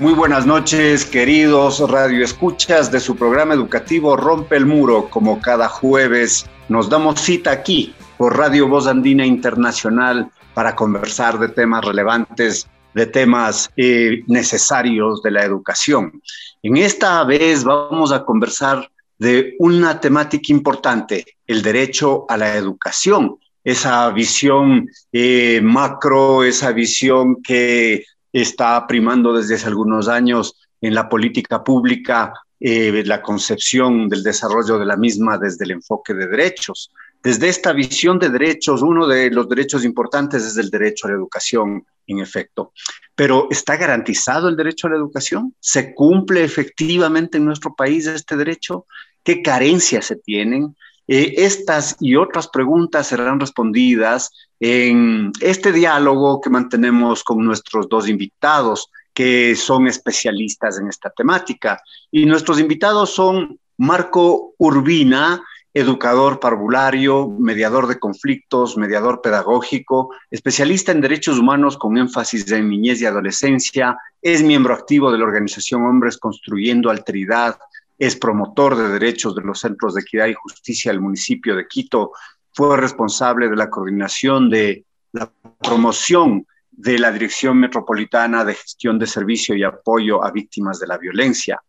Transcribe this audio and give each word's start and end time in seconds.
Muy 0.00 0.12
buenas 0.12 0.46
noches, 0.46 1.04
queridos 1.04 1.80
radioescuchas 1.90 2.92
de 2.92 3.00
su 3.00 3.16
programa 3.16 3.54
educativo 3.54 4.16
Rompe 4.16 4.54
el 4.54 4.64
Muro. 4.64 5.10
Como 5.10 5.40
cada 5.40 5.68
jueves, 5.68 6.46
nos 6.68 6.88
damos 6.88 7.20
cita 7.20 7.50
aquí 7.50 7.92
por 8.16 8.38
Radio 8.38 8.68
Voz 8.68 8.86
Andina 8.86 9.26
Internacional 9.26 10.30
para 10.54 10.76
conversar 10.76 11.40
de 11.40 11.48
temas 11.48 11.84
relevantes, 11.84 12.68
de 12.94 13.06
temas 13.06 13.72
eh, 13.76 14.22
necesarios 14.28 15.20
de 15.20 15.32
la 15.32 15.44
educación. 15.44 16.22
En 16.62 16.76
esta 16.76 17.24
vez 17.24 17.64
vamos 17.64 18.12
a 18.12 18.24
conversar 18.24 18.88
de 19.18 19.56
una 19.58 19.98
temática 19.98 20.52
importante, 20.52 21.24
el 21.44 21.60
derecho 21.60 22.24
a 22.28 22.36
la 22.36 22.54
educación, 22.54 23.36
esa 23.64 24.08
visión 24.10 24.88
eh, 25.10 25.60
macro, 25.60 26.44
esa 26.44 26.70
visión 26.70 27.42
que 27.42 28.04
está 28.32 28.86
primando 28.86 29.32
desde 29.32 29.54
hace 29.54 29.66
algunos 29.66 30.08
años 30.08 30.54
en 30.80 30.94
la 30.94 31.08
política 31.08 31.62
pública 31.62 32.32
eh, 32.60 33.04
la 33.06 33.22
concepción 33.22 34.08
del 34.08 34.22
desarrollo 34.22 34.78
de 34.78 34.86
la 34.86 34.96
misma 34.96 35.38
desde 35.38 35.64
el 35.64 35.72
enfoque 35.72 36.14
de 36.14 36.26
derechos. 36.26 36.90
Desde 37.22 37.48
esta 37.48 37.72
visión 37.72 38.18
de 38.18 38.30
derechos, 38.30 38.82
uno 38.82 39.06
de 39.06 39.30
los 39.30 39.48
derechos 39.48 39.84
importantes 39.84 40.44
es 40.44 40.56
el 40.56 40.70
derecho 40.70 41.06
a 41.06 41.10
la 41.10 41.16
educación, 41.16 41.84
en 42.06 42.20
efecto. 42.20 42.72
Pero 43.14 43.48
¿está 43.50 43.76
garantizado 43.76 44.48
el 44.48 44.56
derecho 44.56 44.86
a 44.86 44.90
la 44.90 44.96
educación? 44.96 45.54
¿Se 45.60 45.94
cumple 45.94 46.42
efectivamente 46.44 47.38
en 47.38 47.44
nuestro 47.44 47.74
país 47.74 48.06
este 48.06 48.36
derecho? 48.36 48.86
¿Qué 49.22 49.42
carencias 49.42 50.06
se 50.06 50.16
tienen? 50.16 50.76
Eh, 51.06 51.34
estas 51.38 51.96
y 52.00 52.16
otras 52.16 52.48
preguntas 52.48 53.08
serán 53.08 53.40
respondidas 53.40 54.30
en 54.60 55.32
este 55.40 55.72
diálogo 55.72 56.40
que 56.40 56.50
mantenemos 56.50 57.22
con 57.22 57.44
nuestros 57.44 57.88
dos 57.88 58.08
invitados, 58.08 58.90
que 59.14 59.56
son 59.56 59.86
especialistas 59.86 60.78
en 60.78 60.88
esta 60.88 61.10
temática. 61.10 61.80
Y 62.10 62.26
nuestros 62.26 62.60
invitados 62.60 63.10
son 63.10 63.58
Marco 63.76 64.54
Urbina, 64.58 65.42
educador 65.74 66.40
parvulario, 66.40 67.28
mediador 67.28 67.86
de 67.86 67.98
conflictos, 67.98 68.76
mediador 68.76 69.20
pedagógico, 69.20 70.10
especialista 70.30 70.92
en 70.92 71.00
derechos 71.00 71.38
humanos 71.38 71.76
con 71.76 71.98
énfasis 71.98 72.50
en 72.50 72.68
niñez 72.68 73.00
y 73.00 73.06
adolescencia, 73.06 73.96
es 74.20 74.42
miembro 74.42 74.74
activo 74.74 75.12
de 75.12 75.18
la 75.18 75.24
organización 75.24 75.84
Hombres 75.84 76.18
Construyendo 76.18 76.90
Alteridad, 76.90 77.58
es 77.98 78.16
promotor 78.16 78.76
de 78.76 78.88
derechos 78.88 79.34
de 79.34 79.42
los 79.42 79.60
centros 79.60 79.94
de 79.94 80.00
equidad 80.00 80.26
y 80.26 80.34
justicia 80.34 80.90
del 80.90 81.00
municipio 81.00 81.54
de 81.54 81.66
Quito, 81.66 82.12
fue 82.52 82.76
responsable 82.76 83.48
de 83.48 83.56
la 83.56 83.70
coordinación 83.70 84.50
de 84.50 84.84
la 85.12 85.30
promoción 85.62 86.46
de 86.70 86.98
la 86.98 87.10
Dirección 87.10 87.58
Metropolitana 87.58 88.44
de 88.44 88.54
Gestión 88.54 88.98
de 88.98 89.06
Servicio 89.06 89.56
y 89.56 89.64
Apoyo 89.64 90.24
a 90.24 90.30
Víctimas 90.30 90.78
de 90.78 90.86
la 90.86 90.96
Violencia, 90.96 91.60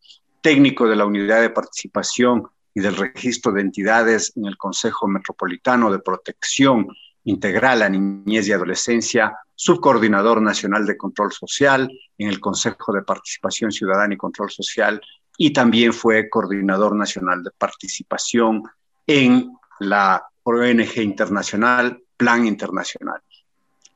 técnico 0.42 0.88
de 0.88 0.96
la 0.96 1.06
Unidad 1.06 1.42
de 1.42 1.50
Participación 1.50 2.44
y 2.74 2.82
del 2.82 2.96
Registro 2.96 3.52
de 3.52 3.62
Entidades 3.62 4.34
en 4.36 4.46
el 4.46 4.58
Consejo 4.58 5.08
Metropolitano 5.08 5.92
de 5.92 6.00
Protección 6.00 6.88
Integral 7.24 7.82
a 7.82 7.90
Niñez 7.90 8.48
y 8.48 8.54
Adolescencia, 8.54 9.36
subcoordinador 9.56 10.42
nacional 10.42 10.86
de 10.86 10.96
control 10.96 11.32
social 11.32 11.92
en 12.18 12.30
el 12.30 12.40
Consejo 12.40 12.94
de 12.94 13.02
Participación 13.02 13.72
Ciudadana 13.72 14.14
y 14.14 14.18
Control 14.18 14.50
Social 14.50 15.02
y 15.38 15.52
también 15.52 15.94
fue 15.94 16.30
coordinador 16.30 16.96
nacional 16.96 17.44
de 17.44 17.52
participación 17.58 18.64
en 19.08 19.52
la 19.80 20.29
ONG 20.44 20.98
internacional 20.98 22.02
Plan 22.18 22.46
Internacional. 22.46 23.22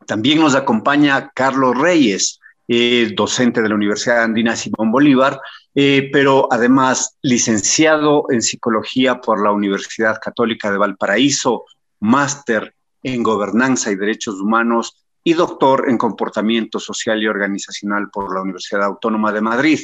También 0.06 0.40
nos 0.40 0.56
acompaña 0.56 1.31
Carlos 1.34 1.78
Reyes, 1.78 2.40
eh, 2.68 3.12
docente 3.16 3.62
de 3.62 3.70
la 3.70 3.76
Universidad 3.76 4.24
Andina 4.24 4.56
Simón 4.56 4.92
Bolívar, 4.92 5.40
eh, 5.76 6.09
pero 6.14 6.48
además 6.52 7.18
licenciado 7.22 8.26
en 8.30 8.42
psicología 8.42 9.20
por 9.20 9.44
la 9.44 9.52
Universidad 9.52 10.20
Católica 10.22 10.72
de 10.72 10.78
Valparaíso, 10.78 11.66
máster 12.00 12.74
en 13.02 13.24
gobernanza 13.24 13.92
y 13.92 13.96
derechos 13.96 14.40
humanos 14.40 15.04
y 15.24 15.34
doctor 15.34 15.90
en 15.90 15.98
comportamiento 15.98 16.80
social 16.80 17.22
y 17.22 17.28
organizacional 17.28 18.10
por 18.12 18.34
la 18.34 18.42
Universidad 18.42 18.84
Autónoma 18.84 19.31
de 19.31 19.42
Madrid. 19.42 19.80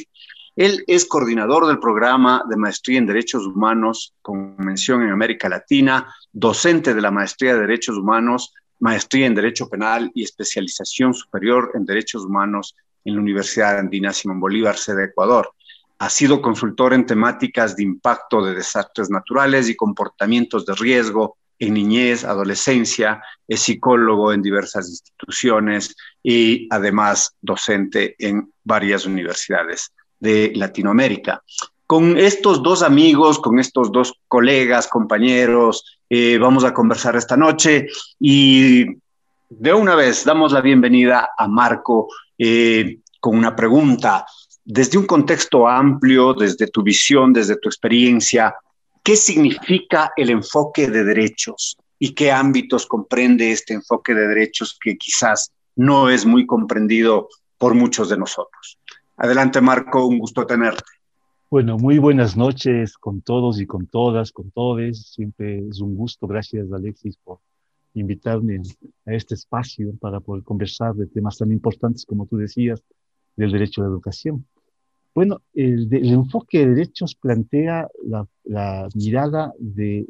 Él 0.56 0.84
es 0.86 1.06
coordinador 1.06 1.66
del 1.66 1.78
programa 1.78 2.42
de 2.48 2.56
maestría 2.56 2.98
en 2.98 3.06
Derechos 3.06 3.46
Humanos 3.46 4.14
con 4.20 4.56
mención 4.58 5.02
en 5.02 5.10
América 5.10 5.48
Latina, 5.48 6.12
docente 6.32 6.92
de 6.92 7.00
la 7.00 7.10
maestría 7.10 7.54
de 7.54 7.60
Derechos 7.60 7.96
Humanos, 7.96 8.52
maestría 8.80 9.26
en 9.26 9.34
Derecho 9.34 9.68
Penal 9.68 10.10
y 10.14 10.24
especialización 10.24 11.14
superior 11.14 11.70
en 11.74 11.84
Derechos 11.84 12.24
Humanos 12.24 12.74
en 13.04 13.14
la 13.14 13.20
Universidad 13.20 13.78
Andina 13.78 14.12
Simón 14.12 14.40
Bolívar, 14.40 14.76
sede 14.76 15.04
Ecuador. 15.04 15.52
Ha 15.98 16.10
sido 16.10 16.42
consultor 16.42 16.94
en 16.94 17.06
temáticas 17.06 17.76
de 17.76 17.84
impacto 17.84 18.44
de 18.44 18.54
desastres 18.54 19.10
naturales 19.10 19.68
y 19.68 19.76
comportamientos 19.76 20.66
de 20.66 20.74
riesgo 20.74 21.36
en 21.58 21.74
niñez, 21.74 22.24
adolescencia, 22.24 23.22
es 23.46 23.60
psicólogo 23.60 24.32
en 24.32 24.40
diversas 24.40 24.88
instituciones 24.88 25.94
y 26.22 26.66
además 26.70 27.36
docente 27.42 28.16
en 28.18 28.50
varias 28.64 29.04
universidades 29.04 29.92
de 30.20 30.52
Latinoamérica. 30.54 31.42
Con 31.86 32.16
estos 32.16 32.62
dos 32.62 32.82
amigos, 32.82 33.40
con 33.40 33.58
estos 33.58 33.90
dos 33.90 34.14
colegas, 34.28 34.86
compañeros, 34.86 35.98
eh, 36.08 36.38
vamos 36.38 36.62
a 36.62 36.72
conversar 36.72 37.16
esta 37.16 37.36
noche 37.36 37.88
y 38.20 38.86
de 39.48 39.72
una 39.72 39.96
vez 39.96 40.24
damos 40.24 40.52
la 40.52 40.60
bienvenida 40.60 41.30
a 41.36 41.48
Marco 41.48 42.08
eh, 42.38 42.98
con 43.18 43.36
una 43.36 43.56
pregunta. 43.56 44.24
Desde 44.64 44.98
un 44.98 45.06
contexto 45.06 45.66
amplio, 45.66 46.32
desde 46.32 46.68
tu 46.68 46.82
visión, 46.82 47.32
desde 47.32 47.56
tu 47.56 47.68
experiencia, 47.68 48.54
¿qué 49.02 49.16
significa 49.16 50.12
el 50.16 50.30
enfoque 50.30 50.88
de 50.88 51.02
derechos 51.02 51.76
y 51.98 52.14
qué 52.14 52.30
ámbitos 52.30 52.86
comprende 52.86 53.50
este 53.50 53.74
enfoque 53.74 54.14
de 54.14 54.28
derechos 54.28 54.78
que 54.80 54.96
quizás 54.96 55.50
no 55.74 56.08
es 56.08 56.24
muy 56.24 56.46
comprendido 56.46 57.28
por 57.58 57.74
muchos 57.74 58.08
de 58.08 58.18
nosotros? 58.18 58.78
Adelante, 59.22 59.60
Marco, 59.60 60.06
un 60.06 60.18
gusto 60.18 60.46
tenerte. 60.46 60.82
Bueno, 61.50 61.76
muy 61.76 61.98
buenas 61.98 62.38
noches 62.38 62.96
con 62.96 63.20
todos 63.20 63.60
y 63.60 63.66
con 63.66 63.86
todas, 63.86 64.32
con 64.32 64.50
todos. 64.50 65.12
Siempre 65.12 65.58
es 65.68 65.82
un 65.82 65.94
gusto. 65.94 66.26
Gracias, 66.26 66.72
Alexis, 66.72 67.18
por 67.18 67.38
invitarme 67.92 68.62
a 69.04 69.12
este 69.12 69.34
espacio 69.34 69.92
para 70.00 70.20
poder 70.20 70.42
conversar 70.42 70.94
de 70.94 71.06
temas 71.06 71.36
tan 71.36 71.52
importantes 71.52 72.06
como 72.06 72.24
tú 72.24 72.38
decías, 72.38 72.82
del 73.36 73.52
derecho 73.52 73.82
a 73.82 73.84
la 73.84 73.90
educación. 73.90 74.46
Bueno, 75.14 75.42
el, 75.52 75.92
enfoque 75.92 76.60
de 76.60 76.74
derechos 76.74 77.14
plantea 77.14 77.88
la, 78.02 78.26
la, 78.44 78.88
mirada 78.94 79.52
de 79.58 80.06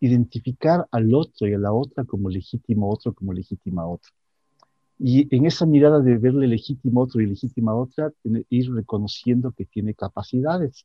identificar 0.00 0.88
al 0.90 1.14
otro 1.14 1.46
y 1.46 1.54
a 1.54 1.58
la 1.58 1.72
otra 1.72 2.04
como 2.04 2.28
legítimo 2.28 2.90
otro, 2.90 3.12
como 3.12 3.32
legítima 3.32 3.86
otra. 3.86 4.10
Y 5.02 5.34
en 5.34 5.46
esa 5.46 5.64
mirada 5.64 6.00
de 6.00 6.18
verle 6.18 6.46
legítimo 6.46 7.00
otro 7.00 7.22
y 7.22 7.26
legítima 7.26 7.74
otra, 7.74 8.12
ir 8.50 8.70
reconociendo 8.70 9.50
que 9.50 9.64
tiene 9.64 9.94
capacidades 9.94 10.84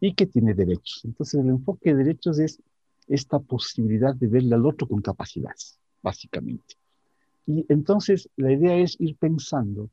y 0.00 0.14
que 0.14 0.24
tiene 0.24 0.54
derechos. 0.54 1.02
Entonces 1.04 1.40
el 1.40 1.50
enfoque 1.50 1.94
de 1.94 2.04
derechos 2.04 2.38
es 2.38 2.58
esta 3.06 3.38
posibilidad 3.38 4.14
de 4.14 4.28
verle 4.28 4.54
al 4.54 4.64
otro 4.64 4.88
con 4.88 5.02
capacidades, 5.02 5.78
básicamente. 6.02 6.76
Y 7.46 7.66
entonces 7.68 8.30
la 8.36 8.50
idea 8.50 8.78
es 8.78 8.98
ir 8.98 9.14
pensando 9.16 9.90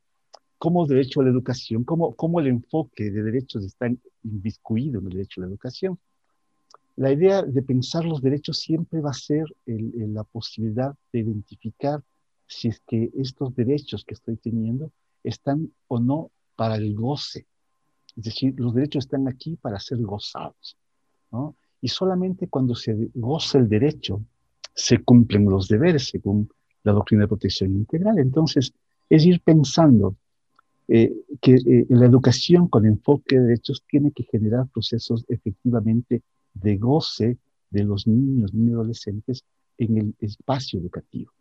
cómo 0.58 0.88
derecho 0.88 1.20
a 1.20 1.26
la 1.26 1.32
educación, 1.32 1.84
cómo, 1.84 2.16
cómo 2.16 2.40
el 2.40 2.48
enfoque 2.48 3.12
de 3.12 3.22
derechos 3.22 3.66
está 3.66 3.92
inviscuido 4.24 5.02
en 5.02 5.08
el 5.08 5.12
derecho 5.12 5.42
a 5.42 5.44
la 5.44 5.50
educación. 5.50 6.00
La 6.96 7.12
idea 7.12 7.44
de 7.44 7.62
pensar 7.64 8.06
los 8.06 8.22
derechos 8.22 8.60
siempre 8.60 9.02
va 9.02 9.10
a 9.10 9.14
ser 9.14 9.44
la 9.66 10.24
posibilidad 10.24 10.96
de 11.12 11.20
identificar 11.20 12.02
si 12.52 12.68
es 12.68 12.82
que 12.86 13.10
estos 13.16 13.56
derechos 13.56 14.04
que 14.04 14.14
estoy 14.14 14.36
teniendo 14.36 14.92
están 15.24 15.72
o 15.88 16.00
no 16.00 16.32
para 16.56 16.76
el 16.76 16.94
goce. 16.94 17.48
Es 18.18 18.24
decir, 18.26 18.54
los 18.58 18.74
derechos 18.74 19.06
están 19.06 19.28
aquí 19.30 19.56
para 19.56 19.80
ser 19.80 20.00
gozados. 20.00 20.76
¿no? 21.32 21.56
Y 21.80 21.88
solamente 21.88 22.50
cuando 22.50 22.76
se 22.76 23.10
goza 23.14 23.58
el 23.58 23.70
derecho, 23.70 24.22
se 24.74 25.02
cumplen 25.02 25.46
los 25.46 25.70
deberes 25.70 26.10
según 26.10 26.50
la 26.84 26.92
doctrina 26.92 27.24
de 27.24 27.30
protección 27.30 27.72
integral. 27.72 28.20
Entonces, 28.20 28.74
es 29.10 29.26
ir 29.26 29.42
pensando 29.42 30.16
eh, 30.90 31.14
que 31.40 31.54
eh, 31.54 31.86
la 31.88 32.06
educación 32.06 32.68
con 32.68 32.86
enfoque 32.86 33.38
de 33.38 33.44
derechos 33.44 33.84
tiene 33.90 34.12
que 34.12 34.24
generar 34.24 34.68
procesos 34.68 35.24
efectivamente 35.30 36.22
de 36.54 36.78
goce 36.78 37.38
de 37.70 37.84
los 37.86 38.08
niños, 38.08 38.52
y 38.54 38.70
adolescentes 38.72 39.46
en 39.78 39.98
el 39.98 40.16
espacio 40.20 40.80
educativo. 40.80 41.32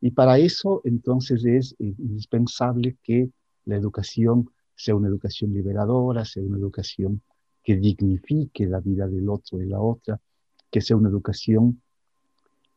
Y 0.00 0.12
para 0.12 0.38
eso, 0.38 0.80
entonces, 0.84 1.44
es 1.44 1.74
indispensable 1.78 2.96
que 3.02 3.30
la 3.64 3.76
educación 3.76 4.50
sea 4.74 4.94
una 4.94 5.08
educación 5.08 5.52
liberadora, 5.52 6.24
sea 6.24 6.42
una 6.42 6.58
educación 6.58 7.20
que 7.64 7.76
dignifique 7.76 8.66
la 8.66 8.80
vida 8.80 9.08
del 9.08 9.28
otro 9.28 9.60
y 9.60 9.66
la 9.66 9.80
otra, 9.80 10.20
que 10.70 10.80
sea 10.80 10.96
una 10.96 11.08
educación 11.08 11.82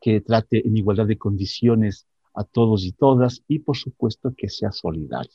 que 0.02 0.22
trate 0.22 0.68
en 0.68 0.76
igualdad 0.76 1.06
de 1.06 1.18
condiciones 1.18 2.08
a 2.34 2.44
todos 2.44 2.84
y 2.86 2.92
todas 2.94 3.44
y 3.48 3.60
por 3.60 3.78
supuesto 3.78 4.34
que 4.36 4.50
sea 4.50 4.72
solidario. 4.72 5.32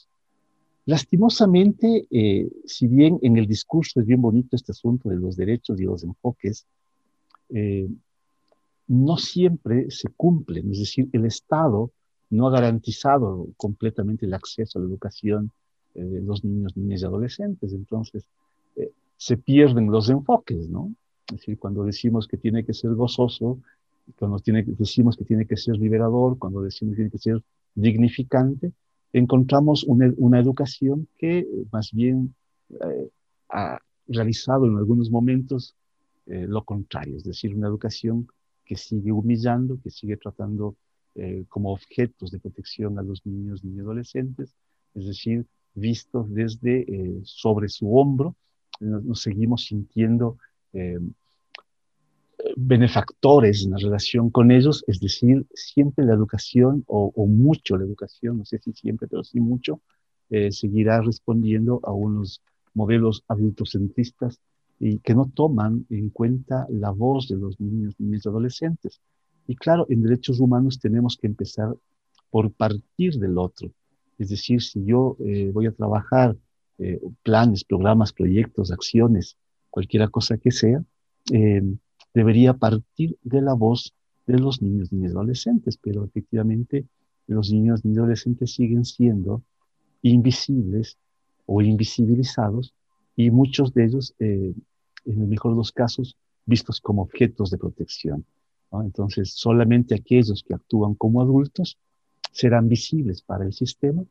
Lastimosamente, 0.87 2.07
eh, 2.11 2.49
si 2.65 2.87
bien 2.87 3.19
en 3.23 3.37
el 3.37 3.47
discurso 3.47 4.01
es 4.01 4.07
bien 4.07 4.21
bonito 4.21 4.57
este 4.57 4.73
asunto 4.73 5.09
de 5.09 5.17
los 5.17 5.37
derechos 5.37 5.81
y 5.81 5.85
los 5.85 6.03
enfoques, 6.05 6.67
eh, 7.51 7.89
no 8.89 9.17
siempre 9.17 9.91
se 9.91 10.09
cumplen, 10.17 10.71
es 10.71 10.81
decir, 10.81 11.09
el 11.13 11.25
Estado 11.25 11.91
no 12.31 12.49
ha 12.49 12.51
garantizado 12.51 13.49
completamente 13.57 14.27
el 14.27 14.35
acceso 14.35 14.79
a 14.79 14.83
la 14.83 14.89
educación 14.89 15.53
eh, 15.95 16.03
de 16.03 16.21
los 16.23 16.45
niños, 16.45 16.77
niñas 16.77 17.03
y 17.03 17.05
adolescentes, 17.05 17.73
entonces 17.73 18.27
se 19.17 19.37
pierden 19.37 19.91
los 19.91 20.09
enfoques, 20.09 20.69
¿no? 20.69 20.95
Es 21.29 21.39
decir, 21.39 21.59
cuando 21.59 21.85
decimos 21.85 22.29
que 22.29 22.37
tiene 22.37 22.65
que 22.65 22.75
ser 22.75 22.95
gozoso, 22.95 23.59
cuando 24.19 24.39
tiene, 24.39 24.63
decimos 24.63 25.17
que 25.17 25.25
tiene 25.25 25.47
que 25.47 25.57
ser 25.57 25.77
liberador, 25.77 26.39
cuando 26.39 26.63
decimos 26.63 26.93
que 26.93 26.97
tiene 26.97 27.11
que 27.11 27.19
ser 27.19 27.43
dignificante, 27.75 28.73
encontramos 29.13 29.85
una, 29.85 30.39
educación 30.39 31.09
que 31.19 31.47
más 31.73 31.91
bien 31.93 32.35
eh, 32.71 33.11
ha 33.49 33.79
realizado 34.07 34.67
en 34.67 34.77
algunos 34.77 35.11
momentos 35.11 35.75
eh, 36.27 36.47
lo 36.49 36.65
contrario, 36.65 37.17
es 37.17 37.25
decir, 37.25 37.55
una 37.57 37.69
educación 37.69 38.29
que 38.67 38.77
sigue 38.77 39.13
humillando, 39.13 39.79
que 39.83 39.91
sigue 39.91 40.17
tratando 40.17 40.77
eh, 41.15 41.45
como 41.49 41.73
objetos 41.73 42.31
de 42.31 42.39
protección 42.39 42.99
a 42.99 43.03
los 43.03 43.25
niños 43.25 43.63
y 43.65 43.79
adolescentes, 43.81 44.55
es 44.95 45.07
decir, 45.07 45.47
vistos 45.75 46.33
desde 46.33 46.87
sobre 47.25 47.69
su 47.69 47.97
hombro, 47.97 48.35
nos, 48.81 49.23
seguimos 49.23 49.65
sintiendo 49.67 50.39
benefactores 52.55 53.65
en 53.65 53.73
la 53.73 53.79
relación 53.79 54.31
con 54.31 54.51
ellos, 54.51 54.85
es 54.87 55.01
decir, 55.01 55.47
siempre 55.55 56.05
la 56.05 56.15
educación, 56.15 56.85
o, 56.87 57.27
mucho 57.27 57.77
la 57.77 57.85
educación, 57.85 58.39
no 58.39 58.45
sé 58.45 58.59
si 58.59 58.73
siempre, 58.73 59.09
pero 59.09 59.25
sí 59.25 59.41
mucho, 59.41 59.81
eh, 60.31 60.53
seguirá 60.53 61.01
respondiendo 61.01 61.81
a 61.83 61.93
unos 61.93 62.43
modelos 62.75 63.25
adultocentristas 63.29 64.41
y 64.79 64.99
que 64.99 65.15
no 65.15 65.31
toman 65.35 65.87
en 65.91 66.11
cuenta 66.11 66.67
la 66.69 66.91
voz 66.91 67.29
de 67.29 67.37
los 67.37 67.59
niños, 67.61 67.95
niñas 67.99 68.25
y 68.25 68.29
adolescentes. 68.29 69.01
Y 69.47 69.57
claro, 69.57 69.87
en 69.89 70.03
derechos 70.03 70.41
humanos 70.41 70.79
tenemos 70.79 71.17
que 71.17 71.27
empezar 71.27 71.75
por 72.31 72.53
partir 72.53 73.15
del 73.15 73.39
otro. 73.39 73.71
Es 74.19 74.29
decir, 74.31 74.63
si 74.63 74.85
yo 74.85 75.17
eh, 75.21 75.51
voy 75.53 75.67
a 75.67 75.73
trabajar 75.73 76.37
eh, 76.79 77.01
planes, 77.23 77.65
programas, 77.65 78.13
proyectos, 78.13 78.71
acciones, 78.71 79.37
cualquier 79.71 80.11
cosa 80.11 80.37
que 80.37 80.51
sea, 80.51 80.83
debería 82.15 82.55
partir 82.55 83.17
de 83.23 83.43
la 83.43 83.53
voz 83.53 83.93
de 84.27 84.39
los 84.39 84.63
niños, 84.63 84.93
y 84.93 85.05
adolescentes, 85.05 85.77
pero 85.77 86.05
efectivamente 86.05 86.87
los 87.27 87.53
niños 87.53 87.81
y 87.85 87.91
adolescentes 87.91 88.55
siguen 88.55 88.85
siendo 88.85 89.43
invisibles 90.03 90.99
o 91.47 91.63
invisibilizados 91.63 92.75
y 93.17 93.31
muchos 93.31 93.73
de 93.73 93.87
ellos, 93.87 94.15
eh, 94.19 94.55
en 95.07 95.21
el 95.21 95.27
mejor 95.27 95.53
de 95.53 95.57
los 95.57 95.73
casos, 95.73 96.17
vistos 96.45 96.81
como 96.81 97.03
objetos 97.03 97.51
de 97.51 97.59
protección. 97.59 98.25
Entonces, 98.73 99.33
solamente 99.33 99.95
aquellos 99.95 100.45
que 100.47 100.55
actúan 100.55 100.95
como 100.95 101.23
adultos 101.23 101.79
serán 102.31 102.69
visibles 102.69 103.23
para 103.23 103.45
el 103.45 103.53
sistema 103.53 104.05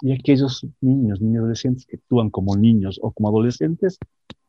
y 0.00 0.12
aquellos 0.12 0.66
niños, 0.80 1.20
niños 1.20 1.42
adolescentes 1.42 1.86
que 1.86 1.96
actúan 1.96 2.30
como 2.30 2.56
niños 2.56 2.98
o 3.02 3.12
como 3.12 3.28
adolescentes 3.28 3.98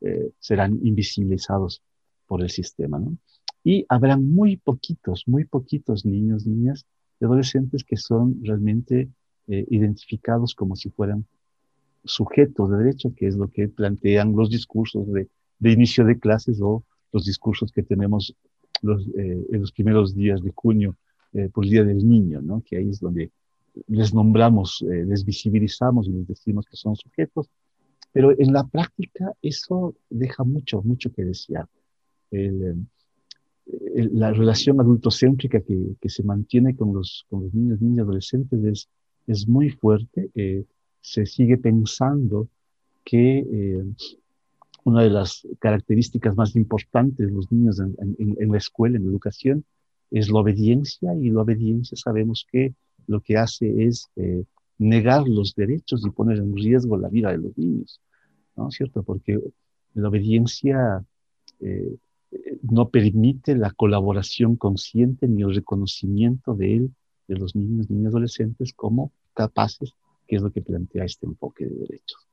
eh, 0.00 0.32
serán 0.38 0.80
invisibilizados 0.82 1.82
por 2.26 2.42
el 2.42 2.50
sistema, 2.50 2.98
¿no? 2.98 3.16
Y 3.62 3.84
habrá 3.88 4.16
muy 4.16 4.56
poquitos, 4.56 5.24
muy 5.26 5.44
poquitos 5.44 6.06
niños, 6.06 6.46
niñas 6.46 6.86
y 7.20 7.26
adolescentes 7.26 7.84
que 7.84 7.96
son 7.96 8.42
realmente 8.42 9.10
eh, 9.48 9.66
identificados 9.68 10.54
como 10.54 10.76
si 10.76 10.88
fueran 10.90 11.26
sujetos 12.04 12.70
de 12.70 12.78
derecho, 12.78 13.12
que 13.14 13.26
es 13.26 13.36
lo 13.36 13.48
que 13.48 13.68
plantean 13.68 14.34
los 14.34 14.50
discursos 14.50 15.10
de, 15.12 15.28
de 15.58 15.72
inicio 15.72 16.04
de 16.04 16.18
clases 16.18 16.60
o 16.62 16.84
los 17.12 17.24
discursos 17.24 17.72
que 17.72 17.82
tenemos 17.82 18.34
los, 18.82 19.06
eh, 19.08 19.46
en 19.50 19.60
los 19.60 19.72
primeros 19.72 20.14
días 20.14 20.42
de 20.42 20.52
junio 20.54 20.96
eh, 21.32 21.48
por 21.52 21.64
el 21.64 21.70
Día 21.70 21.84
del 21.84 22.08
Niño, 22.08 22.40
¿no? 22.40 22.62
que 22.64 22.76
ahí 22.76 22.90
es 22.90 23.00
donde 23.00 23.30
les 23.86 24.12
nombramos, 24.12 24.82
les 24.82 25.24
visibilizamos 25.24 26.08
y 26.08 26.10
les 26.10 26.26
decimos 26.26 26.66
que 26.66 26.76
son 26.76 26.96
sujetos, 26.96 27.48
pero 28.12 28.32
en 28.36 28.52
la 28.52 28.66
práctica 28.66 29.32
eso 29.40 29.94
deja 30.10 30.42
mucho, 30.42 30.82
mucho 30.82 31.12
que 31.12 31.24
desear 31.24 31.68
la 34.10 34.32
relación 34.32 34.80
adultocéntrica 34.80 35.60
que, 35.60 35.96
que, 36.00 36.08
se 36.08 36.22
mantiene 36.22 36.74
con 36.74 36.92
los, 36.94 37.26
con 37.28 37.44
los 37.44 37.54
niños, 37.54 37.80
niñas, 37.80 38.04
adolescentes 38.04 38.64
es, 38.64 38.88
es 39.26 39.48
muy 39.48 39.70
fuerte. 39.70 40.30
Eh, 40.34 40.64
se 41.00 41.26
sigue 41.26 41.56
pensando 41.56 42.48
que 43.04 43.38
eh, 43.38 43.84
una 44.84 45.02
de 45.02 45.10
las 45.10 45.46
características 45.58 46.36
más 46.36 46.56
importantes 46.56 47.26
de 47.26 47.32
los 47.32 47.50
niños 47.52 47.80
en, 47.80 48.52
la 48.52 48.58
escuela, 48.58 48.96
en 48.96 49.04
la 49.04 49.10
educación, 49.10 49.64
es 50.10 50.30
la 50.30 50.40
obediencia 50.40 51.14
y 51.14 51.30
la 51.30 51.42
obediencia 51.42 51.96
sabemos 51.96 52.46
que 52.50 52.74
lo 53.06 53.20
que 53.20 53.36
hace 53.36 53.84
es 53.84 54.08
eh, 54.16 54.44
negar 54.78 55.28
los 55.28 55.54
derechos 55.54 56.04
y 56.04 56.10
poner 56.10 56.38
en 56.38 56.56
riesgo 56.56 56.96
la 56.96 57.08
vida 57.08 57.30
de 57.30 57.38
los 57.38 57.56
niños, 57.56 58.00
¿no 58.56 58.68
es 58.68 58.74
cierto? 58.74 59.02
Porque 59.02 59.38
la 59.94 60.08
obediencia 60.08 61.04
eh, 61.60 61.96
no 62.62 62.88
permite 62.88 63.56
la 63.56 63.70
colaboración 63.72 64.56
consciente 64.56 65.28
ni 65.28 65.42
el 65.42 65.54
reconocimiento 65.54 66.54
de 66.54 66.76
él, 66.76 66.94
de 67.28 67.36
los 67.36 67.54
niños, 67.54 67.90
niñas, 67.90 68.10
adolescentes, 68.10 68.72
como 68.72 69.12
capaces, 69.34 69.94
que 70.30 70.36
es 70.36 70.42
lo 70.42 70.52
que 70.52 70.62
plantea 70.62 71.04
este 71.04 71.26
enfoque 71.26 71.66
de 71.66 71.74
derechos. 71.74 72.28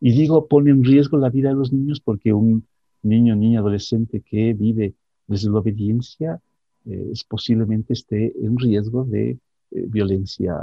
Y 0.00 0.10
digo, 0.10 0.48
pone 0.48 0.72
en 0.72 0.82
riesgo 0.82 1.16
la 1.16 1.30
vida 1.30 1.50
de 1.50 1.54
los 1.54 1.72
niños 1.72 2.00
porque 2.00 2.32
un 2.32 2.66
niño, 3.04 3.36
niña, 3.36 3.60
adolescente 3.60 4.20
que 4.20 4.52
vive 4.52 4.94
desde 5.28 5.48
la 5.48 5.60
obediencia 5.60 6.40
eh, 6.86 7.10
es 7.12 7.22
posiblemente 7.22 7.92
esté 7.92 8.34
en 8.44 8.58
riesgo 8.58 9.04
de 9.04 9.30
eh, 9.30 9.38
violencia 9.70 10.56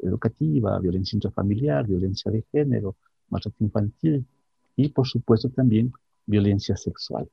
educativa, 0.00 0.80
violencia 0.80 1.14
intrafamiliar, 1.14 1.86
violencia 1.86 2.32
de 2.32 2.42
género, 2.50 2.96
maltrato 3.28 3.62
infantil 3.62 4.26
y 4.74 4.88
por 4.88 5.06
supuesto 5.06 5.48
también 5.50 5.92
violencia 6.26 6.76
sexual. 6.76 7.28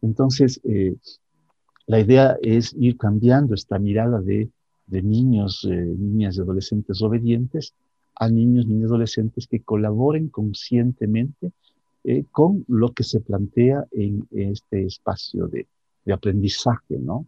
Entonces, 0.00 0.62
eh, 0.64 0.96
la 1.86 2.00
idea 2.00 2.38
es 2.40 2.72
ir 2.72 2.96
cambiando 2.96 3.52
esta 3.54 3.78
mirada 3.78 4.22
de, 4.22 4.50
niños, 4.86 5.66
eh, 5.70 5.74
niñas 5.74 6.38
y 6.38 6.40
adolescentes 6.40 7.02
obedientes 7.02 7.74
a 8.16 8.28
niños, 8.28 8.66
niñas 8.66 8.90
adolescentes 8.90 9.46
que 9.46 9.60
colaboren 9.60 10.28
conscientemente 10.28 11.52
eh, 12.04 12.24
con 12.30 12.64
lo 12.68 12.92
que 12.92 13.02
se 13.02 13.20
plantea 13.20 13.84
en, 13.90 14.26
este 14.30 14.84
espacio 14.84 15.48
de, 15.48 15.66
aprendizaje, 16.12 16.98
¿no? 16.98 17.26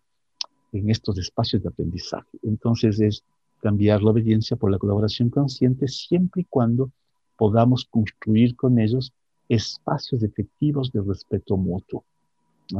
En 0.72 0.90
estos 0.90 1.18
espacios 1.18 1.62
de 1.62 1.70
aprendizaje. 1.70 2.38
Entonces 2.42 3.00
es 3.00 3.24
cambiar 3.62 4.02
la 4.02 4.10
obediencia 4.10 4.56
por 4.56 4.70
la 4.70 4.78
colaboración 4.78 5.30
consciente 5.30 5.88
siempre 5.88 6.42
y 6.42 6.44
cuando 6.44 6.90
podamos 7.38 7.86
construir 7.86 8.54
con 8.54 8.78
ellos 8.78 9.12
espacios 9.48 10.22
efectivos 10.22 10.92
de 10.92 11.00
respeto 11.00 11.56
mutuo 11.56 12.04
que 12.68 12.76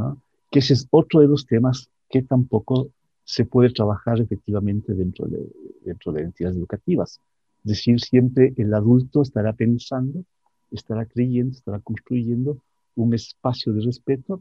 que 0.50 0.58
ese 0.60 0.74
es 0.74 0.86
otro 0.90 1.20
de 1.20 1.28
los 1.28 1.46
temas 1.46 1.90
que 2.08 2.22
tampoco 2.22 2.90
se 3.24 3.44
puede 3.44 3.70
trabajar 3.70 4.20
efectivamente 4.20 4.94
dentro 4.94 5.26
de, 5.26 5.44
dentro 5.84 6.12
de 6.12 6.22
entidades 6.22 6.56
educativas. 6.56 7.20
Decir, 7.66 8.00
siempre 8.00 8.54
el 8.58 8.72
adulto 8.74 9.22
estará 9.22 9.52
pensando, 9.52 10.22
estará 10.70 11.04
creyendo, 11.04 11.50
estará 11.50 11.80
construyendo 11.80 12.58
un 12.94 13.12
espacio 13.12 13.72
de 13.72 13.80
respeto 13.80 14.40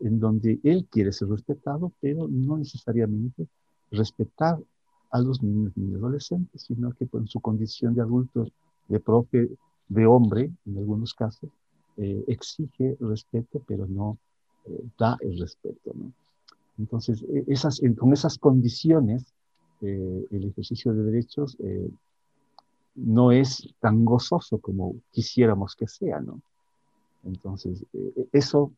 en 0.00 0.18
donde 0.18 0.58
él 0.64 0.86
quiere 0.90 1.12
ser 1.12 1.28
respetado, 1.28 1.92
pero 2.00 2.26
no 2.28 2.56
necesariamente 2.56 3.46
respetar 3.90 4.58
a 5.10 5.20
los 5.20 5.42
niños 5.42 5.74
y 5.76 5.94
adolescentes, 5.94 6.62
sino 6.62 6.92
que 6.92 7.06
en 7.12 7.26
su 7.26 7.40
condición 7.40 7.94
de 7.94 8.00
adulto, 8.00 8.48
de 8.88 9.00
profe, 9.00 9.50
de 9.88 10.06
hombre, 10.06 10.50
en 10.64 10.78
algunos 10.78 11.12
casos, 11.12 11.50
eh, 11.98 12.24
exige 12.26 12.96
respeto, 13.00 13.62
pero 13.68 13.86
no 13.86 14.16
eh, 14.64 14.82
da 14.98 15.18
el 15.20 15.38
respeto. 15.38 15.92
Entonces, 16.78 17.22
e, 17.22 17.94
con 17.94 18.14
esas 18.14 18.38
condiciones, 18.38 19.26
eh, 19.82 20.26
el 20.30 20.44
ejercicio 20.46 20.94
de 20.94 21.02
derechos 21.02 21.58
no 22.94 23.32
es 23.32 23.74
tan 23.80 24.04
gozoso 24.04 24.58
como 24.58 24.96
quisiéramos 25.10 25.74
que 25.74 25.88
sea, 25.88 26.20
¿no? 26.20 26.40
Entonces, 27.24 27.84
eso 28.32 28.72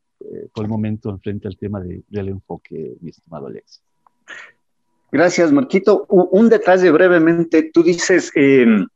por 0.52 0.64
el 0.64 0.71
momento 0.71 1.18
frente 1.18 1.49
al 1.49 1.56
tema 1.56 1.80
de, 1.80 2.02
del 2.09 2.28
enfoque, 2.28 2.97
mi 3.00 3.11
estimado 3.11 3.47
Alexis. 3.47 3.83
Gracias, 5.14 5.52
Marquito. 5.52 6.06
Un 6.09 6.49
detalle 6.49 6.90
brevemente. 6.90 7.71
Tú 7.73 7.85
dices, 7.85 8.33
em, 8.35 8.87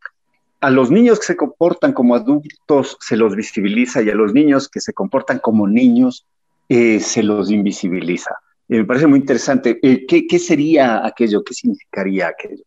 a 0.61 0.69
los 0.69 0.91
niños 0.91 1.21
que 1.21 1.27
se 1.27 1.37
comportan 1.37 1.93
como 1.93 2.17
adultos 2.17 2.97
se 3.01 3.17
los 3.17 3.37
visibiliza 3.37 4.03
y 4.03 4.11
a 4.11 4.17
los 4.17 4.35
niños 4.35 4.69
que 4.69 4.81
se 4.81 4.93
comportan 4.93 5.39
como 5.39 5.69
niños 5.69 6.27
eh, 6.69 6.99
se 6.99 7.23
los 7.23 7.53
invisibiliza. 7.53 8.35
Eh, 8.69 8.79
me 8.79 8.85
parece 8.85 9.07
muy 9.07 9.21
interesante. 9.21 9.79
Eh, 9.81 10.07
¿qué, 10.07 10.39
sería 10.41 11.07
aquello? 11.07 11.45
¿Qué 11.45 11.55
significaría 11.55 12.27
aquello? 12.27 12.65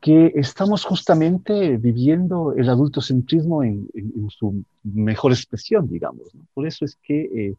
Que 0.00 0.32
estamos 0.34 0.84
justamente 0.84 1.76
viviendo 1.76 2.54
el 2.54 2.68
adultocentrismo 2.68 3.62
en, 3.62 3.88
en, 3.94 4.30
su 4.30 4.64
mejor 4.82 5.32
expresión, 5.32 5.88
digamos. 5.88 6.32
Por 6.54 6.66
eso 6.66 6.84
es 6.86 6.96
que, 7.02 7.54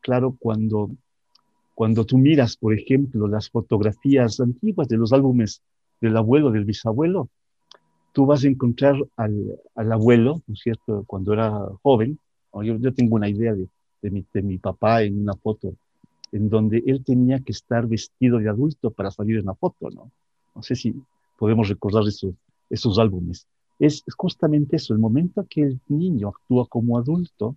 claro, 0.00 0.36
cuando 0.38 0.90
cuando 1.76 2.06
tú 2.06 2.16
miras, 2.16 2.56
por 2.56 2.72
ejemplo, 2.72 3.28
las 3.28 3.50
fotografías 3.50 4.40
antiguas 4.40 4.88
de 4.88 4.96
los 4.96 5.12
álbumes 5.12 5.60
del 6.00 6.16
abuelo, 6.16 6.50
del 6.50 6.64
bisabuelo, 6.64 7.28
tú 8.12 8.24
vas 8.24 8.44
a 8.44 8.48
encontrar 8.48 8.96
al, 9.14 9.92
abuelo, 9.92 10.40
¿no 10.46 10.54
es 10.54 10.60
cierto?, 10.60 11.04
cuando 11.06 11.34
era 11.34 11.52
joven. 11.82 12.18
Yo, 12.62 12.78
yo 12.78 12.94
tengo 12.94 13.16
una 13.16 13.28
idea 13.28 13.52
de, 13.52 13.68
de, 14.00 14.10
mi, 14.10 14.24
de 14.32 14.40
mi 14.40 14.56
papá 14.56 15.02
en 15.02 15.20
una 15.20 15.34
foto 15.34 15.74
en 16.32 16.48
donde 16.48 16.82
él 16.86 17.04
tenía 17.04 17.40
que 17.40 17.52
estar 17.52 17.86
vestido 17.86 18.38
de 18.38 18.48
adulto 18.48 18.90
para 18.90 19.10
salir 19.10 19.36
en 19.36 19.44
la 19.44 19.54
foto, 19.54 19.90
¿no? 19.90 20.10
No 20.54 20.62
sé 20.62 20.76
si 20.76 20.94
podemos 21.36 21.68
recordar 21.68 22.06
esos, 22.06 22.34
esos 22.70 22.98
álbumes. 22.98 23.46
Es, 23.78 24.02
es 24.06 24.14
justamente 24.14 24.76
eso, 24.76 24.94
el 24.94 24.98
momento 24.98 25.46
que 25.48 25.62
el 25.62 25.80
niño 25.88 26.28
actúa 26.28 26.66
como 26.66 26.98
adulto, 26.98 27.56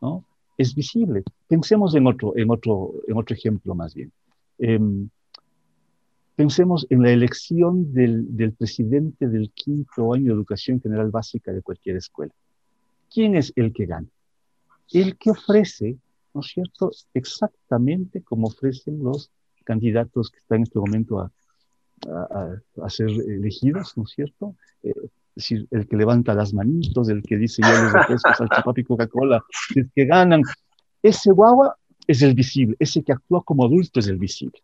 ¿no? 0.00 0.24
es 0.60 0.74
visible. 0.74 1.22
Pensemos 1.48 1.94
en 1.94 2.06
otro, 2.06 2.36
en 2.36 2.50
otro, 2.50 2.92
en 3.08 3.16
otro 3.16 3.34
ejemplo 3.34 3.74
más 3.74 3.94
bien. 3.94 4.12
Em, 4.58 5.08
pensemos 6.36 6.86
en 6.90 7.02
la 7.02 7.10
elección 7.10 7.94
del, 7.94 8.36
del, 8.36 8.52
presidente 8.52 9.26
del 9.28 9.50
quinto 9.52 10.12
año 10.12 10.26
de 10.26 10.32
educación 10.34 10.78
general 10.80 11.10
básica 11.10 11.50
de 11.52 11.62
cualquier 11.62 11.96
escuela. 11.96 12.32
¿Quién 13.12 13.36
es 13.36 13.54
el 13.56 13.72
que 13.72 13.86
gana? 13.86 14.06
El 14.92 15.16
que 15.16 15.30
ofrece, 15.30 15.96
¿no 16.34 16.42
es 16.42 16.48
cierto?, 16.48 16.90
exactamente 17.14 18.20
como 18.22 18.48
ofrecen 18.48 19.02
los 19.02 19.30
candidatos 19.64 20.30
que 20.30 20.38
están 20.38 20.58
en 20.58 20.62
este 20.64 20.78
momento 20.78 21.20
a, 21.20 21.32
a, 22.08 22.56
a 22.82 22.90
ser 22.90 23.08
elegidos, 23.08 23.96
¿no 23.96 24.04
es 24.04 24.10
cierto? 24.10 24.54
Eh, 24.82 24.94
decir, 25.34 25.66
el 25.70 25.86
que 25.86 25.96
levanta 25.96 26.34
las 26.34 26.52
manitos, 26.52 27.08
el 27.08 27.22
que 27.22 27.36
dice 27.36 27.62
yo 27.62 27.68
les 27.68 27.94
ofrezco 27.94 28.34
salchipapa 28.34 28.80
y 28.80 28.84
Coca-Cola, 28.84 29.42
el 29.74 29.90
que 29.94 30.04
ganan. 30.04 30.42
Ese 31.02 31.32
guagua 31.32 31.76
es 32.06 32.22
el 32.22 32.34
visible, 32.34 32.76
ese 32.78 33.02
que 33.02 33.12
actúa 33.12 33.42
como 33.42 33.64
adulto 33.64 34.00
es 34.00 34.08
el 34.08 34.18
visible. 34.18 34.60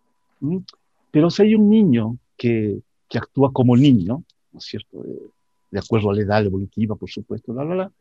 Pero 1.10 1.30
si 1.30 1.42
hay 1.42 1.54
un 1.54 1.70
niño 1.70 2.18
que, 2.36 2.80
que 3.08 3.18
actúa 3.18 3.52
como 3.52 3.76
niño, 3.76 4.22
¿no 4.52 4.58
es 4.58 4.64
cierto? 4.64 5.02
De, 5.70 5.78
acuerdo 5.78 6.10
a 6.10 6.14
la 6.14 6.22
edad 6.22 6.44
evolutiva, 6.44 6.96
por 6.96 7.10
supuesto, 7.10 7.52
la, 7.52 7.64
la, 7.64 7.74
la, 7.74 7.92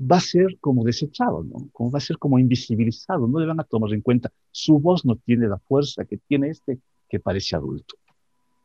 va 0.00 0.16
a 0.16 0.20
ser 0.20 0.58
como 0.60 0.84
desechado, 0.84 1.42
¿no? 1.42 1.68
Como 1.72 1.90
va 1.90 1.98
a 1.98 2.02
ser 2.02 2.18
como 2.18 2.38
invisibilizado, 2.38 3.26
no 3.26 3.38
le 3.38 3.46
van 3.46 3.60
a 3.60 3.64
tomar 3.64 3.92
en 3.92 4.00
cuenta. 4.00 4.32
Su 4.50 4.78
voz 4.78 5.04
no 5.04 5.16
tiene 5.16 5.48
la 5.48 5.58
fuerza 5.58 6.04
que 6.04 6.16
tiene 6.16 6.48
este 6.48 6.78
que 7.10 7.20
parece 7.20 7.56
adulto. 7.56 7.96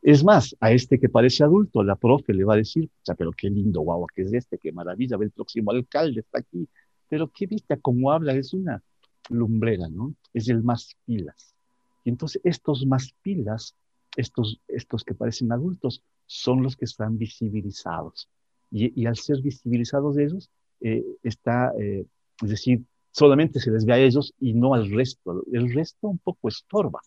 Es 0.02 0.24
más, 0.24 0.56
a 0.60 0.72
este 0.72 1.00
que 1.00 1.10
parece 1.10 1.44
adulto, 1.44 1.84
la 1.84 1.96
profe 1.96 2.32
le 2.32 2.44
va 2.44 2.54
a 2.54 2.58
decir, 2.58 2.86
o 2.86 3.06
sea, 3.06 3.16
pero 3.16 3.32
qué 3.32 3.50
lindo 3.50 3.82
guau, 3.82 4.06
que 4.14 4.22
es 4.22 4.32
este, 4.34 4.60
qué 4.60 4.72
maravilla, 4.72 5.18
el 5.20 5.32
próximo 5.32 5.72
alcalde, 5.72 6.20
está 6.20 6.40
aquí. 6.40 6.70
Pero 7.10 7.32
qué 7.32 7.48
vista, 7.48 7.76
cómo 7.78 8.12
habla, 8.12 8.34
es 8.34 8.54
una 8.54 8.84
lumbrera, 9.30 9.90
¿no? 9.90 10.14
Es 10.32 10.48
el 10.48 10.64
más 10.64 10.96
pilas. 11.06 11.56
Y 12.04 12.10
entonces 12.10 12.40
estos 12.44 12.86
más 12.86 13.14
pilas, 13.24 13.76
estos, 14.16 14.62
estos 14.68 15.04
que 15.04 15.16
parecen 15.16 15.52
adultos, 15.52 16.04
son 16.28 16.62
los 16.62 16.76
que 16.76 16.86
están 16.86 17.18
visibilizados. 17.18 18.30
Y, 18.72 19.06
al 19.08 19.16
ser 19.16 19.42
visibilizados 19.42 20.18
ellos, 20.18 20.52
eh, 20.82 21.04
está, 21.24 21.72
eh, 21.80 22.06
es 22.44 22.50
decir, 22.50 22.84
solamente 23.12 23.60
se 23.60 23.72
les 23.72 23.86
ve 23.86 23.94
a 23.94 23.98
ellos 23.98 24.34
y 24.40 24.54
no 24.54 24.76
al 24.76 24.92
resto. 24.92 25.44
El 25.52 25.74
resto 25.74 26.10
un 26.10 26.20
poco 26.20 26.48
estorba. 26.48 27.02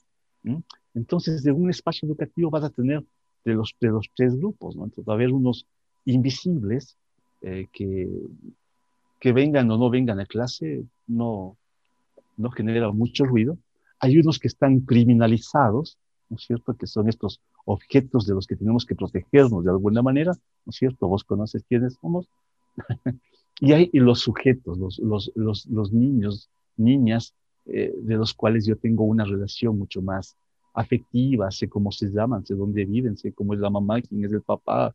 Entonces, 0.94 1.42
de 1.42 1.52
un 1.52 1.70
espacio 1.70 2.06
educativo 2.06 2.50
vas 2.50 2.64
a 2.64 2.70
tener 2.70 3.04
de 3.44 3.54
los, 3.54 3.74
de 3.80 3.88
los 3.88 4.08
tres 4.14 4.36
grupos, 4.36 4.76
¿no? 4.76 4.84
Entonces, 4.84 5.08
va 5.08 5.14
a 5.14 5.16
haber 5.16 5.32
unos 5.32 5.66
invisibles 6.04 6.96
eh, 7.42 7.66
que, 7.72 8.08
que 9.20 9.32
vengan 9.32 9.70
o 9.70 9.78
no 9.78 9.90
vengan 9.90 10.20
a 10.20 10.26
clase, 10.26 10.84
no, 11.06 11.56
no 12.36 12.50
genera 12.50 12.90
mucho 12.90 13.24
ruido. 13.24 13.58
Hay 14.00 14.18
unos 14.18 14.38
que 14.38 14.48
están 14.48 14.80
criminalizados, 14.80 15.98
¿no 16.28 16.36
es 16.36 16.44
cierto? 16.44 16.74
Que 16.74 16.86
son 16.86 17.08
estos 17.08 17.40
objetos 17.64 18.26
de 18.26 18.34
los 18.34 18.46
que 18.46 18.56
tenemos 18.56 18.86
que 18.86 18.94
protegernos 18.94 19.64
de 19.64 19.70
alguna 19.70 20.02
manera, 20.02 20.32
¿no 20.32 20.70
es 20.70 20.76
cierto? 20.76 21.08
Vos 21.08 21.24
conoces 21.24 21.64
quiénes 21.68 21.94
somos. 22.00 22.28
y 23.60 23.72
hay 23.72 23.90
los 23.92 24.20
sujetos, 24.20 24.78
los, 24.78 25.32
los, 25.34 25.66
los 25.66 25.92
niños, 25.92 26.48
niñas, 26.76 27.34
eh, 27.68 27.92
de 27.96 28.16
los 28.16 28.34
cuales 28.34 28.66
yo 28.66 28.76
tengo 28.76 29.04
una 29.04 29.24
relación 29.24 29.78
mucho 29.78 30.02
más 30.02 30.36
afectiva, 30.74 31.50
sé 31.50 31.68
cómo 31.68 31.92
se 31.92 32.06
llaman, 32.10 32.46
sé 32.46 32.54
dónde 32.54 32.84
viven, 32.84 33.16
sé 33.16 33.32
cómo 33.32 33.54
es 33.54 33.60
la 33.60 33.70
mamá, 33.70 34.00
quién 34.00 34.24
es 34.24 34.32
el 34.32 34.42
papá, 34.42 34.94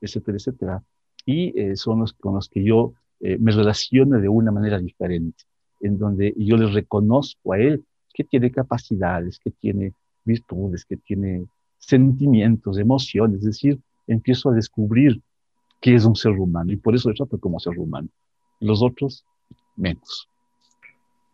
etcétera, 0.00 0.36
etcétera. 0.36 0.84
Y 1.26 1.58
eh, 1.58 1.76
son 1.76 2.00
los 2.00 2.12
con 2.12 2.34
los 2.34 2.48
que 2.48 2.62
yo 2.62 2.94
eh, 3.20 3.36
me 3.38 3.52
relaciono 3.52 4.20
de 4.20 4.28
una 4.28 4.52
manera 4.52 4.78
diferente, 4.78 5.44
en 5.80 5.98
donde 5.98 6.34
yo 6.36 6.56
les 6.56 6.72
reconozco 6.72 7.52
a 7.52 7.58
él 7.58 7.84
que 8.12 8.24
tiene 8.24 8.50
capacidades, 8.50 9.38
que 9.38 9.50
tiene 9.50 9.92
virtudes, 10.24 10.84
que 10.84 10.96
tiene 10.96 11.46
sentimientos, 11.78 12.78
emociones, 12.78 13.40
es 13.40 13.44
decir, 13.44 13.80
empiezo 14.06 14.50
a 14.50 14.54
descubrir 14.54 15.20
qué 15.80 15.94
es 15.94 16.04
un 16.04 16.16
ser 16.16 16.32
humano 16.32 16.72
y 16.72 16.76
por 16.76 16.94
eso 16.94 17.10
le 17.10 17.16
trato 17.16 17.38
como 17.38 17.60
ser 17.60 17.78
humano. 17.78 18.08
Los 18.60 18.82
otros, 18.82 19.24
menos. 19.76 20.28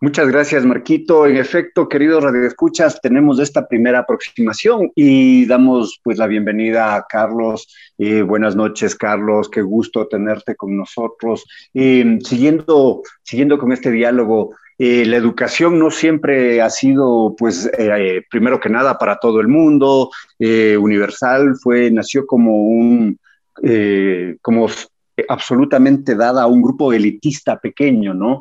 Muchas 0.02 0.28
gracias, 0.28 0.64
Marquito. 0.64 1.26
En 1.26 1.36
efecto, 1.36 1.86
queridos 1.86 2.24
radioescuchas, 2.24 3.02
tenemos 3.02 3.38
esta 3.38 3.68
primera 3.68 3.98
aproximación 3.98 4.90
y 4.94 5.44
damos 5.44 6.00
pues 6.02 6.16
la 6.16 6.26
bienvenida 6.26 6.94
a 6.94 7.04
Carlos. 7.06 7.68
Eh, 7.98 8.22
buenas 8.22 8.56
noches, 8.56 8.94
Carlos. 8.94 9.50
Qué 9.50 9.60
gusto 9.60 10.08
tenerte 10.08 10.56
con 10.56 10.74
nosotros. 10.74 11.44
Eh, 11.74 12.18
siguiendo, 12.24 13.02
siguiendo 13.22 13.58
con 13.58 13.72
este 13.72 13.90
diálogo, 13.90 14.54
eh, 14.78 15.04
la 15.04 15.18
educación 15.18 15.78
no 15.78 15.90
siempre 15.90 16.62
ha 16.62 16.70
sido, 16.70 17.36
pues, 17.36 17.70
primero 18.30 18.58
que 18.58 18.70
nada 18.70 18.96
para 18.96 19.18
todo 19.18 19.38
el 19.40 19.48
mundo, 19.48 20.08
universal, 20.38 21.56
fue, 21.62 21.90
nació 21.90 22.24
como 22.26 22.56
un, 22.56 23.18
como 24.40 24.66
absolutamente 25.28 26.14
dada 26.14 26.44
a 26.44 26.46
un 26.46 26.62
grupo 26.62 26.90
elitista 26.90 27.60
pequeño, 27.60 28.14
¿no? 28.14 28.40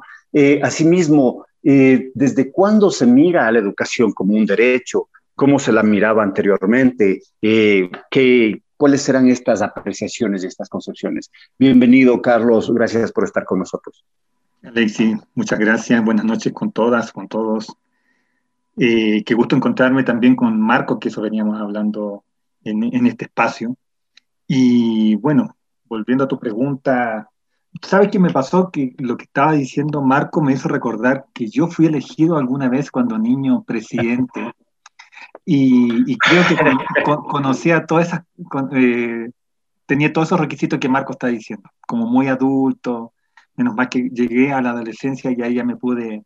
asimismo, 0.62 1.48
eh, 1.64 2.12
¿Desde 2.14 2.52
cuándo 2.52 2.90
se 2.90 3.06
mira 3.06 3.48
a 3.48 3.52
la 3.52 3.60
educación 3.60 4.14
como 4.14 4.36
un 4.36 4.46
derecho? 4.46 5.10
¿Cómo 5.36 5.60
se 5.60 5.72
la 5.72 5.84
miraba 5.84 6.24
anteriormente? 6.24 7.22
Eh, 7.42 7.90
¿qué, 8.10 8.62
¿Cuáles 8.78 9.02
serán 9.02 9.28
estas 9.28 9.62
apreciaciones 9.62 10.44
y 10.44 10.48
estas 10.48 10.70
concepciones? 10.70 11.32
Bienvenido, 11.58 12.22
Carlos. 12.22 12.74
Gracias 12.74 13.12
por 13.12 13.26
estar 13.26 13.46
con 13.46 13.60
nosotros. 13.60 14.06
Alexi, 14.64 15.16
muchas 15.36 15.60
gracias. 15.60 16.04
Buenas 16.04 16.26
noches 16.26 16.54
con 16.54 16.72
todas, 16.72 17.12
con 17.12 17.28
todos. 17.28 17.76
Eh, 18.78 19.24
qué 19.26 19.34
gusto 19.34 19.56
encontrarme 19.56 20.04
también 20.04 20.36
con 20.36 20.60
Marco, 20.60 21.00
que 21.00 21.10
eso 21.10 21.22
veníamos 21.22 21.60
hablando 21.60 22.24
en, 22.64 22.84
en 22.84 23.06
este 23.06 23.26
espacio. 23.26 23.76
Y 24.48 25.16
bueno, 25.16 25.56
volviendo 25.86 26.24
a 26.24 26.28
tu 26.28 26.40
pregunta, 26.40 27.30
¿Sabes 27.82 28.10
qué 28.12 28.20
me 28.20 28.32
pasó? 28.32 28.72
Que 28.72 28.96
lo 28.98 29.18
que 29.18 29.26
estaba 29.26 29.54
diciendo 29.54 30.02
Marco 30.02 30.42
me 30.42 30.54
hizo 30.54 30.68
recordar 30.68 31.26
que 31.34 31.48
yo 31.48 31.68
fui 31.68 31.86
elegido 31.86 32.38
alguna 32.38 32.68
vez 32.68 32.92
cuando 32.92 33.18
niño 33.18 33.64
presidente 33.64 34.54
y, 35.46 36.18
creo 36.18 36.44
que 36.48 36.56
conocía 37.28 37.86
todas 37.86 38.08
esas, 38.08 38.22
eh, 38.74 39.32
tenía 39.86 40.14
todos 40.14 40.28
esos 40.28 40.40
requisitos 40.40 40.80
que 40.80 40.90
Marco 40.90 41.14
está 41.14 41.28
diciendo, 41.28 41.70
como 41.88 42.06
muy 42.06 42.28
adulto, 42.28 43.14
menos 43.56 43.76
mal 43.76 43.90
que 43.90 44.10
llegué 44.10 44.54
a 44.54 44.62
la 44.62 44.72
adolescencia 44.72 45.32
y 45.32 45.42
ahí 45.42 45.56
ya 45.56 45.64
me 45.64 45.76
pude, 45.76 46.24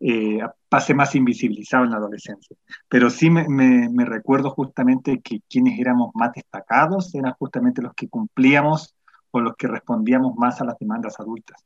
eh, 0.00 0.40
pasé 0.68 0.94
más 0.94 1.14
invisibilizado 1.14 1.84
en 1.84 1.90
la 1.90 1.98
adolescencia. 1.98 2.56
Pero 2.88 3.10
sí 3.10 3.30
me 3.30 4.04
recuerdo 4.04 4.50
justamente 4.50 5.20
que 5.20 5.40
quienes 5.48 5.78
éramos 5.78 6.10
más 6.14 6.32
destacados 6.32 7.14
eran 7.14 7.34
justamente 7.34 7.82
los 7.82 7.94
que 7.94 8.08
cumplíamos 8.08 8.95
o 9.36 9.40
los 9.40 9.56
que 9.56 9.68
respondíamos 9.68 10.34
más 10.36 10.60
a 10.60 10.64
las 10.64 10.78
demandas 10.78 11.20
adultas. 11.20 11.62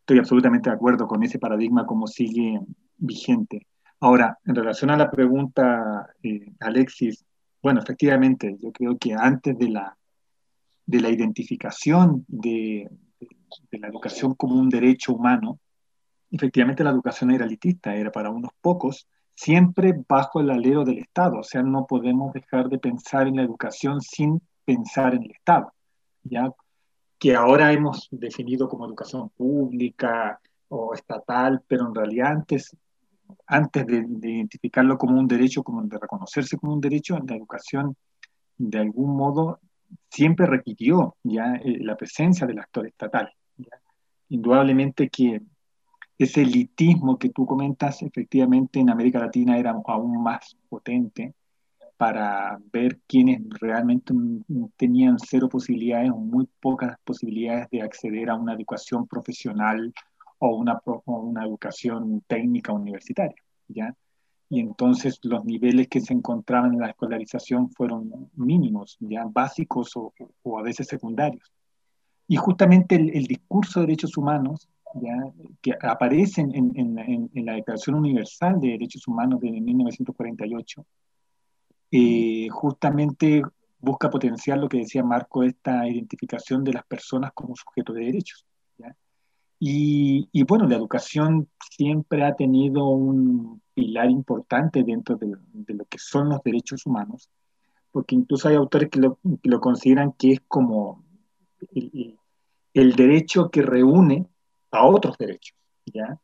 Estoy 0.00 0.18
absolutamente 0.18 0.70
de 0.70 0.76
acuerdo 0.76 1.06
con 1.06 1.22
ese 1.22 1.38
paradigma 1.38 1.86
como 1.86 2.06
sigue 2.06 2.60
vigente. 2.96 3.66
Ahora, 4.00 4.38
en 4.44 4.54
relación 4.54 4.90
a 4.90 4.96
la 4.96 5.10
pregunta, 5.10 6.08
eh, 6.22 6.52
Alexis, 6.60 7.24
bueno, 7.62 7.80
efectivamente, 7.80 8.56
yo 8.60 8.72
creo 8.72 8.98
que 8.98 9.14
antes 9.14 9.56
de 9.58 9.68
la, 9.68 9.96
de 10.86 11.00
la 11.00 11.08
identificación 11.08 12.24
de, 12.28 12.88
de, 13.70 13.78
la 13.78 13.88
educación 13.88 14.34
como 14.34 14.56
un 14.56 14.68
derecho 14.68 15.14
humano, 15.14 15.60
efectivamente 16.30 16.82
la 16.82 16.90
educación 16.90 17.30
era 17.30 17.44
elitista, 17.44 17.94
era 17.94 18.10
para 18.10 18.30
unos 18.30 18.50
pocos, 18.60 19.08
siempre 19.34 19.94
bajo 20.08 20.40
el 20.40 20.50
alero 20.50 20.84
del 20.84 20.98
Estado. 20.98 21.38
O 21.38 21.44
sea, 21.44 21.62
no 21.62 21.86
podemos 21.86 22.32
dejar 22.32 22.68
de 22.68 22.78
pensar 22.78 23.28
en 23.28 23.36
la 23.36 23.42
educación 23.42 24.00
sin 24.00 24.40
pensar 24.64 25.14
en 25.14 25.22
el 25.24 25.30
Estado. 25.32 25.72
¿ya? 26.24 26.52
Que 27.22 27.36
ahora 27.36 27.72
hemos 27.72 28.08
definido 28.10 28.68
como 28.68 28.84
educación 28.84 29.28
pública 29.28 30.40
o 30.66 30.92
estatal, 30.92 31.62
pero 31.68 31.86
en 31.86 31.94
realidad 31.94 32.32
antes, 32.32 32.76
antes 33.46 33.86
de, 33.86 34.04
identificarlo 34.28 34.98
como 34.98 35.20
un 35.20 35.28
derecho, 35.28 35.62
como 35.62 35.84
de 35.84 35.98
reconocerse 36.00 36.58
como 36.58 36.72
un 36.72 36.80
derecho, 36.80 37.16
la 37.24 37.36
educación 37.36 37.94
de 38.58 38.76
algún 38.76 39.16
modo 39.16 39.60
siempre 40.10 40.46
requirió 40.46 41.14
ya 41.22 41.54
eh, 41.64 41.78
la 41.78 41.94
presencia 41.94 42.44
del 42.44 42.58
actor 42.58 42.88
estatal. 42.88 43.32
Indudablemente 44.28 45.08
que 45.08 45.42
ese 46.18 46.42
elitismo 46.42 47.20
que 47.20 47.28
tú 47.28 47.46
comentas, 47.46 48.02
efectivamente 48.02 48.80
en 48.80 48.90
América 48.90 49.20
Latina 49.20 49.56
era 49.56 49.80
aún 49.86 50.24
más 50.24 50.56
potente 50.68 51.34
para 52.02 52.58
ver 52.72 52.98
quiénes 53.06 53.42
realmente 53.60 54.12
tenían 54.76 55.18
cero 55.20 55.48
posibilidades 55.48 56.10
o 56.10 56.16
muy 56.16 56.48
pocas 56.60 56.96
posibilidades 57.04 57.70
de 57.70 57.80
acceder 57.80 58.28
a 58.28 58.34
una 58.34 58.54
educación 58.54 59.06
profesional 59.06 59.94
o 60.40 60.56
una, 60.56 60.80
una 61.04 61.44
educación 61.44 62.20
técnica 62.26 62.72
universitaria, 62.72 63.36
¿ya? 63.68 63.94
Y 64.50 64.58
entonces 64.58 65.20
los 65.22 65.44
niveles 65.44 65.86
que 65.86 66.00
se 66.00 66.12
encontraban 66.12 66.72
en 66.72 66.80
la 66.80 66.88
escolarización 66.88 67.70
fueron 67.70 68.28
mínimos, 68.34 68.96
ya 68.98 69.24
básicos 69.24 69.96
o, 69.96 70.12
o 70.42 70.58
a 70.58 70.62
veces 70.62 70.88
secundarios. 70.88 71.52
Y 72.26 72.34
justamente 72.34 72.96
el, 72.96 73.16
el, 73.16 73.26
discurso 73.26 73.78
de 73.78 73.86
derechos 73.86 74.16
humanos, 74.16 74.68
¿ya? 75.00 75.16
que 75.60 75.72
aparece 75.80 76.40
en, 76.40 76.72
en, 76.74 77.30
en, 77.32 77.46
la 77.46 77.52
Declaración 77.52 77.94
Universal 77.94 78.58
de 78.58 78.70
Derechos 78.70 79.06
Humanos 79.06 79.38
de 79.38 79.52
1948, 79.52 80.84
eh, 81.92 82.48
justamente 82.50 83.42
busca 83.78 84.08
potenciar 84.08 84.56
lo 84.58 84.68
que 84.68 84.78
decía 84.78 85.04
Marco, 85.04 85.42
esta 85.42 85.86
identificación 85.86 86.64
de 86.64 86.72
las 86.72 86.86
personas 86.86 87.32
como 87.34 87.54
sujetos 87.54 87.94
de 87.94 88.06
derechos. 88.06 88.46
Y, 89.64 90.42
bueno, 90.42 90.66
la 90.66 90.74
educación 90.74 91.48
siempre 91.70 92.24
ha 92.24 92.34
tenido 92.34 92.88
un 92.88 93.62
pilar 93.74 94.10
importante 94.10 94.82
dentro 94.82 95.16
de, 95.16 95.36
lo 95.68 95.84
que 95.84 95.98
son 95.98 96.30
los 96.30 96.42
derechos 96.42 96.84
humanos, 96.84 97.30
porque 97.92 98.16
incluso 98.16 98.48
hay 98.48 98.56
autores 98.56 98.90
que 98.90 98.98
lo, 98.98 99.60
consideran 99.60 100.14
que 100.14 100.32
es 100.32 100.40
como 100.48 101.04
el, 101.76 102.18
el, 102.74 102.96
derecho 102.96 103.50
que 103.50 103.62
reúne 103.62 104.26
a 104.72 104.84
otros 104.84 105.16
derechos, 105.16 105.56
¿ya? 105.86 106.18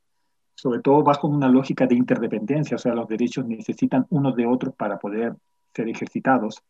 sobre 0.57 0.81
todo 0.81 1.05
bajo 1.05 1.29
una 1.29 1.49
lógica 1.49 1.87
de 1.87 1.95
interdependencia, 1.95 2.75
o 2.75 2.79
sea, 2.79 2.93
los 2.93 3.07
derechos 3.07 3.47
necesitan 3.47 4.05
unos 4.11 4.35
de 4.35 4.47
otros 4.47 4.75
para 4.75 4.99
poder 4.99 5.37
ser 5.79 5.89
ejercitados. 5.89 6.63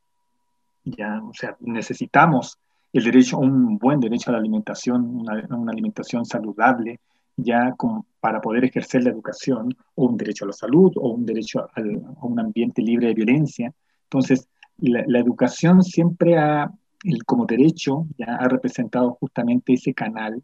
Ya, 0.84 1.20
o 1.22 1.32
sea, 1.32 1.56
necesitamos 1.60 2.58
el 2.92 3.04
derecho, 3.04 3.38
un 3.38 3.78
buen 3.78 4.00
derecho 4.00 4.30
a 4.30 4.32
la 4.32 4.38
alimentación, 4.38 5.04
una, 5.04 5.72
alimentación 5.72 6.24
saludable, 6.24 7.00
ya 7.36 7.74
para 8.20 8.40
poder 8.40 8.64
ejercer 8.64 9.04
la 9.04 9.10
educación, 9.10 9.74
o 9.94 10.06
un 10.06 10.16
derecho 10.16 10.44
a 10.44 10.48
la 10.48 10.52
salud, 10.52 10.92
o 10.96 11.10
un 11.10 11.24
derecho 11.24 11.60
a, 11.60 11.80
un 12.22 12.40
ambiente 12.40 12.82
libre 12.82 13.08
de 13.08 13.14
violencia. 13.14 13.72
Entonces, 14.04 14.48
la, 14.78 15.02
la 15.06 15.18
educación 15.18 15.82
siempre 15.82 16.38
ha, 16.38 16.70
el, 17.04 17.24
como 17.24 17.46
derecho, 17.46 18.06
ya 18.18 18.36
ha 18.36 18.48
representado 18.48 19.16
justamente 19.20 19.74
ese 19.74 19.94
canal, 19.94 20.42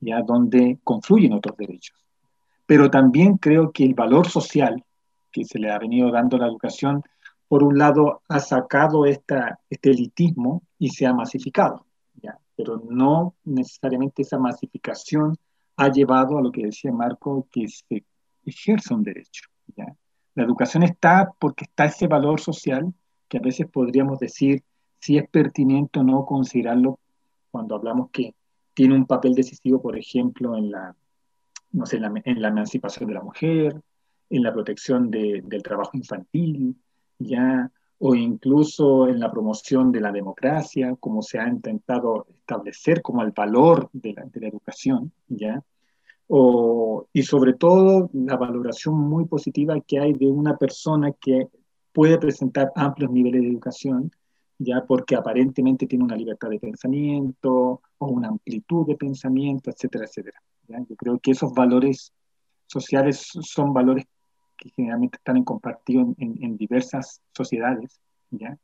ya 0.00 0.22
donde 0.22 0.78
confluyen 0.84 1.32
otros 1.32 1.56
derechos. 1.56 1.96
Pero 2.66 2.90
también 2.90 3.38
creo 3.38 3.72
que 3.72 3.84
el 3.84 3.94
valor 3.94 4.28
social 4.28 4.84
que 5.32 5.44
se 5.44 5.58
le 5.58 5.70
ha 5.70 5.78
venido 5.78 6.10
dando 6.10 6.36
a 6.36 6.40
la 6.40 6.46
educación 6.46 7.02
por 7.48 7.64
un 7.64 7.78
lado, 7.78 8.22
ha 8.28 8.40
sacado 8.40 9.06
este 9.06 9.56
elitismo 9.82 10.62
y 10.78 10.90
se 10.90 11.06
ha 11.06 11.14
masificado, 11.14 11.86
¿ya? 12.22 12.38
pero 12.54 12.82
no 12.88 13.34
necesariamente 13.44 14.22
esa 14.22 14.38
masificación 14.38 15.36
ha 15.76 15.90
llevado 15.90 16.38
a 16.38 16.42
lo 16.42 16.52
que 16.52 16.66
decía 16.66 16.92
Marco, 16.92 17.46
que 17.50 17.68
se 17.68 18.04
ejerza 18.44 18.94
un 18.94 19.02
derecho. 19.02 19.48
La 20.34 20.44
educación 20.44 20.82
está 20.82 21.32
porque 21.38 21.64
está 21.64 21.86
ese 21.86 22.06
valor 22.06 22.40
social 22.40 22.92
que 23.28 23.38
a 23.38 23.40
veces 23.40 23.66
podríamos 23.70 24.18
decir 24.18 24.62
si 25.00 25.18
es 25.18 25.28
pertinente 25.28 26.00
o 26.00 26.04
no 26.04 26.24
considerarlo 26.24 26.98
cuando 27.50 27.76
hablamos 27.76 28.10
que 28.10 28.34
tiene 28.74 28.94
un 28.94 29.06
papel 29.06 29.34
decisivo, 29.34 29.80
por 29.82 29.98
ejemplo, 29.98 30.56
en 30.56 30.70
la, 30.70 30.94
no 31.72 31.86
sé, 31.86 31.96
en 31.96 32.42
la, 32.42 32.48
emancipación 32.48 33.08
de 33.08 33.14
la 33.14 33.22
mujer, 33.22 33.80
en 34.30 34.42
la 34.42 34.52
protección 34.52 35.10
de, 35.10 35.42
del 35.44 35.62
trabajo 35.62 35.90
infantil, 35.94 36.76
ya 37.18 37.70
o 37.98 38.14
incluso 38.14 39.08
en 39.08 39.18
la 39.18 39.30
promoción 39.30 39.90
de 39.90 40.00
la 40.00 40.12
democracia, 40.12 40.94
como 41.00 41.20
se 41.22 41.38
ha 41.38 41.48
intentado 41.48 42.26
establecer 42.28 43.02
como 43.02 43.22
el 43.22 43.32
valor 43.32 43.90
de 43.92 44.12
la, 44.12 44.24
de 44.24 44.40
la 44.40 44.48
educación, 44.48 45.12
¿ya? 45.26 45.62
O, 46.28 47.08
y 47.12 47.22
sobre 47.22 47.54
todo 47.54 48.10
la 48.12 48.36
valoración 48.36 48.94
muy 48.94 49.24
positiva 49.24 49.80
que 49.80 49.98
hay 49.98 50.12
de 50.12 50.26
una 50.26 50.56
persona 50.56 51.12
que 51.12 51.48
puede 51.92 52.18
presentar 52.18 52.70
amplios 52.76 53.10
niveles 53.10 53.42
de 53.42 53.48
educación, 53.48 54.12
ya 54.58 54.84
porque 54.86 55.16
aparentemente 55.16 55.86
tiene 55.86 56.04
una 56.04 56.16
libertad 56.16 56.50
de 56.50 56.60
pensamiento 56.60 57.80
o 57.98 58.06
una 58.06 58.28
amplitud 58.28 58.86
de 58.86 58.96
pensamiento, 58.96 59.70
etcétera, 59.70 60.04
etcétera. 60.04 60.40
¿ya? 60.68 60.78
Yo 60.88 60.96
creo 60.96 61.18
que 61.18 61.32
esos 61.32 61.52
valores 61.52 62.12
sociales 62.66 63.26
son 63.40 63.72
valores 63.72 64.04
que 64.58 64.70
generalmente 64.70 65.16
están 65.16 65.42
compartidos 65.44 66.08
en, 66.18 66.36
en, 66.42 66.56
diversas 66.56 67.22
sociedades, 67.32 68.00
¿ya? 68.30 68.58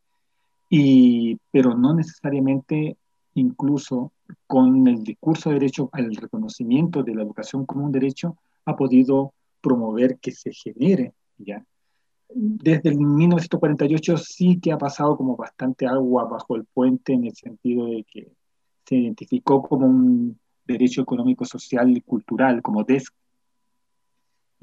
Y, 0.69 1.39
pero 1.51 1.75
no 1.75 1.95
necesariamente 1.95 2.97
incluso 3.35 4.13
con 4.47 4.87
el 4.87 5.03
discurso 5.03 5.51
de 5.51 5.57
derecho 5.57 5.89
al 5.93 6.15
reconocimiento 6.15 7.03
de 7.03 7.15
la 7.15 7.23
educación 7.23 7.65
como 7.65 7.85
un 7.85 7.93
derecho 7.93 8.37
ha 8.65 8.77
podido 8.77 9.33
promover 9.61 10.19
que 10.19 10.33
se 10.33 10.53
genere, 10.53 11.13
¿ya? 11.39 11.65
Desde 12.29 12.91
el 12.91 12.99
1948 12.99 14.17
sí 14.19 14.59
que 14.61 14.73
ha 14.73 14.79
pasado 14.79 15.17
como 15.17 15.37
bastante 15.37 15.87
agua 15.87 16.25
bajo 16.25 16.57
el 16.57 16.65
puente 16.65 17.13
en 17.13 17.25
el 17.27 17.35
sentido 17.35 17.87
de 17.87 18.05
que 18.05 18.33
se 18.85 18.97
identificó 18.97 19.63
como 19.63 19.87
un 19.87 20.39
derecho 20.67 21.03
económico, 21.03 21.45
social 21.45 21.97
y 21.97 22.01
cultural, 22.01 22.63
como 22.63 22.85
DESC, 22.85 23.13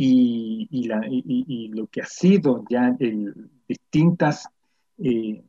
y, 0.04 0.68
y, 0.72 0.86
la, 0.86 1.00
y, 1.08 1.68
lo 1.68 1.86
que 1.86 2.02
ha 2.02 2.08
sido 2.08 2.66
ya 2.68 2.98
distintas, 3.68 4.50
eh, 4.98 5.44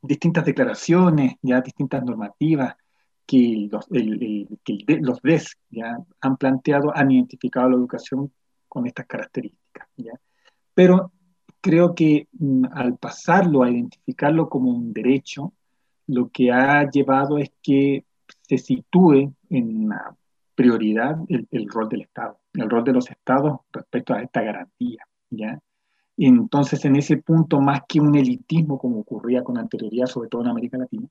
distintas 0.00 0.46
declaraciones, 0.46 1.34
ya 1.42 1.60
distintas 1.60 2.02
normativas 2.04 2.74
que 3.26 3.68
los, 3.70 3.86
el, 3.90 4.48
que 4.64 4.78
los 5.02 5.20
DES 5.20 5.58
ya 5.68 5.98
han 6.22 6.36
planteado, 6.38 6.96
han 6.96 7.10
identificado 7.10 7.68
la 7.68 7.76
educación 7.76 8.32
con 8.66 8.86
estas 8.86 9.04
características. 9.04 9.88
¿ya? 9.98 10.18
Pero 10.72 11.12
creo 11.60 11.94
que 11.94 12.28
mm, 12.32 12.64
al 12.72 12.96
pasarlo 12.96 13.62
a 13.62 13.70
identificarlo 13.70 14.48
como 14.48 14.70
un 14.70 14.90
derecho, 14.94 15.52
lo 16.06 16.30
que 16.30 16.50
ha 16.50 16.88
llevado 16.90 17.36
es 17.36 17.52
que 17.62 18.06
se 18.40 18.56
sitúe 18.56 19.34
en 19.50 19.84
una 19.84 20.16
prioridad 20.62 21.16
el, 21.28 21.46
el 21.50 21.68
rol 21.68 21.88
del 21.88 22.02
Estado 22.02 22.38
el 22.54 22.70
rol 22.70 22.84
de 22.84 22.92
los 22.92 23.10
estados 23.10 23.60
respecto 23.72 24.14
a 24.14 24.22
esta 24.22 24.42
garantía, 24.42 25.06
¿ya? 25.30 25.60
Entonces, 26.16 26.84
en 26.84 26.96
ese 26.96 27.16
punto, 27.16 27.60
más 27.60 27.82
que 27.88 28.00
un 28.00 28.14
elitismo 28.14 28.78
como 28.78 29.00
ocurría 29.00 29.42
con 29.42 29.58
anterioridad, 29.58 30.06
sobre 30.06 30.28
todo 30.28 30.42
en 30.42 30.48
América 30.48 30.76
Latina, 30.76 31.08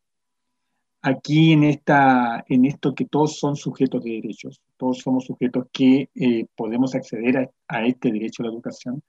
aquí 1.02 1.54
en, 1.54 1.64
esta, 1.64 2.46
en 2.48 2.66
esto 2.66 2.94
que 2.94 3.06
todos 3.06 3.40
son 3.40 3.56
sujetos 3.56 4.04
de 4.04 4.12
derechos, 4.12 4.62
todos 4.78 5.00
somos 5.00 5.26
sujetos 5.26 5.66
que 5.72 6.10
eh, 6.14 6.46
podemos 6.56 6.94
acceder 6.94 7.52
a, 7.68 7.86
este 7.86 8.12
derecho 8.12 8.44
a 8.44 8.46
la 8.46 8.52
educación. 8.52 9.02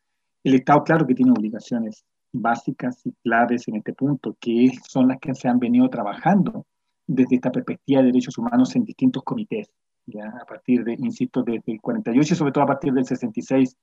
El 0.42 0.54
Estado, 0.54 0.82
claro 0.82 1.06
que 1.06 1.14
tiene 1.14 1.32
obligaciones 1.32 2.04
básicas 2.32 3.04
y 3.04 3.12
claves 3.22 3.68
en 3.68 3.76
este 3.76 3.92
punto, 3.92 4.34
que 4.40 4.70
son 4.88 5.08
las 5.08 5.18
que 5.20 5.34
se 5.34 5.48
han 5.48 5.58
venido 5.58 5.88
trabajando 5.90 6.64
desde 7.06 7.36
esta 7.36 7.52
perspectiva 7.52 8.00
de 8.00 8.06
derechos 8.06 8.38
humanos 8.38 8.74
en 8.74 8.84
distintos 8.84 9.22
comités, 9.22 9.70
ya 10.06 10.28
a 10.40 10.44
partir 10.44 10.84
de, 10.84 10.94
insisto, 10.94 11.42
desde 11.42 11.72
el 11.72 11.80
48 11.80 12.34
y 12.34 12.36
sobre 12.36 12.52
todo 12.52 12.64
a 12.64 12.68
partir 12.68 12.92
del 12.92 13.04
66, 13.04 13.76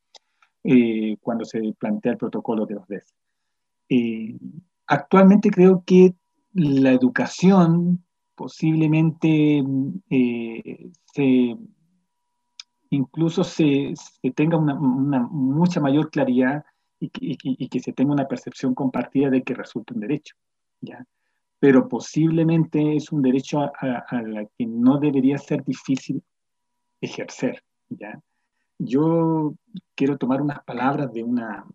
eh, 0.63 1.17
cuando 1.21 1.45
se 1.45 1.73
plantea 1.79 2.13
el 2.13 2.17
protocolo 2.17 2.65
de 2.65 2.75
los 2.75 2.87
DES. 2.87 3.13
Eh, 3.89 4.37
actualmente 4.87 5.49
creo 5.49 5.83
que 5.85 6.13
la 6.53 6.91
educación 6.91 8.03
posiblemente 8.35 9.63
eh, 10.09 10.91
se, 11.13 11.57
incluso 12.89 13.43
se, 13.43 13.93
tenga 14.35 14.57
una, 14.57 14.75
mucha 14.75 15.79
mayor 15.79 16.09
claridad 16.09 16.63
y 16.99 17.09
que, 17.69 17.79
se 17.79 17.93
tenga 17.93 18.13
una 18.13 18.27
percepción 18.27 18.75
compartida 18.75 19.29
de 19.29 19.43
que 19.43 19.53
resulta 19.53 19.93
un 19.93 20.01
derecho. 20.01 20.35
¿ya? 20.81 21.05
Pero 21.59 21.87
posiblemente 21.87 22.95
es 22.95 23.11
un 23.11 23.21
derecho 23.21 23.59
a, 23.59 24.21
la 24.21 24.45
que 24.57 24.65
no 24.65 24.97
debería 24.97 25.37
ser 25.37 25.63
difícil 25.63 26.23
ejercer. 27.01 27.63
¿ya? 27.89 28.19
Yo 28.77 29.55
quiero 29.95 30.17
tomar 30.17 30.41
unas 30.41 30.63
palabras 30.63 31.11
de 31.11 31.23
una 31.23 31.65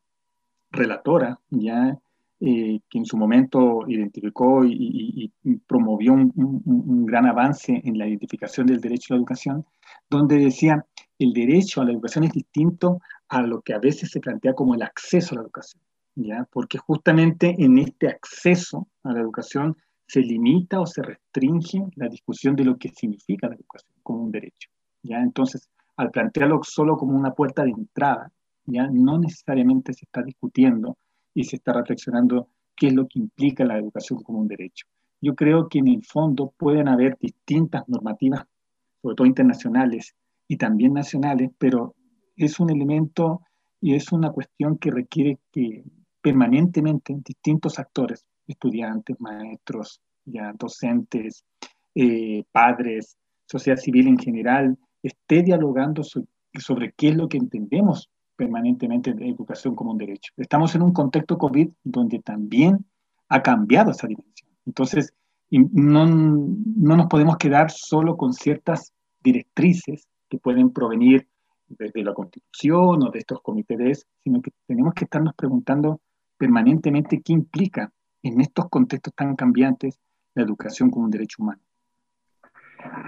relatora, 0.70 1.38
¿ya? 1.51 1.99
Eh, 2.40 2.81
que 2.90 2.99
en 2.99 3.07
su 3.07 3.16
momento 3.16 3.85
identificó 3.87 4.64
y, 4.66 5.33
promovió 5.66 6.12
un, 6.12 7.07
gran 7.07 7.27
avance 7.27 7.81
en 7.85 7.97
la 7.97 8.07
identificación 8.07 8.66
del 8.66 8.81
derecho 8.81 9.14
a 9.14 9.16
la 9.16 9.20
educación, 9.20 9.64
donde 10.11 10.37
decía, 10.37 10.85
el 11.18 11.33
derecho 11.33 11.81
a 11.81 11.85
la 11.85 11.92
educación 11.92 12.25
es 12.25 12.33
distinto 12.33 13.01
a 13.29 13.40
lo 13.42 13.62
que 13.62 13.73
a 13.73 13.79
veces 13.79 14.11
se 14.11 14.20
plantea 14.20 14.53
como 14.53 14.75
el 14.75 14.83
acceso 14.83 15.35
a 15.35 15.37
la 15.37 15.42
educación, 15.44 15.81
¿ya? 16.14 16.48
porque 16.50 16.79
justamente 16.79 17.55
en 17.59 17.79
este 17.79 18.09
acceso 18.09 18.88
a 19.03 19.12
la 19.12 19.20
educación 19.20 19.77
se 20.07 20.20
limita 20.20 20.81
o 20.81 20.87
se 20.87 21.03
restringe 21.03 21.83
la 21.96 22.09
discusión 22.09 22.55
de 22.57 22.64
lo 22.64 22.77
que 22.77 22.90
significa 22.90 23.48
la 23.48 23.55
educación 23.55 23.94
como 24.03 24.22
un 24.24 24.31
derecho. 24.31 24.68
¿ya? 25.03 25.20
Entonces, 25.20 25.68
al 25.96 26.11
plantearlo 26.11 26.61
solo 26.62 26.96
como 26.96 27.16
una 27.16 27.33
puerta 27.33 27.64
de 27.64 27.70
entrada, 27.70 28.31
ya 28.66 28.88
no 28.90 29.18
necesariamente 29.18 29.92
se 29.92 30.05
está 30.05 30.22
discutiendo 30.22 30.96
y 31.35 31.44
se 31.44 31.57
está 31.57 31.72
reflexionando 31.72 32.48
qué 32.77 32.88
es 32.88 32.94
lo 32.94 33.07
que 33.07 33.18
implica 33.18 33.64
la 33.64 33.79
educación 33.79 34.22
como 34.22 34.40
un 34.40 34.48
derecho. 34.48 34.87
Yo 35.20 35.35
creo 35.35 35.68
que 35.68 35.79
en 35.79 35.88
el 35.88 36.05
fondo 36.05 36.53
pueden 36.57 36.88
haber 36.88 37.16
distintas 37.18 37.88
normativas, 37.88 38.44
sobre 39.00 39.16
todo 39.16 39.27
internacionales 39.27 40.14
y 40.48 40.57
también 40.57 40.92
nacionales, 40.92 41.50
pero 41.59 41.94
es 42.37 42.61
un 42.61 42.70
elemento 42.70 43.42
y 43.81 43.94
es 43.94 44.12
una 44.12 44.31
cuestión 44.31 44.79
que 44.79 44.90
requiere 44.90 45.38
que 45.53 45.85
permanentemente 46.24 47.14
distintos 47.22 47.78
actores, 47.78 48.24
estudiantes, 48.46 49.20
maestros, 49.20 50.00
ya 50.24 50.54
docentes, 50.58 51.44
eh, 51.94 52.44
padres, 52.50 53.18
sociedad 53.44 53.76
civil 53.76 54.08
en 54.08 54.16
general, 54.16 54.78
esté 55.02 55.42
dialogando 55.42 56.02
sobre 56.02 56.92
qué 56.96 57.10
es 57.10 57.16
lo 57.16 57.28
que 57.28 57.37
entendemos 57.37 58.08
permanentemente 58.37 59.12
de 59.12 59.28
educación 59.28 59.74
como 59.74 59.90
un 59.90 59.98
derecho. 59.98 60.32
Estamos 60.38 60.74
en 60.74 60.80
un 60.80 60.94
contexto 60.94 61.37
COVID 61.37 61.68
donde 61.82 62.20
también 62.20 62.87
ha 63.28 63.42
cambiado 63.42 63.90
esa 63.90 64.06
dimensión. 64.06 64.48
Entonces, 64.64 65.12
no, 65.50 66.06
no 66.06 66.96
nos 66.96 67.06
podemos 67.06 67.37
quedar 67.37 67.70
solo 67.70 68.16
con 68.16 68.32
ciertas 68.32 68.94
directrices 69.22 70.08
que 70.30 70.38
pueden 70.38 70.70
provenir 70.70 71.28
desde 71.68 72.02
la 72.02 72.14
Constitución 72.14 73.02
o 73.02 73.10
de 73.10 73.18
estos 73.18 73.42
comités, 73.42 74.06
sino 74.22 74.40
que 74.40 74.52
tenemos 74.66 74.94
que 74.94 75.04
estarnos 75.04 75.34
preguntando 75.34 76.00
permanentemente 76.37 77.23
qué 77.23 77.33
implica 77.33 77.90
en 78.23 78.40
estos 78.40 78.68
contextos 78.68 79.14
tan 79.14 79.37
cambiantes 79.37 79.99
la 80.35 80.42
educación 80.42 80.90
como 80.90 81.05
un 81.05 81.11
derecho 81.11 81.42
humano. 81.42 81.61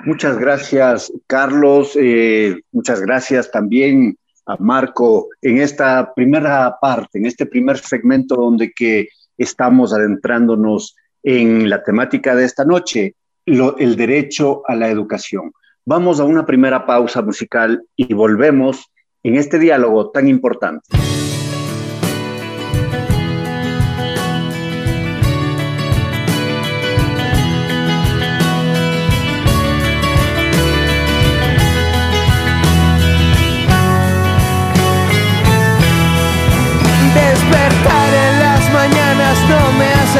Muchas 0.04 0.38
gracias, 0.38 1.12
Carlos. 1.26 1.96
Eh, 2.00 2.60
muchas 2.72 3.00
gracias 3.00 3.50
también 3.50 4.16
a 4.46 4.56
Marco 4.58 5.28
en 5.42 5.58
esta 5.58 6.14
primera 6.14 6.76
parte, 6.80 7.18
en 7.18 7.26
este 7.26 7.46
primer 7.46 7.78
segmento 7.78 8.36
donde 8.36 8.72
que 8.72 9.08
estamos 9.36 9.92
adentrándonos 9.92 10.94
en 11.22 11.68
la 11.68 11.82
temática 11.82 12.34
de 12.34 12.44
esta 12.44 12.64
noche, 12.64 13.16
el 13.44 13.96
derecho 13.96 14.62
a 14.68 14.76
la 14.76 14.88
educación. 14.88 15.52
Vamos 15.84 16.20
a 16.20 16.24
una 16.24 16.46
primera 16.46 16.86
pausa 16.86 17.22
musical 17.22 17.82
y 17.96 18.14
volvemos 18.14 18.90
en 19.22 19.36
este 19.36 19.58
diálogo 19.58 20.10
tan 20.10 20.28
importante. 20.28 21.05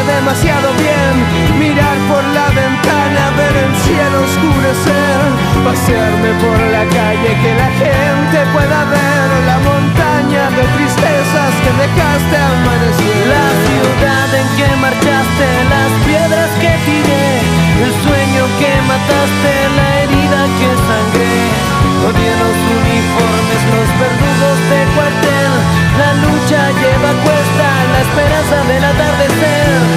Demasiado 0.06 0.72
bien 0.78 1.14
mirar 1.58 1.96
por 2.08 2.22
la 2.22 2.46
ventana, 2.54 3.22
ver 3.36 3.54
el 3.66 3.74
cielo 3.82 4.16
oscurecer, 4.22 5.18
pasearme 5.66 6.30
por 6.38 6.58
la 6.70 6.84
calle, 6.86 7.30
que 7.42 7.52
la 7.54 7.70
gente 7.82 8.38
pueda 8.54 8.84
ver 8.86 9.28
la 9.50 9.58
montaña 9.66 10.44
de 10.54 10.64
tristezas 10.78 11.52
que 11.62 11.72
dejaste 11.82 12.36
amanecer. 12.38 13.26
La 13.26 13.48
ciudad 13.66 14.28
en 14.40 14.48
que 14.56 14.68
marchaste, 14.78 15.48
las 15.74 15.90
piedras 16.06 16.50
que 16.62 16.72
tiré, 16.86 17.28
el 17.82 17.92
sueño 18.06 18.42
que 18.60 18.72
mataste, 18.86 19.52
la 19.74 19.88
herida 20.06 20.40
que 20.58 20.70
sangré. 20.86 21.36
Odié 22.06 22.32
los 22.38 22.58
uniformes, 22.78 23.60
los 23.74 23.88
verdugos 23.98 24.58
de 24.70 24.80
cuartel, 24.94 25.52
la 25.98 26.10
lucha 26.22 26.60
lleva 26.78 27.10
cuesta 27.24 27.68
la 27.92 28.00
esperanza 28.06 28.58
del 28.68 28.84
atardecer. 28.84 29.95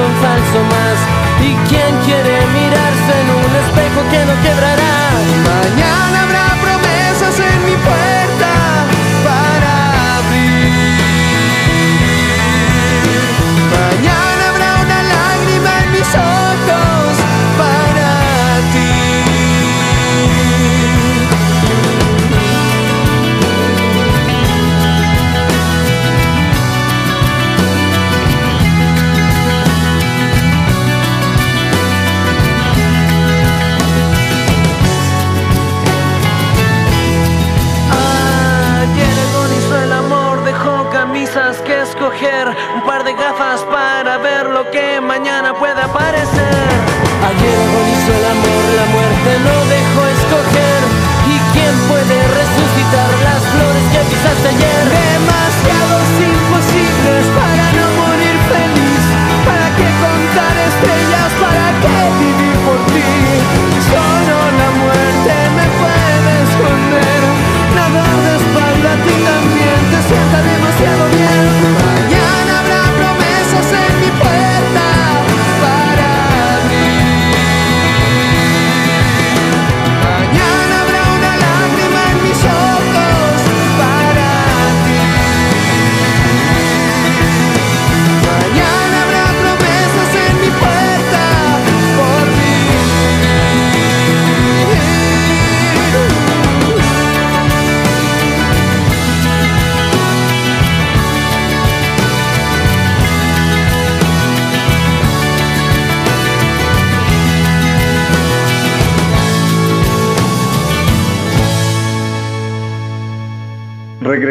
un 0.00 0.12
falso 0.22 0.58
más. 0.74 0.96
¿Y 1.40 1.50
quién 1.68 1.92
quiere 2.04 2.36
mirarse 2.58 3.12
en 3.22 3.28
un 3.42 3.52
espejo 3.62 4.00
que 4.10 4.20
no 4.26 4.34
quebrará? 4.42 4.94
Mañana 5.50 6.22
habrá 6.22 6.46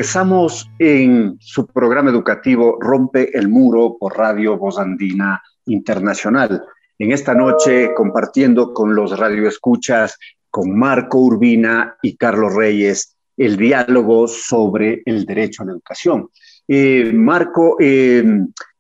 Regresamos 0.08 0.72
en 0.80 1.36
su 1.42 1.68
programa 1.68 2.12
educativo 2.12 2.78
Rompe 2.80 3.38
el 3.38 3.50
Muro 3.50 3.98
por 4.00 4.18
Radio 4.18 4.58
Voz 4.58 4.80
Andina 4.80 5.44
Internacional. 5.66 6.64
En 6.98 7.12
esta 7.12 7.36
noche 7.36 7.94
compartiendo 7.94 8.74
con 8.74 8.96
los 8.96 9.20
radioescuchas, 9.20 10.18
con 10.50 10.80
Marco 10.80 11.20
Urbina 11.20 11.98
y 12.02 12.16
Carlos 12.16 12.56
Reyes, 12.56 13.18
el 13.36 13.58
diálogo 13.58 14.30
sobre 14.30 15.04
el 15.06 15.26
derecho 15.26 15.64
a 15.64 15.66
la 15.66 15.72
educación. 15.74 16.30
Eh, 16.70 17.12
Marco, 17.14 17.76
eh, 17.78 18.24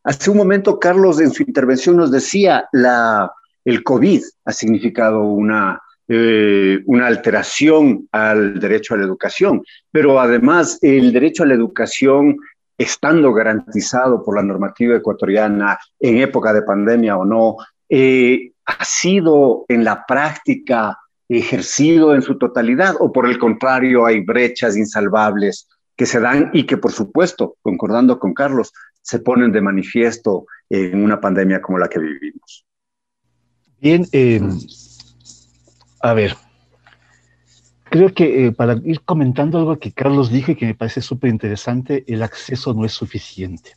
hace 0.05 0.29
un 0.29 0.37
momento 0.37 0.79
Carlos 0.79 1.19
en 1.19 1.31
su 1.31 1.43
intervención 1.43 1.97
nos 1.97 2.09
decía, 2.09 2.69
la, 2.71 3.29
el 3.65 3.83
COVID 3.83 4.21
ha 4.45 4.53
significado 4.53 5.23
una 5.23 5.81
eh, 6.09 6.81
una 6.85 7.07
alteración 7.07 8.07
al 8.11 8.59
derecho 8.59 8.93
a 8.93 8.97
la 8.97 9.03
educación, 9.03 9.63
pero 9.91 10.19
además 10.19 10.79
el 10.81 11.11
derecho 11.11 11.43
a 11.43 11.47
la 11.47 11.53
educación, 11.53 12.37
estando 12.77 13.33
garantizado 13.33 14.23
por 14.23 14.35
la 14.35 14.43
normativa 14.43 14.95
ecuatoriana 14.95 15.77
en 15.99 16.19
época 16.19 16.53
de 16.53 16.61
pandemia 16.61 17.17
o 17.17 17.25
no, 17.25 17.57
eh, 17.89 18.51
ha 18.65 18.85
sido 18.85 19.65
en 19.67 19.83
la 19.83 20.05
práctica 20.05 20.97
ejercido 21.29 22.15
en 22.15 22.21
su 22.21 22.37
totalidad 22.37 22.95
o 22.99 23.11
por 23.11 23.27
el 23.27 23.37
contrario 23.37 24.05
hay 24.05 24.21
brechas 24.21 24.77
insalvables 24.77 25.67
que 25.95 26.05
se 26.05 26.19
dan 26.19 26.51
y 26.53 26.65
que 26.65 26.77
por 26.77 26.91
supuesto, 26.91 27.57
concordando 27.61 28.19
con 28.19 28.33
Carlos, 28.33 28.71
se 29.01 29.19
ponen 29.19 29.51
de 29.51 29.61
manifiesto 29.61 30.45
en 30.69 31.03
una 31.03 31.19
pandemia 31.19 31.61
como 31.61 31.79
la 31.79 31.87
que 31.87 31.99
vivimos. 31.99 32.65
Bien, 33.79 34.05
eh, 34.11 34.41
a 35.99 36.13
ver, 36.13 36.35
creo 37.89 38.13
que 38.13 38.47
eh, 38.47 38.51
para 38.51 38.73
ir 38.83 39.01
comentando 39.01 39.57
algo 39.57 39.79
que 39.79 39.91
Carlos 39.91 40.31
dijo 40.31 40.51
y 40.51 40.55
que 40.55 40.65
me 40.65 40.75
parece 40.75 41.01
súper 41.01 41.29
interesante, 41.29 42.03
el 42.07 42.23
acceso 42.23 42.73
no 42.73 42.85
es 42.85 42.93
suficiente, 42.93 43.75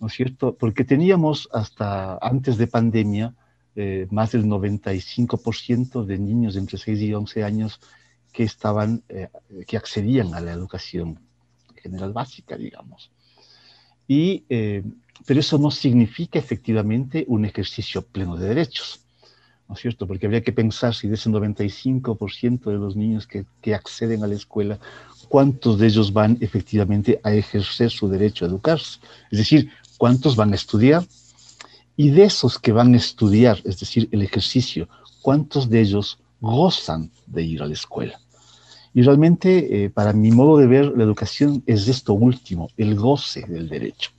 ¿no 0.00 0.08
es 0.08 0.14
cierto? 0.14 0.56
Porque 0.56 0.84
teníamos 0.84 1.48
hasta 1.52 2.18
antes 2.20 2.56
de 2.56 2.66
pandemia 2.66 3.34
eh, 3.76 4.06
más 4.10 4.32
del 4.32 4.46
95% 4.46 6.04
de 6.04 6.18
niños 6.18 6.56
entre 6.56 6.78
6 6.78 7.00
y 7.00 7.14
11 7.14 7.44
años 7.44 7.80
que 8.32 8.42
estaban, 8.42 9.02
eh, 9.08 9.28
que 9.66 9.76
accedían 9.76 10.34
a 10.34 10.40
la 10.40 10.52
educación 10.52 11.20
general 11.74 12.12
básica, 12.12 12.56
digamos. 12.56 13.12
Y, 14.08 14.44
pero 15.26 15.40
eso 15.40 15.58
no 15.58 15.72
significa 15.72 16.38
efectivamente 16.38 17.24
un 17.26 17.44
ejercicio 17.44 18.02
pleno 18.02 18.36
de 18.36 18.48
derechos. 18.48 19.05
¿No 19.68 19.74
es 19.74 19.80
cierto? 19.80 20.06
Porque 20.06 20.26
habría 20.26 20.42
que 20.42 20.52
pensar 20.52 20.94
si 20.94 21.08
de 21.08 21.14
ese 21.14 21.30
95% 21.30 22.64
de 22.64 22.78
los 22.78 22.96
niños 22.96 23.26
que, 23.26 23.46
acceden 23.74 24.22
a 24.22 24.26
la 24.26 24.34
escuela, 24.34 24.78
cuántos 25.28 25.78
de 25.78 25.86
ellos 25.88 26.12
van 26.12 26.38
efectivamente 26.40 27.20
a 27.24 27.32
ejercer 27.32 27.90
su 27.90 28.08
derecho 28.08 28.44
a 28.44 28.48
educarse. 28.48 29.00
Es 29.30 29.38
decir, 29.38 29.70
cuántos 29.98 30.36
van 30.36 30.52
a 30.52 30.56
estudiar. 30.56 31.04
Y 31.96 32.10
de 32.10 32.24
esos 32.24 32.58
que 32.58 32.72
van 32.72 32.94
a 32.94 32.98
estudiar, 32.98 33.58
es 33.64 33.80
decir, 33.80 34.08
el 34.12 34.22
ejercicio, 34.22 34.88
cuántos 35.22 35.68
de 35.70 35.80
ellos 35.80 36.18
gozan 36.40 37.10
de 37.26 37.42
ir 37.42 37.62
a 37.62 37.66
la 37.66 37.72
escuela. 37.72 38.20
Y 38.92 39.02
realmente, 39.02 39.84
eh, 39.84 39.90
para 39.90 40.12
mi 40.12 40.30
modo 40.30 40.58
de 40.58 40.66
ver, 40.66 40.92
la 40.96 41.04
educación 41.04 41.62
es 41.66 41.88
esto 41.88 42.12
último, 42.12 42.68
el 42.76 42.94
goce 42.94 43.42
del 43.46 43.68
derecho. 43.68 44.10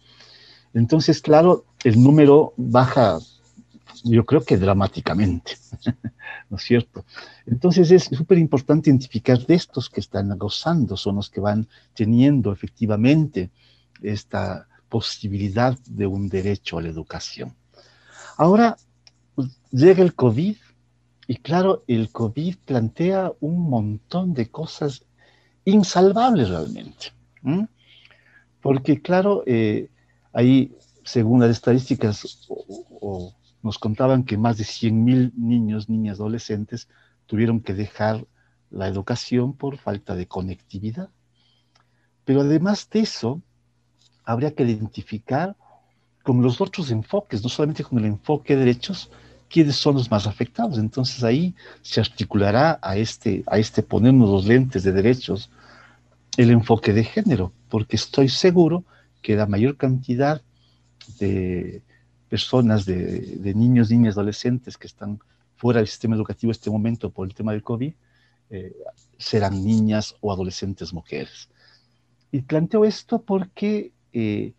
Entonces, 0.74 1.22
claro, 1.22 1.66
el 1.84 2.02
número 2.02 2.54
baja 2.58 3.20
yo 4.04 4.26
creo 4.26 4.44
que 4.44 4.58
dramáticamente, 4.58 5.58
¿no 6.50 6.58
es 6.58 6.64
cierto? 6.64 7.06
Entonces 7.46 7.92
es 7.92 8.04
súper 8.06 8.38
importante 8.38 8.90
identificar 8.90 9.46
de 9.46 9.56
estos 9.56 9.90
que 9.90 10.00
están 10.00 10.38
gozando, 10.38 10.98
son 10.98 11.18
los 11.18 11.30
que 11.30 11.40
van 11.40 11.68
teniendo 11.94 12.52
efectivamente 12.52 13.52
esta 14.02 14.68
posibilidad 14.90 15.78
de 15.88 16.08
un 16.08 16.30
derecho 16.30 16.78
a 16.78 16.82
la 16.82 16.90
educación. 16.90 17.56
Ahora 18.38 18.78
pues, 19.36 19.50
llega 19.72 20.04
el 20.04 20.14
COVID 20.14 20.56
y 21.28 21.36
claro, 21.38 21.84
el 21.88 22.12
COVID 22.12 22.56
plantea 22.66 23.34
un 23.42 23.70
montón 23.70 24.34
de 24.34 24.50
cosas 24.50 25.06
insalvables 25.66 26.50
realmente. 26.50 27.12
Porque 28.62 29.02
claro, 29.02 29.44
eh, 29.46 29.90
ahí, 30.34 30.74
según 31.04 31.42
las 31.42 31.52
estadísticas 31.52 32.48
o 32.48 33.34
nos 33.68 33.78
contaban 33.78 34.24
que 34.24 34.38
más 34.38 34.58
de 34.58 34.64
100.000 34.64 35.34
niños, 35.36 35.90
niñas, 35.90 36.20
adolescentes 36.20 36.88
tuvieron 37.28 37.60
que 37.60 37.74
dejar 37.74 38.26
la 38.72 38.88
educación 38.88 39.54
por 39.54 39.78
falta 39.78 40.16
de 40.16 40.28
conectividad. 40.28 41.10
Pero 42.26 42.42
además 42.42 42.90
de 42.90 43.02
eso, 43.02 43.42
habría 44.24 44.56
que 44.56 44.64
identificar 44.64 45.56
con 46.24 46.42
los 46.42 46.60
otros 46.60 46.92
enfoques, 46.92 47.44
no 47.44 47.50
solamente 47.50 47.84
con 47.84 48.00
el 48.00 48.06
enfoque 48.06 48.56
de 48.56 48.66
derechos, 48.66 49.12
quiénes 49.50 49.76
son 49.76 49.96
los 49.96 50.10
más 50.10 50.28
afectados. 50.28 50.78
Entonces 50.78 51.24
ahí 51.24 51.54
se 51.82 52.00
articulará 52.00 52.80
a 52.82 52.98
este, 52.98 53.44
a 53.48 53.58
este 53.60 53.84
ponernos 53.84 54.30
los 54.30 54.46
lentes 54.46 54.84
de 54.84 54.92
derechos 54.92 55.50
el 56.38 56.52
enfoque 56.52 56.94
de 56.94 57.04
género, 57.04 57.52
porque 57.70 57.96
estoy 57.96 58.30
seguro 58.30 58.84
que 59.22 59.36
la 59.36 59.46
mayor 59.46 59.76
cantidad 59.76 60.42
de 61.20 61.82
personas, 62.30 62.86
de, 62.86 63.54
niños, 63.56 63.90
niñas, 63.90 64.16
adolescentes 64.16 64.78
que 64.78 64.88
están 64.88 65.20
fuera 65.56 65.80
del 65.80 65.88
sistema 65.88 66.16
educativo 66.16 66.52
en 66.52 66.56
este 66.56 66.70
momento 66.70 67.10
por 67.10 67.28
el 67.28 67.34
tema 67.34 67.52
del 67.52 67.64
COVID, 67.64 67.94
eh, 68.50 68.76
serán 69.18 69.64
niñas 69.64 70.16
o 70.22 70.32
adolescentes 70.32 70.94
mujeres. 70.94 71.50
Y 72.32 72.42
planteo 72.42 72.86
esto 72.86 73.22
porque 73.22 73.92
eh, 74.14 74.54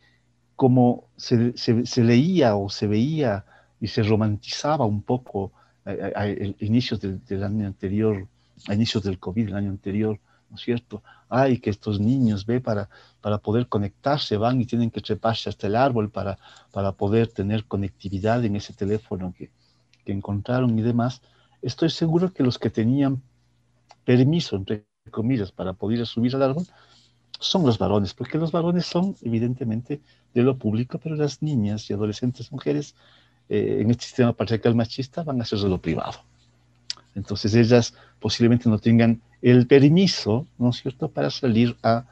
como 0.56 1.04
se, 1.16 1.52
leía 2.02 2.56
o 2.56 2.68
se 2.68 2.86
veía 2.86 3.44
y 3.80 3.88
se 3.88 4.02
romantizaba 4.02 4.84
un 4.84 5.02
poco 5.02 5.52
eh, 5.86 6.12
a, 6.16 6.26
inicios 6.64 7.00
del, 7.00 7.24
del, 7.24 7.44
año 7.44 7.66
anterior, 7.66 8.26
a 8.66 8.74
inicios 8.74 9.04
del 9.04 9.18
COVID, 9.18 9.48
el 9.48 9.56
año 9.56 9.70
anterior, 9.70 10.18
¿no 10.50 10.56
es 10.56 10.62
cierto? 10.62 11.02
Ay, 11.28 11.58
que 11.58 11.70
estos 11.70 12.00
niños, 12.00 12.46
ve, 12.46 12.60
para, 12.60 12.88
para 13.20 13.38
poder 13.38 13.68
conectarse, 13.68 14.36
van 14.36 14.60
y 14.60 14.66
tienen 14.66 14.90
que 14.90 15.00
treparse 15.00 15.48
hasta 15.48 15.66
el 15.66 15.76
árbol 15.76 16.10
para, 16.10 16.38
para 16.72 16.92
poder 16.92 17.28
tener 17.28 17.64
conectividad 17.64 18.44
en 18.44 18.56
ese 18.56 18.72
teléfono 18.72 19.34
que, 19.36 19.50
que 20.04 20.12
encontraron 20.12 20.78
y 20.78 20.82
demás. 20.82 21.22
Estoy 21.60 21.90
seguro 21.90 22.32
que 22.32 22.42
los 22.42 22.58
que 22.58 22.70
tenían 22.70 23.22
permiso, 24.04 24.56
entre 24.56 24.86
comillas, 25.10 25.52
para 25.52 25.72
poder 25.74 26.06
subir 26.06 26.34
al 26.34 26.42
árbol, 26.42 26.66
son 27.40 27.64
los 27.64 27.78
varones, 27.78 28.14
porque 28.14 28.38
los 28.38 28.52
varones 28.52 28.86
son 28.86 29.16
evidentemente 29.22 30.00
de 30.34 30.42
lo 30.42 30.56
público, 30.58 30.98
pero 30.98 31.14
las 31.14 31.42
niñas 31.42 31.88
y 31.88 31.92
adolescentes 31.92 32.50
mujeres 32.50 32.94
eh, 33.48 33.78
en 33.80 33.90
este 33.90 34.04
sistema 34.04 34.32
patriarcal 34.32 34.74
machista 34.74 35.22
van 35.22 35.40
a 35.40 35.44
ser 35.44 35.58
de 35.60 35.68
lo 35.68 35.80
privado. 35.80 36.18
Entonces 37.18 37.54
ellas 37.54 37.94
posiblemente 38.20 38.68
no 38.68 38.78
tengan 38.78 39.20
el 39.42 39.66
permiso, 39.66 40.46
¿no 40.56 40.70
es 40.70 40.76
cierto?, 40.76 41.08
para 41.08 41.30
salir 41.30 41.76
a 41.82 42.06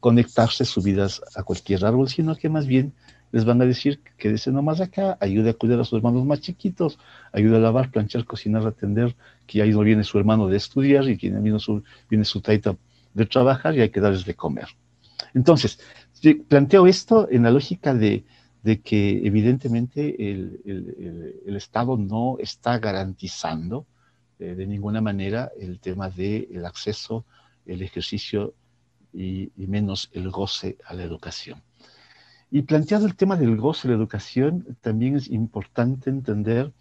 conectarse 0.00 0.64
subidas 0.64 1.22
a 1.34 1.42
cualquier 1.42 1.84
árbol, 1.84 2.08
sino 2.08 2.36
que 2.36 2.48
más 2.48 2.66
bien 2.66 2.92
les 3.30 3.44
van 3.44 3.60
a 3.60 3.66
decir 3.66 4.00
quédese 4.16 4.50
nomás 4.50 4.80
acá, 4.80 5.16
ayude 5.20 5.50
a 5.50 5.54
cuidar 5.54 5.80
a 5.80 5.84
sus 5.84 5.98
hermanos 5.98 6.24
más 6.24 6.40
chiquitos, 6.40 6.98
ayude 7.32 7.56
a 7.56 7.60
lavar, 7.60 7.90
planchar, 7.90 8.24
cocinar, 8.24 8.66
atender, 8.66 9.14
que 9.46 9.62
ahí 9.62 9.70
no 9.70 9.80
viene 9.80 10.04
su 10.04 10.18
hermano 10.18 10.48
de 10.48 10.56
estudiar 10.56 11.08
y 11.08 11.16
que 11.16 11.30
viene 11.30 11.58
su, 11.58 11.82
viene 12.08 12.24
su 12.24 12.40
taita 12.40 12.76
de 13.14 13.26
trabajar 13.26 13.76
y 13.76 13.80
hay 13.80 13.90
que 13.90 14.00
darles 14.00 14.24
de 14.24 14.34
comer. 14.34 14.68
Entonces, 15.34 15.78
planteo 16.48 16.86
esto 16.86 17.28
en 17.30 17.42
la 17.42 17.50
lógica 17.50 17.94
de, 17.94 18.24
que 18.84 19.26
evidentemente 19.26 20.30
el, 20.30 21.56
Estado 21.56 21.96
no 21.96 22.36
está 22.38 22.78
garantizando 22.78 23.86
eh, 24.38 24.54
de 24.54 24.66
ninguna 24.66 25.00
manera 25.00 25.50
el 25.58 25.80
tema 25.80 26.10
del 26.10 26.64
acceso, 26.64 27.24
el 27.66 27.82
ejercicio 27.82 28.54
y, 29.12 29.50
menos 29.56 30.10
el 30.12 30.30
goce 30.30 30.76
a 30.86 30.94
la 30.94 31.02
educación. 31.02 31.62
Y 32.50 32.62
planteado 32.62 33.06
el 33.06 33.16
tema 33.16 33.36
del 33.36 33.56
goce 33.56 33.88
a 33.88 33.90
la 33.90 33.96
educación, 33.96 34.76
también 34.80 35.16
es 35.16 35.28
importante 35.28 36.08
entender 36.08 36.72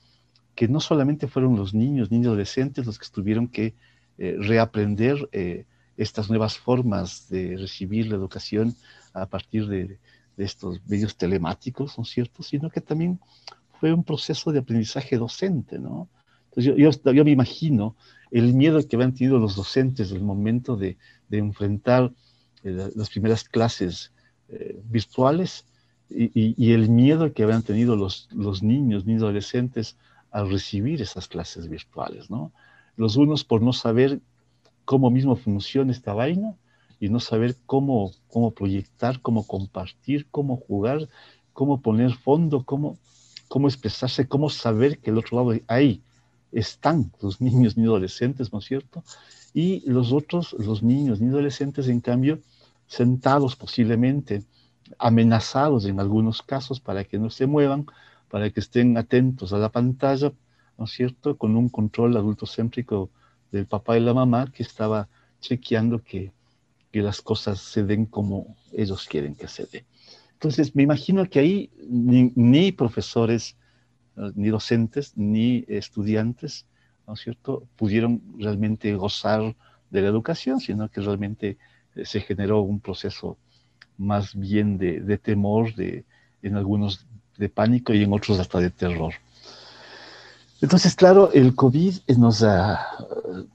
que 0.56 0.68
no 0.68 0.80
solamente 0.80 1.28
fueron 1.28 1.56
los 1.56 1.74
niños, 1.74 2.12
niños 2.12 2.28
adolescentes 2.28 2.86
los 2.86 3.00
que 3.00 3.08
tuvieron 3.12 3.48
que 3.48 3.74
eh, 4.18 4.36
reaprender 4.40 5.28
eh, 5.32 5.66
estas 5.98 6.30
nuevas 6.30 6.58
formas 6.58 7.28
de 7.30 7.58
recibir 7.58 8.08
la 8.08 8.16
educación 8.16 8.76
a 9.14 9.26
partir 9.26 9.68
de, 9.68 10.00
de, 10.38 10.46
estos 10.46 10.80
medios 10.88 11.16
telemáticos, 11.18 11.98
¿no 11.98 12.04
es 12.04 12.10
cierto? 12.10 12.44
Sino 12.44 12.70
que 12.70 12.82
también 12.82 13.20
fue 13.80 13.92
un 13.94 14.04
proceso 14.04 14.52
de 14.52 14.60
aprendizaje 14.60 15.18
docente, 15.18 15.80
¿no? 15.80 16.08
Yo, 16.58 16.76
yo, 16.76 17.26
me 17.26 17.32
imagino 17.32 17.96
el 18.32 18.54
miedo 18.54 18.86
que 18.88 18.96
habían 18.96 19.14
tenido 19.14 19.40
los 19.40 19.56
docentes 19.56 20.12
el 20.12 20.22
momento 20.22 20.76
de, 20.76 20.98
de 21.30 21.38
enfrentar 21.38 22.12
eh, 22.64 22.92
las 22.96 23.10
primeras 23.10 23.44
clases 23.44 24.12
eh, 24.50 24.80
virtuales 24.86 25.66
y, 26.10 26.72
el 26.72 26.90
miedo 26.90 27.34
que 27.34 27.44
habían 27.44 27.64
tenido 27.64 27.98
los, 27.98 28.30
los 28.32 28.64
niños, 28.64 29.06
niños 29.06 29.24
adolescentes 29.24 29.98
al 30.32 30.50
recibir 30.50 31.02
esas 31.02 31.28
clases 31.28 31.68
virtuales, 31.68 32.30
¿no? 32.30 32.54
Los 32.96 33.18
unos 33.18 33.44
por 33.44 33.62
no 33.62 33.74
saber 33.74 34.22
cómo 34.86 35.12
mismo 35.12 35.36
funciona 35.36 35.92
esta 35.92 36.14
vaina 36.14 36.56
y 37.02 37.10
no 37.10 37.20
saber 37.20 37.58
cómo, 37.66 38.12
cómo 38.30 38.52
proyectar, 38.52 39.22
cómo 39.22 39.46
compartir, 39.46 40.28
cómo 40.32 40.56
jugar, 40.56 41.10
cómo 41.52 41.82
poner 41.82 42.14
fondo, 42.14 42.64
cómo, 42.64 42.98
cómo 43.50 43.68
expresarse, 43.68 44.30
cómo 44.30 44.50
saber 44.50 45.00
que 45.00 45.10
el 45.10 45.18
otro 45.18 45.38
lado 45.38 45.60
ahí 45.68 46.02
están 46.52 47.12
los 47.22 47.42
niños 47.42 47.78
ni 47.78 47.86
adolescentes, 47.86 48.52
¿no 48.52 48.60
es 48.60 48.66
cierto? 48.66 49.04
Y 49.54 49.90
los 49.90 50.12
otros, 50.12 50.56
los 50.60 50.84
niños 50.84 51.20
ni 51.20 51.30
adolescentes, 51.30 51.88
en 51.88 52.02
cambio, 52.02 52.40
sentados 52.88 53.56
posiblemente, 53.56 54.44
amenazados 55.00 55.86
en 55.86 56.00
algunos 56.00 56.42
casos 56.42 56.80
para 56.80 57.04
que 57.04 57.20
no 57.20 57.30
se 57.30 57.48
muevan, 57.48 57.86
para 58.30 58.50
que 58.50 58.60
estén 58.60 58.98
atentos 58.98 59.54
a 59.54 59.58
la 59.58 59.70
pantalla, 59.70 60.32
¿no 60.78 60.86
es 60.86 60.92
cierto? 60.92 61.38
Con 61.38 61.56
un 61.56 61.70
control 61.70 62.16
adultocéntrico 62.18 63.10
del 63.52 63.66
papá 63.66 63.98
y 63.98 64.02
la 64.02 64.14
mamá 64.14 64.52
que 64.52 64.64
estaba 64.64 65.10
chequeando 65.40 66.04
que, 66.04 66.32
que 66.92 67.02
las 67.02 67.22
cosas 67.22 67.60
se 67.60 67.84
den 67.84 68.06
como 68.06 68.56
ellos 68.74 69.08
quieren 69.08 69.36
que 69.36 69.48
se 69.48 69.66
den. 69.66 69.86
Entonces, 70.34 70.76
me 70.76 70.84
imagino 70.84 71.28
que 71.30 71.40
ahí 71.40 71.72
ni, 71.90 72.72
profesores, 72.72 73.56
ni 74.36 74.50
docentes, 74.50 75.14
ni 75.16 75.64
estudiantes, 75.68 76.66
¿no 77.08 77.14
es 77.14 77.22
cierto?, 77.22 77.64
pudieron 77.76 78.22
realmente 78.38 78.94
gozar 78.96 79.56
de 79.90 80.02
la 80.02 80.08
educación, 80.08 80.60
sino 80.60 80.90
que 80.90 81.02
realmente 81.02 81.58
eh, 81.96 82.06
se 82.06 82.22
generó 82.22 82.62
un 82.62 82.80
proceso 82.80 83.38
más 83.98 84.36
bien 84.36 84.78
de, 84.78 85.18
temor, 85.18 85.74
de, 85.76 86.06
en 86.42 86.56
algunos 86.56 87.06
de 87.38 87.50
pánico 87.50 87.94
y 87.94 88.04
en 88.04 88.14
otros 88.14 88.40
hasta 88.40 88.60
de 88.60 88.70
terror. 88.70 89.14
Entonces, 90.60 90.96
claro, 90.96 91.32
el 91.34 91.54
COVID 91.54 91.98
nos 92.18 92.44
ha, 92.44 92.88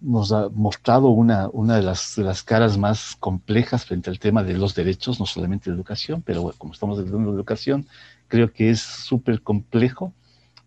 mostrado 0.01 1.09
una, 1.09 1.49
una 1.49 1.77
de, 1.77 1.83
las, 1.83 2.43
caras 2.45 2.79
más 2.79 3.17
complejas 3.19 3.87
frente 3.87 4.09
al 4.09 4.21
tema 4.21 4.45
de 4.45 4.55
los 4.55 4.75
derechos, 4.75 5.19
no 5.19 5.27
solamente 5.27 5.69
de 5.69 5.75
educación, 5.75 6.23
pero 6.23 6.53
como 6.59 6.73
estamos 6.73 6.99
hablando 6.99 7.31
de 7.31 7.37
educación, 7.37 7.87
creo 8.29 8.53
que 8.53 8.71
es 8.71 8.81
súper 8.81 9.43
complejo. 9.43 10.13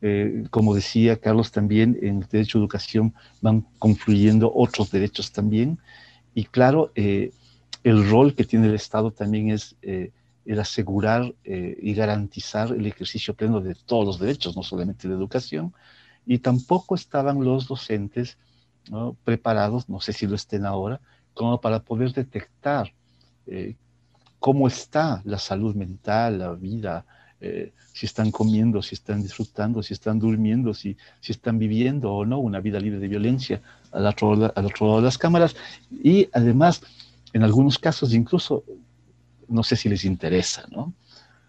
Eh, 0.01 0.43
como 0.49 0.75
decía 0.75 1.17
Carlos 1.17 1.51
también, 1.51 1.97
en 2.01 2.21
el 2.21 2.27
derecho 2.27 2.58
a 2.58 2.62
educación 2.62 3.13
van 3.41 3.65
confluyendo 3.79 4.51
otros 4.53 4.91
derechos 4.91 5.31
también. 5.31 5.79
Y 6.34 6.45
claro, 6.45 6.91
eh, 6.95 7.31
el 7.84 8.10
rol 8.10 8.34
que 8.36 8.43
tiene 8.43 8.67
el 8.67 8.75
Estado 8.75 9.12
también 9.12 9.51
es 9.51 9.75
eh, 9.81 10.12
el 10.45 10.60
asegurar 10.60 11.34
eh, 11.43 11.77
y 11.81 11.93
garantizar 11.93 12.71
el 12.71 12.86
ejercicio 12.86 13.34
pleno 13.34 13.62
de 13.62 13.75
todos 13.75 14.05
los 14.05 14.19
derechos, 14.19 14.55
no 14.55 14.63
solamente 14.63 15.08
de 15.08 15.13
educación, 15.13 15.73
y 16.25 16.39
tampoco 16.39 16.95
estaban 16.95 17.43
los 17.43 17.67
docentes 17.67 18.38
preparados, 19.23 19.89
no 19.89 19.99
sé 19.99 20.13
si 20.13 20.27
lo 20.27 20.36
estén 20.36 20.65
ahora, 20.65 20.99
como 21.34 21.60
para 21.60 21.79
poder 21.79 22.13
detectar 22.13 22.91
eh, 23.47 23.75
cómo 24.39 24.67
está 24.67 25.21
la 25.25 25.38
salud 25.38 25.75
mental, 25.75 26.39
la 26.39 26.53
vida, 26.53 27.05
eh, 27.45 27.73
si 27.93 28.05
están 28.08 28.31
comiendo, 28.31 28.81
si 28.81 28.95
están 28.95 29.21
disfrutando, 29.21 29.84
si 29.84 29.93
están 29.93 30.19
durmiendo, 30.19 30.73
si, 30.73 30.97
si 31.21 31.31
están 31.31 31.60
viviendo 31.60 32.12
o 32.12 32.25
no 32.25 32.39
una 32.39 32.60
vida 32.60 32.79
libre 32.79 32.99
de 32.99 33.08
violencia 33.08 33.62
al 33.91 34.08
otro, 34.08 34.51
al 34.55 34.65
otro 34.65 34.88
lado 34.88 34.97
de 34.97 35.05
las 35.05 35.17
cámaras. 35.17 35.55
Y 35.91 36.27
además, 36.34 36.81
en 37.34 37.43
algunos 37.43 37.77
casos 37.77 38.13
incluso, 38.13 38.63
no 39.47 39.63
sé 39.63 39.75
si 39.75 39.88
les 39.89 40.03
interesa, 40.05 40.65
¿no? 40.71 40.93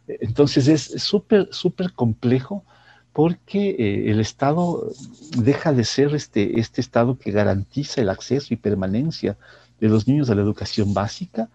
Entonces 0.06 0.68
es 0.68 0.82
súper, 1.02 1.48
súper 1.50 1.92
complejo 1.92 2.64
porque 3.12 3.70
eh, 3.70 4.10
el 4.10 4.20
Estado 4.20 4.92
deja 5.38 5.72
de 5.72 5.84
ser 5.84 6.14
este, 6.14 6.60
este 6.60 6.80
Estado 6.82 7.18
que 7.18 7.30
garantiza 7.30 8.02
el 8.02 8.10
acceso 8.10 8.52
y 8.52 8.56
permanencia 8.58 9.36
de 9.80 9.88
los 9.88 10.06
niños 10.06 10.28
a 10.28 10.34
la 10.34 10.42
educación 10.42 10.92
básica, 10.94 11.48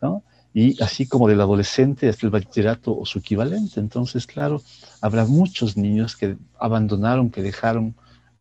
¿no? 0.00 0.22
Y 0.54 0.80
así 0.80 1.06
como 1.06 1.28
del 1.28 1.40
adolescente 1.40 2.08
hasta 2.08 2.24
el 2.24 2.30
bachillerato 2.30 2.96
o 2.96 3.04
su 3.04 3.18
equivalente. 3.18 3.80
Entonces, 3.80 4.24
claro, 4.24 4.62
habrá 5.00 5.26
muchos 5.26 5.76
niños 5.76 6.16
que 6.16 6.36
abandonaron, 6.60 7.28
que 7.28 7.42
dejaron 7.42 7.96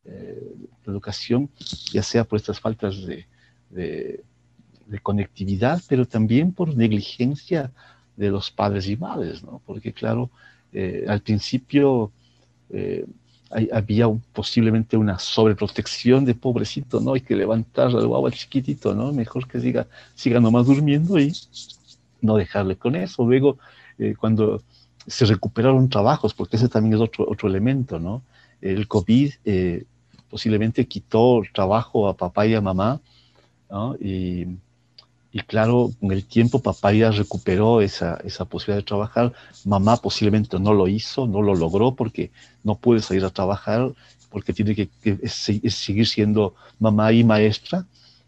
eh, 0.06 0.56
la 0.86 0.92
educación, 0.94 1.50
ya 1.92 2.04
sea 2.04 2.24
por 2.24 2.38
estas 2.38 2.60
faltas 2.60 2.96
de, 3.06 3.26
conectividad, 5.02 5.82
pero 5.90 6.06
también 6.06 6.54
por 6.54 6.78
negligencia 6.78 7.72
de 8.16 8.30
los 8.30 8.52
padres 8.52 8.88
y 8.88 8.96
madres, 8.96 9.44
¿no? 9.44 9.60
Porque, 9.66 9.92
claro, 9.92 10.30
eh, 10.72 11.06
al 11.08 11.22
principio 11.22 12.12
eh, 12.70 13.08
había 13.72 14.08
posiblemente 14.34 14.98
una 14.98 15.18
sobreprotección 15.18 16.26
de 16.26 16.36
pobrecito, 16.36 17.00
¿no? 17.00 17.14
Hay 17.14 17.22
que 17.22 17.36
levantar 17.36 17.88
al 17.88 18.06
guagua 18.06 18.30
chiquitito, 18.30 18.94
¿no? 18.94 19.12
Mejor 19.14 19.48
que 19.48 19.58
diga, 19.58 19.88
siga 20.14 20.40
nomás 20.40 20.68
durmiendo 20.68 21.18
y 21.18 21.34
no 22.24 22.36
dejarle 22.38 22.76
con 22.76 22.96
eso. 22.96 23.24
Luego, 23.24 23.58
eh, 24.00 24.16
cuando 24.20 24.64
se 25.06 25.26
recuperaron 25.26 25.90
trabajos, 25.90 26.34
porque 26.34 26.56
ese 26.56 26.70
también 26.70 26.96
es 26.96 27.02
otro, 27.02 27.30
otro 27.30 27.48
elemento, 27.48 28.00
¿no? 28.00 28.24
El 28.62 28.88
COVID 28.88 29.32
eh, 29.46 29.84
posiblemente 30.30 30.88
quitó 30.88 31.42
trabajo 31.54 32.08
a 32.08 32.18
papá 32.18 32.48
y 32.48 32.56
a 32.56 32.62
mamá, 32.62 33.02
¿no? 33.70 33.96
Y 35.36 35.40
claro, 35.40 35.90
con 36.00 36.12
el 36.12 36.26
tiempo 36.26 36.60
papá 36.60 36.94
ya 36.94 37.10
recuperó 37.10 37.82
esa, 37.82 38.18
esa 38.24 38.46
posibilidad 38.46 38.78
de 38.78 38.86
trabajar. 38.86 39.34
Mamá 39.66 39.98
posiblemente 39.98 40.60
no 40.60 40.76
lo 40.76 40.88
hizo, 40.88 41.26
no 41.26 41.42
lo 41.42 41.56
logró 41.56 41.96
porque 41.96 42.30
no 42.64 42.76
puede 42.76 43.02
salir 43.02 43.26
a 43.26 43.32
trabajar, 43.32 43.92
porque 44.30 44.54
tiene 44.54 44.76
que, 44.76 44.90
seguir 45.28 46.08
siendo 46.08 46.54
mamá 46.80 47.12
y 47.14 47.24
maestra, 47.24 47.88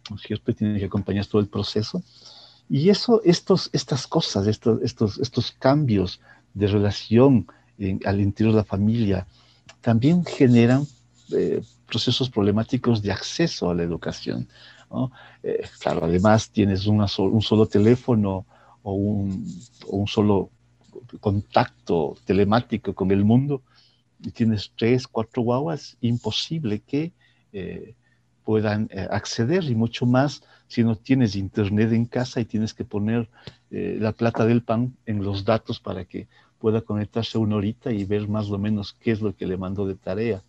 ¿no 0.09 0.17
cierto? 0.17 0.51
tiene 0.53 0.79
que 0.79 0.85
acompañar 0.85 1.27
todo 1.27 1.41
el 1.41 1.47
proceso. 1.47 2.01
Y 2.69 2.89
eso, 2.89 3.21
estos, 3.23 3.69
estas 3.73 4.07
cosas, 4.07 4.47
estos, 4.47 4.81
estos, 4.81 5.19
estos 5.19 5.51
cambios 5.51 6.19
de 6.53 6.67
relación 6.67 7.47
al 8.05 8.21
interior 8.21 8.53
de 8.53 8.59
la 8.59 8.63
familia, 8.63 9.27
también 9.81 10.25
generan 10.25 10.87
eh, 11.31 11.61
procesos 11.87 12.29
problemáticos 12.29 13.01
de 13.01 13.11
acceso 13.11 13.69
a 13.69 13.75
la 13.75 13.83
educación. 13.83 14.47
Eh, 15.43 15.67
claro, 15.79 16.05
además 16.05 16.49
tienes 16.49 16.87
un 16.87 17.41
solo 17.41 17.67
teléfono 17.67 18.45
o 18.83 18.93
un, 18.93 20.07
solo 20.07 20.49
contacto 21.19 22.15
telemático 22.25 22.93
con 22.93 23.11
el 23.11 23.25
mundo 23.25 23.61
y 24.21 24.31
tienes 24.31 24.71
tres, 24.77 25.07
cuatro 25.07 25.43
guaguas, 25.43 25.97
imposible 26.01 26.79
que 26.79 27.13
eh, 27.51 27.95
puedan 28.43 28.89
acceder 29.09 29.63
y 29.65 29.75
mucho 29.75 30.05
más 30.05 30.41
si 30.67 30.83
no 30.83 30.95
tienes 30.95 31.35
internet 31.35 31.91
en 31.91 32.05
casa 32.05 32.39
y 32.39 32.45
tienes 32.45 32.73
que 32.73 32.83
poner 32.83 33.29
la 33.69 34.13
plata 34.13 34.45
del 34.45 34.61
pan 34.61 34.95
en 35.05 35.23
los 35.23 35.43
datos 35.43 35.79
para 35.79 36.05
que 36.05 36.27
pueda 36.59 36.81
conectarse 36.81 37.37
una 37.37 37.57
horita 37.57 37.91
y 37.91 38.05
ver 38.05 38.27
más 38.27 38.49
o 38.49 38.57
menos 38.57 38.95
qué 38.99 39.11
es 39.11 39.21
lo 39.21 39.35
que 39.35 39.45
le 39.45 39.57
mandó 39.57 39.85
de 39.85 39.95
tarea 39.95 40.41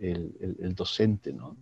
el, 0.00 0.74
docente, 0.74 1.32
¿no? 1.32 1.56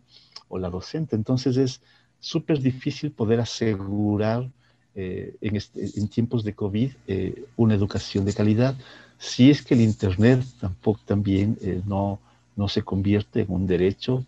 O 0.48 0.58
la 0.58 0.70
docente. 0.70 1.16
Entonces 1.16 1.56
es 1.56 1.80
súper 2.20 2.60
difícil 2.60 3.10
poder 3.10 3.40
asegurar 3.40 4.48
eh, 4.94 5.34
este, 5.40 5.90
en, 5.98 6.08
tiempos 6.08 6.44
de 6.44 6.54
COVID 6.54 6.90
eh, 7.06 7.44
una 7.56 7.74
educación 7.74 8.24
de 8.24 8.32
calidad 8.32 8.74
si 9.18 9.50
es 9.50 9.62
que 9.62 9.74
el 9.74 9.82
Internet 9.82 10.42
tampoco 10.60 11.00
también 11.04 11.58
eh, 11.60 11.82
no, 11.86 12.18
no 12.54 12.68
se 12.68 12.82
convierte 12.82 13.42
en 13.42 13.50
un 13.50 13.66
derecho 13.66 14.24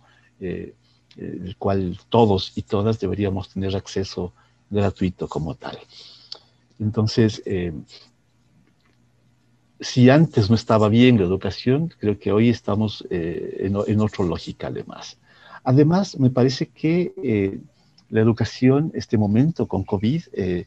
el 1.18 1.56
cual 1.58 1.98
todos 2.08 2.52
y 2.54 2.62
todas 2.62 3.00
deberíamos 3.00 3.50
tener 3.50 3.74
acceso 3.76 4.32
gratuito 4.70 5.28
como 5.28 5.54
tal. 5.54 5.78
Entonces, 6.78 7.42
si 9.80 10.10
antes 10.10 10.48
no 10.48 10.54
estaba 10.54 10.88
bien 10.88 11.18
la 11.18 11.24
educación, 11.24 11.92
creo 11.98 12.18
que 12.18 12.30
hoy 12.30 12.50
estamos 12.50 13.04
en, 13.10 13.76
en 13.86 14.00
otra 14.00 14.24
lógica 14.24 14.68
además. 14.68 15.18
Además, 15.64 16.18
me 16.18 16.30
parece 16.30 16.68
que 16.68 17.60
la 18.10 18.20
educación, 18.20 18.90
este 18.94 19.18
momento 19.18 19.66
con 19.66 19.84
COVID, 19.84 20.22
eh, 20.32 20.66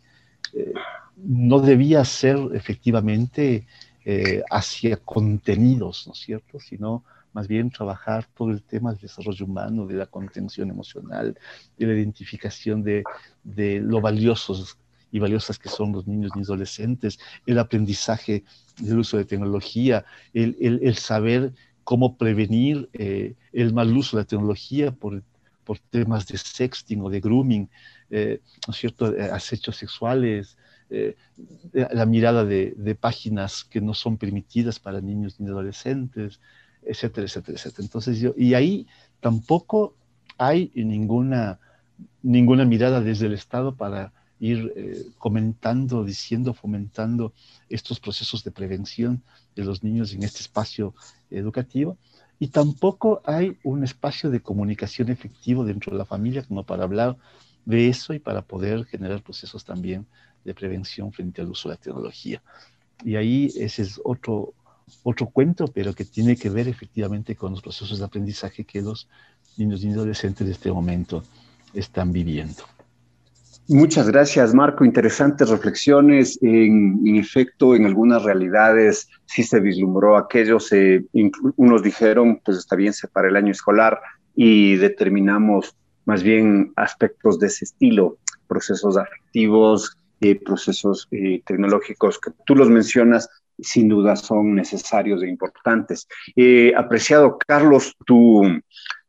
eh, 0.53 0.73
no 1.17 1.59
debía 1.59 2.03
ser 2.05 2.37
efectivamente 2.53 3.65
eh, 4.05 4.43
hacia 4.49 4.97
contenidos, 4.97 6.07
¿no 6.07 6.13
es 6.13 6.19
cierto? 6.19 6.59
Sino 6.59 7.03
más 7.33 7.47
bien 7.47 7.69
trabajar 7.69 8.27
todo 8.35 8.51
el 8.51 8.61
tema 8.63 8.91
del 8.91 9.01
desarrollo 9.01 9.45
humano, 9.45 9.85
de 9.85 9.95
la 9.95 10.05
contención 10.05 10.69
emocional, 10.69 11.37
de 11.77 11.85
la 11.85 11.93
identificación 11.93 12.83
de, 12.83 13.03
de 13.43 13.79
lo 13.79 14.01
valiosos 14.01 14.77
y 15.11 15.19
valiosas 15.19 15.59
que 15.59 15.69
son 15.69 15.91
los 15.91 16.07
niños 16.07 16.31
y 16.35 16.41
adolescentes, 16.41 17.19
el 17.45 17.59
aprendizaje 17.59 18.43
del 18.79 18.99
uso 18.99 19.17
de 19.17 19.25
tecnología, 19.25 20.05
el, 20.33 20.55
el, 20.61 20.79
el 20.83 20.95
saber 20.95 21.53
cómo 21.83 22.17
prevenir 22.17 22.89
el 22.93 23.73
mal 23.73 23.95
uso 23.97 24.15
de 24.15 24.23
la 24.23 24.27
tecnología 24.27 24.91
por 24.91 25.21
por 25.63 25.79
temas 25.79 26.27
de 26.27 26.37
sexting 26.37 27.01
o 27.01 27.09
de 27.09 27.19
grooming, 27.19 27.69
eh, 28.09 28.41
¿no 28.67 28.71
es 28.71 28.77
cierto?, 28.77 29.15
eh, 29.15 29.29
acechos 29.31 29.77
sexuales, 29.77 30.57
eh, 30.89 31.15
la 31.71 32.05
mirada 32.05 32.43
de, 32.43 32.97
páginas 32.99 33.63
que 33.63 33.79
no 33.79 33.93
son 33.93 34.17
permitidas 34.17 34.79
para 34.79 34.99
niños 34.99 35.39
ni 35.39 35.49
adolescentes, 35.49 36.41
etcétera, 36.83 37.25
etcétera, 37.25 37.57
etcétera. 37.57 37.85
Entonces 37.85 38.19
yo, 38.19 38.33
y 38.37 38.53
ahí 38.53 38.87
tampoco 39.19 39.95
hay 40.37 40.71
ninguna, 40.75 41.59
ninguna 42.23 42.65
mirada 42.65 43.01
desde 43.01 43.27
el 43.27 43.33
Estado 43.33 43.75
para 43.75 44.13
ir 44.39 44.73
eh, 44.75 45.05
comentando, 45.19 46.03
diciendo, 46.03 46.53
fomentando 46.53 47.31
estos 47.69 47.99
procesos 47.99 48.43
de 48.43 48.51
prevención 48.51 49.21
de 49.55 49.63
los 49.63 49.83
niños 49.83 50.13
en 50.13 50.23
este 50.23 50.39
espacio 50.39 50.95
educativo. 51.29 51.97
Y 52.39 52.47
tampoco 52.47 53.21
hay 53.23 53.57
un 53.63 53.83
espacio 53.83 54.31
de 54.31 54.41
comunicación 54.41 55.09
efectivo 55.09 55.63
dentro 55.63 55.91
de 55.91 55.99
la 55.99 56.05
familia 56.05 56.41
como 56.41 56.63
para 56.63 56.83
hablar 56.83 57.17
de 57.65 57.87
eso 57.87 58.15
y 58.15 58.19
para 58.19 58.41
poder 58.41 58.85
generar 58.85 59.21
procesos 59.21 59.63
también 59.63 60.07
de 60.43 60.55
prevención 60.55 61.11
frente 61.11 61.41
al 61.41 61.49
uso 61.51 61.69
de 61.69 61.75
la 61.75 61.81
tecnología. 61.81 62.41
Y 63.03 63.15
ahí 63.15 63.51
ese 63.55 63.83
es 63.83 64.01
otro, 64.03 64.55
otro 65.03 65.27
cuento, 65.27 65.67
pero 65.67 65.93
que 65.93 66.05
tiene 66.05 66.35
que 66.35 66.49
ver 66.49 66.67
efectivamente 66.67 67.35
con 67.35 67.51
los 67.51 67.61
procesos 67.61 67.99
de 67.99 68.05
aprendizaje 68.05 68.63
que 68.63 68.81
los 68.81 69.07
niños 69.57 69.83
y 69.83 69.91
adolescentes 69.91 70.47
de 70.47 70.53
este 70.53 70.71
momento 70.71 71.23
están 71.73 72.11
viviendo. 72.11 72.63
Muchas 73.67 74.09
gracias, 74.09 74.53
Marco. 74.53 74.83
Interesantes 74.83 75.49
reflexiones. 75.49 76.37
En, 76.41 77.15
efecto, 77.15 77.75
en 77.75 77.85
algunas 77.85 78.23
realidades 78.23 79.07
sí 79.25 79.43
se 79.43 79.59
vislumbró 79.59 80.17
aquellos, 80.17 80.71
eh, 80.73 81.05
unos 81.55 81.81
dijeron, 81.81 82.41
pues 82.43 82.57
está 82.57 82.75
bien, 82.75 82.91
se 82.91 83.07
para 83.07 83.29
el 83.29 83.35
año 83.35 83.51
escolar 83.51 84.01
y 84.35 84.75
determinamos 84.75 85.75
más 86.05 86.23
bien 86.23 86.73
aspectos 86.75 87.39
de 87.39 87.47
ese 87.47 87.65
estilo, 87.65 88.17
procesos 88.47 88.97
afectivos, 88.97 89.97
eh, 90.19 90.39
procesos 90.43 91.07
eh, 91.11 91.41
tecnológicos 91.45 92.19
que 92.19 92.31
tú 92.45 92.55
los 92.55 92.69
mencionas, 92.69 93.29
sin 93.61 93.87
duda 93.87 94.15
son 94.15 94.55
necesarios 94.55 95.23
e 95.23 95.27
importantes. 95.27 96.07
apreciado 96.75 97.37
Carlos, 97.37 97.95
tu, 98.05 98.43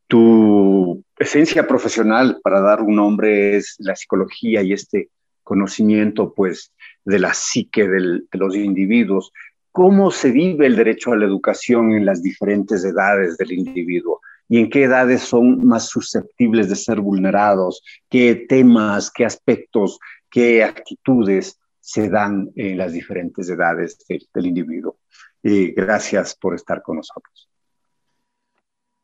tu 0.07 1.03
esencia 1.19 1.67
profesional, 1.67 2.39
para 2.43 2.61
dar 2.61 2.83
un 2.83 2.97
nombre, 2.97 3.57
es 3.57 3.77
la 3.79 3.97
psicología 3.97 4.63
y 4.63 4.73
este 4.73 5.09
conocimiento, 5.43 6.35
pues, 6.35 6.73
de 7.05 7.19
la 7.19 7.35
psique 7.35 7.89
de 7.89 8.23
los 8.33 8.57
individuos. 8.57 9.33
¿Cómo 9.71 10.11
se 10.11 10.31
vive 10.31 10.67
el 10.67 10.77
derecho 10.77 11.13
a 11.13 11.17
la 11.17 11.25
educación 11.25 11.93
en 11.93 12.05
las 12.05 12.23
diferentes 12.23 12.85
edades 12.85 13.37
del 13.39 13.53
individuo? 13.53 14.21
¿Y 14.49 14.59
en 14.59 14.69
qué 14.69 14.85
edades 14.85 15.23
son 15.23 15.67
más 15.67 15.89
susceptibles 15.89 16.69
de 16.69 16.77
ser 16.77 17.01
vulnerados? 17.01 17.83
¿Qué 18.11 18.45
temas, 18.49 19.11
qué 19.11 19.25
aspectos, 19.25 19.99
qué 20.31 20.63
actitudes 20.63 21.59
se 21.83 22.09
dan 22.09 22.49
en 22.55 22.79
las 22.79 22.93
diferentes 22.93 23.51
edades 23.51 23.99
del 24.09 24.47
individuo? 24.47 24.99
Eh, 25.43 25.75
gracias 25.77 26.37
por 26.37 26.55
estar 26.55 26.81
con 26.81 26.99
nosotros. 26.99 27.51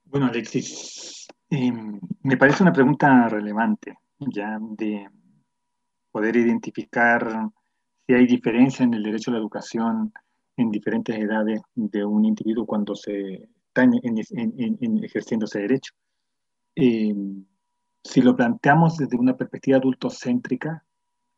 Bueno, 0.04 0.26
Alexis, 0.26 1.26
em, 1.50 2.00
me 2.22 2.36
parece 2.36 2.62
una 2.62 2.72
pregunta 2.72 3.28
relevante, 3.28 3.98
ya 4.18 4.58
de 4.60 5.08
poder 6.12 6.36
identificar 6.36 7.50
si 8.06 8.14
hay 8.14 8.26
diferencia 8.26 8.84
en 8.84 8.94
el 8.94 9.02
derecho 9.02 9.30
a 9.30 9.34
la 9.34 9.40
educación 9.40 10.12
en 10.56 10.70
diferentes 10.70 11.16
edades 11.16 11.60
de 11.74 12.04
un 12.04 12.24
individuo 12.24 12.64
cuando 12.64 12.94
se 12.94 13.48
está 13.66 13.82
en, 13.82 15.04
ejerciendo 15.04 15.46
ese 15.46 15.60
derecho. 15.60 15.92
Em, 16.76 17.44
si 18.04 18.22
lo 18.22 18.36
planteamos 18.36 18.96
desde 18.96 19.16
una 19.18 19.36
perspectiva 19.36 19.78
adultocéntrica, 19.78 20.84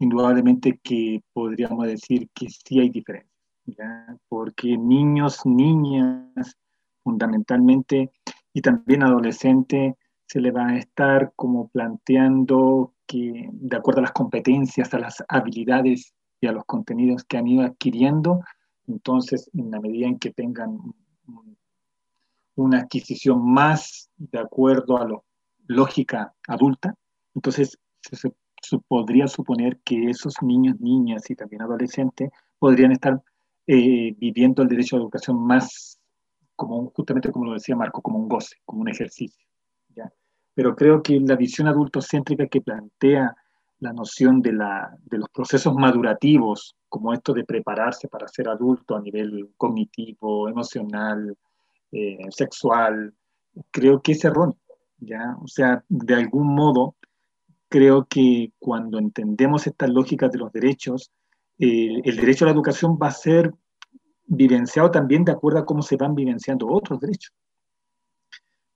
indudablemente 0.01 0.80
que 0.82 1.22
podríamos 1.32 1.86
decir 1.86 2.28
que 2.34 2.48
sí 2.48 2.80
hay 2.80 2.90
diferencia, 2.90 4.18
porque 4.28 4.76
niños, 4.76 5.44
niñas, 5.44 6.57
fundamentalmente 7.05 8.11
y 8.53 8.61
también 8.61 9.03
adolescente 9.03 9.96
se 10.26 10.40
le 10.40 10.51
va 10.51 10.68
a 10.68 10.78
estar 10.78 11.32
como 11.36 11.68
planteando 11.68 12.94
que 13.07 13.48
de 13.53 13.76
acuerdo 13.76 14.01
a 14.01 14.03
las 14.03 14.12
competencias, 14.12 14.92
a 14.94 14.98
las 14.98 15.22
habilidades 15.28 16.14
y 16.40 16.46
a 16.46 16.53
los 16.53 16.64
contenidos 16.64 17.24
que 17.24 17.36
han 17.36 17.46
ido 17.46 17.64
adquiriendo, 17.64 18.40
entonces 18.86 19.51
en 19.55 19.70
la 19.70 19.80
medida 19.80 20.07
en 20.07 20.18
que 20.18 20.30
tengan 20.30 20.78
una 22.55 22.78
adquisición 22.78 23.44
más 23.44 24.11
de 24.16 24.38
acuerdo 24.38 24.98
a 24.98 25.09
la 25.09 25.18
lógica 25.66 26.32
adulta, 26.48 26.94
entonces 27.34 27.78
se, 28.01 28.32
podría 28.88 29.26
suponer 29.26 29.78
que 29.84 30.11
esos 30.11 30.34
niños, 30.42 30.80
niñas 30.80 31.28
y 31.30 31.34
también 31.34 31.62
adolescentes 31.62 32.30
podrían 32.58 32.92
estar 32.92 33.22
eh, 33.66 34.14
viviendo 34.18 34.62
el 34.62 34.68
derecho 34.68 34.96
a 34.96 34.98
la 34.98 35.04
educación 35.04 35.38
más 35.38 36.00
como 36.61 36.90
justamente 36.90 37.32
como 37.32 37.46
lo 37.46 37.54
decía 37.54 37.74
Marco, 37.74 38.02
como 38.02 38.18
un 38.18 38.28
goce, 38.28 38.56
como 38.66 38.82
un 38.82 38.88
ejercicio. 38.90 39.46
¿ya? 39.96 40.12
Pero 40.52 40.76
creo 40.76 41.02
que 41.02 41.18
la 41.18 41.34
visión 41.34 41.68
adultocéntrica 41.68 42.48
que 42.48 42.61
plantea 42.61 43.34
la 43.78 43.94
noción 43.94 44.42
de, 44.42 44.52
la, 44.52 44.94
de 45.06 45.16
los 45.16 45.30
procesos 45.30 45.74
madurativos, 45.74 46.76
como 46.90 47.14
esto 47.14 47.32
de 47.32 47.44
prepararse 47.44 48.08
para 48.08 48.28
ser 48.28 48.50
adulto 48.50 48.94
a 48.94 49.00
nivel 49.00 49.48
cognitivo, 49.56 50.50
emocional, 50.50 51.34
eh, 51.92 52.18
sexual, 52.28 53.14
creo 53.70 54.02
que 54.02 54.12
es 54.12 54.22
erróneo. 54.22 54.58
¿ya? 54.98 55.36
O 55.42 55.48
sea, 55.48 55.82
de 55.88 56.14
algún 56.14 56.54
modo, 56.54 56.94
creo 57.70 58.04
que 58.04 58.52
cuando 58.58 58.98
entendemos 58.98 59.66
estas 59.66 59.88
lógicas 59.88 60.30
de 60.32 60.38
los 60.38 60.52
derechos, 60.52 61.10
eh, 61.58 62.02
el 62.04 62.16
derecho 62.16 62.44
a 62.44 62.48
la 62.48 62.52
educación 62.52 62.98
va 63.00 63.06
a 63.06 63.12
ser 63.12 63.54
vivenciado 64.26 64.90
también 64.90 65.24
de 65.24 65.32
acuerdo 65.32 65.60
a 65.60 65.64
cómo 65.64 65.80
se 65.80 65.96
van 65.96 66.14
vivenciando 66.14 66.66
otros 66.68 67.00
derechos. 67.00 67.32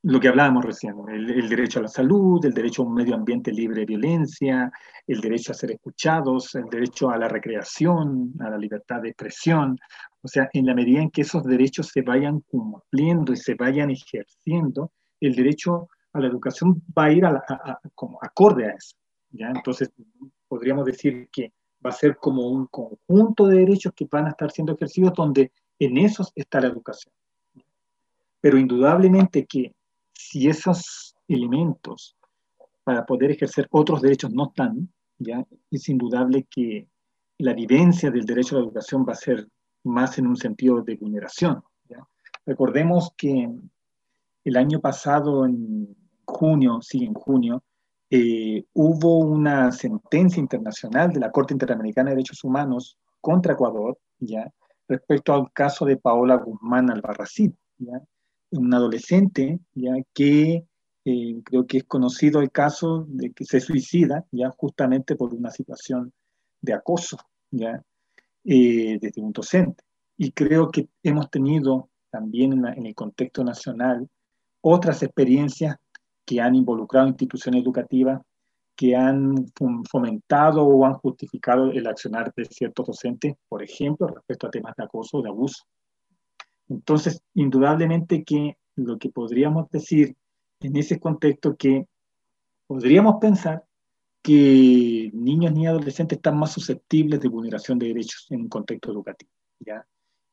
Lo 0.02 0.20
que 0.20 0.28
hablábamos 0.28 0.64
recién, 0.64 0.94
el, 1.08 1.48
derecho 1.48 1.78
a 1.78 1.82
la 1.82 1.88
salud, 1.88 2.44
el 2.44 2.52
derecho 2.52 2.82
a 2.82 2.84
un 2.84 2.94
medio 2.94 3.14
ambiente 3.14 3.50
libre 3.50 3.80
de 3.80 3.86
violencia, 3.86 4.70
el 5.06 5.20
derecho 5.20 5.52
a 5.52 5.54
ser 5.54 5.72
escuchados, 5.72 6.54
el 6.54 6.66
derecho 6.66 7.08
a 7.08 7.16
la 7.16 7.26
recreación, 7.26 8.34
a 8.40 8.50
la 8.50 8.58
libertad 8.58 9.00
de 9.00 9.08
expresión. 9.08 9.78
O 10.20 10.28
sea, 10.28 10.50
en 10.52 10.66
la 10.66 10.74
medida 10.74 11.00
en 11.00 11.10
que 11.10 11.22
esos 11.22 11.42
derechos 11.42 11.88
se 11.88 12.02
vayan 12.02 12.40
cumpliendo 12.40 13.32
y 13.32 13.36
se 13.36 13.54
vayan 13.54 13.90
ejerciendo, 13.90 14.92
el 15.20 15.34
derecho 15.34 15.88
a 16.14 16.20
la 16.20 16.28
educación 16.28 16.82
va 16.96 17.04
a 17.04 17.12
ir 17.12 17.24
como 17.94 18.18
acorde 18.22 18.66
a 18.66 18.70
eso. 18.70 18.96
¿ya? 19.30 19.48
Entonces, 19.48 19.92
podríamos 20.48 20.86
decir 20.86 21.28
que 21.30 21.52
va 21.84 21.90
a 21.90 21.92
ser 21.92 22.16
como 22.16 22.48
un 22.48 22.66
conjunto 22.66 23.46
de 23.46 23.58
derechos 23.58 23.92
que 23.94 24.06
van 24.10 24.26
a 24.26 24.30
estar 24.30 24.50
siendo 24.50 24.72
ejercidos 24.72 25.12
donde 25.14 25.52
en 25.78 25.98
esos 25.98 26.32
está 26.34 26.60
la 26.60 26.68
educación. 26.68 27.12
Pero 28.40 28.58
indudablemente 28.58 29.44
que 29.44 29.74
si 30.12 30.48
esos 30.48 31.14
elementos 31.28 32.16
para 32.84 33.04
poder 33.04 33.32
ejercer 33.32 33.66
otros 33.70 34.00
derechos 34.00 34.32
no 34.32 34.48
están, 34.48 34.88
¿ya? 35.18 35.44
es 35.70 35.88
indudable 35.88 36.46
que 36.48 36.88
la 37.38 37.52
vivencia 37.52 38.10
del 38.10 38.24
derecho 38.24 38.56
a 38.56 38.58
la 38.60 38.66
educación 38.66 39.04
va 39.06 39.12
a 39.12 39.16
ser 39.16 39.48
más 39.82 40.18
en 40.18 40.26
un 40.26 40.36
sentido 40.36 40.80
de 40.82 40.96
vulneración. 40.96 41.62
Recordemos 42.46 43.12
que 43.16 43.50
el 44.44 44.56
año 44.56 44.78
pasado, 44.78 45.46
en 45.46 45.96
junio, 46.34 46.80
sí, 46.82 47.04
en 47.04 47.14
junio, 47.14 47.62
eh, 48.10 48.64
hubo 48.74 49.18
una 49.18 49.72
sentencia 49.72 50.40
internacional 50.40 51.12
de 51.12 51.20
la 51.20 51.30
Corte 51.30 51.54
Interamericana 51.54 52.10
de 52.10 52.16
Derechos 52.16 52.44
Humanos 52.44 52.98
contra 53.20 53.54
Ecuador, 53.54 53.98
¿ya? 54.18 54.52
respecto 54.86 55.32
al 55.32 55.50
caso 55.52 55.84
de 55.86 55.96
Paola 55.96 56.36
Guzmán 56.36 56.90
Albarracid, 56.90 57.52
¿ya? 57.78 58.02
una 58.50 58.76
adolescente 58.76 59.58
¿ya? 59.72 59.94
que 60.12 60.66
eh, 61.04 61.42
creo 61.44 61.66
que 61.66 61.78
es 61.78 61.84
conocido 61.84 62.40
el 62.40 62.50
caso 62.50 63.06
de 63.08 63.32
que 63.32 63.44
se 63.44 63.60
suicida 63.60 64.24
ya 64.30 64.50
justamente 64.50 65.16
por 65.16 65.34
una 65.34 65.50
situación 65.50 66.12
de 66.60 66.74
acoso 66.74 67.18
¿ya? 67.50 67.82
Eh, 68.44 68.98
desde 69.00 69.22
un 69.22 69.32
docente. 69.32 69.82
Y 70.16 70.32
creo 70.32 70.70
que 70.70 70.88
hemos 71.02 71.30
tenido 71.30 71.88
también 72.10 72.64
en 72.64 72.86
el 72.86 72.94
contexto 72.94 73.42
nacional 73.42 74.08
otras 74.60 75.02
experiencias 75.02 75.76
que 76.24 76.40
han 76.40 76.54
involucrado 76.54 77.08
instituciones 77.08 77.62
educativas, 77.62 78.20
que 78.76 78.96
han 78.96 79.46
fomentado 79.90 80.64
o 80.64 80.84
han 80.84 80.94
justificado 80.94 81.70
el 81.70 81.86
accionar 81.86 82.32
de 82.34 82.44
ciertos 82.46 82.86
docentes, 82.86 83.34
por 83.48 83.62
ejemplo, 83.62 84.08
respecto 84.08 84.46
a 84.46 84.50
temas 84.50 84.74
de 84.76 84.84
acoso 84.84 85.18
o 85.18 85.22
de 85.22 85.28
abuso. 85.28 85.64
Entonces, 86.68 87.22
indudablemente 87.34 88.24
que 88.24 88.56
lo 88.76 88.98
que 88.98 89.10
podríamos 89.10 89.68
decir 89.70 90.16
en 90.60 90.76
ese 90.76 90.98
contexto 90.98 91.56
que 91.56 91.86
podríamos 92.66 93.16
pensar 93.20 93.64
que 94.22 95.10
niños 95.12 95.52
ni 95.52 95.66
adolescentes 95.66 96.16
están 96.16 96.38
más 96.38 96.52
susceptibles 96.52 97.20
de 97.20 97.28
vulneración 97.28 97.78
de 97.78 97.88
derechos 97.88 98.26
en 98.30 98.42
un 98.42 98.48
contexto 98.48 98.90
educativo. 98.90 99.30
¿ya? 99.60 99.86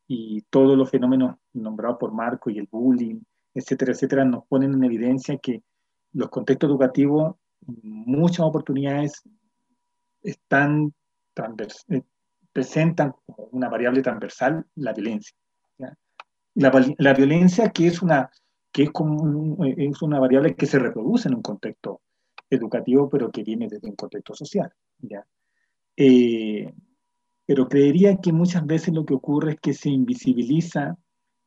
Y 0.07 0.41
todos 0.49 0.77
los 0.77 0.89
fenómenos 0.89 1.35
nombrados 1.53 1.97
por 1.99 2.13
Marco 2.13 2.49
y 2.49 2.57
el 2.57 2.67
bullying, 2.71 3.19
etcétera, 3.53 3.91
etcétera, 3.91 4.25
nos 4.25 4.45
ponen 4.47 4.73
en 4.73 4.83
evidencia 4.85 5.37
que 5.37 5.61
los 6.13 6.29
contextos 6.29 6.69
educativos, 6.69 7.35
muchas 7.83 8.41
oportunidades 8.41 9.21
están 10.23 10.93
eh, 11.89 12.01
presentan 12.51 13.13
como 13.25 13.47
una 13.51 13.69
variable 13.69 14.01
transversal 14.01 14.65
la 14.75 14.93
violencia. 14.93 15.35
La, 16.53 17.13
violencia 17.13 17.69
que 17.69 17.87
es 17.87 18.01
una 18.01 18.29
que 18.73 18.83
es, 18.83 18.91
como 18.91 19.63
es 19.65 20.01
una 20.01 20.19
variable 20.19 20.53
que 20.55 20.65
se 20.65 20.79
reproduce 20.79 21.29
en 21.29 21.35
un 21.35 21.41
contexto 21.41 22.01
educativo, 22.49 23.09
pero 23.09 23.31
que 23.31 23.43
viene 23.43 23.67
desde 23.69 23.87
un 23.87 23.95
contexto 23.95 24.35
social. 24.35 24.71
¿ya? 24.99 25.25
Eh, 25.95 26.73
pero 27.45 27.67
creería 27.67 28.17
que 28.17 28.31
muchas 28.31 28.65
veces 28.65 28.93
lo 28.93 29.05
que 29.05 29.13
ocurre 29.13 29.53
es 29.53 29.59
que 29.59 29.73
se 29.73 29.89
invisibiliza 29.89 30.97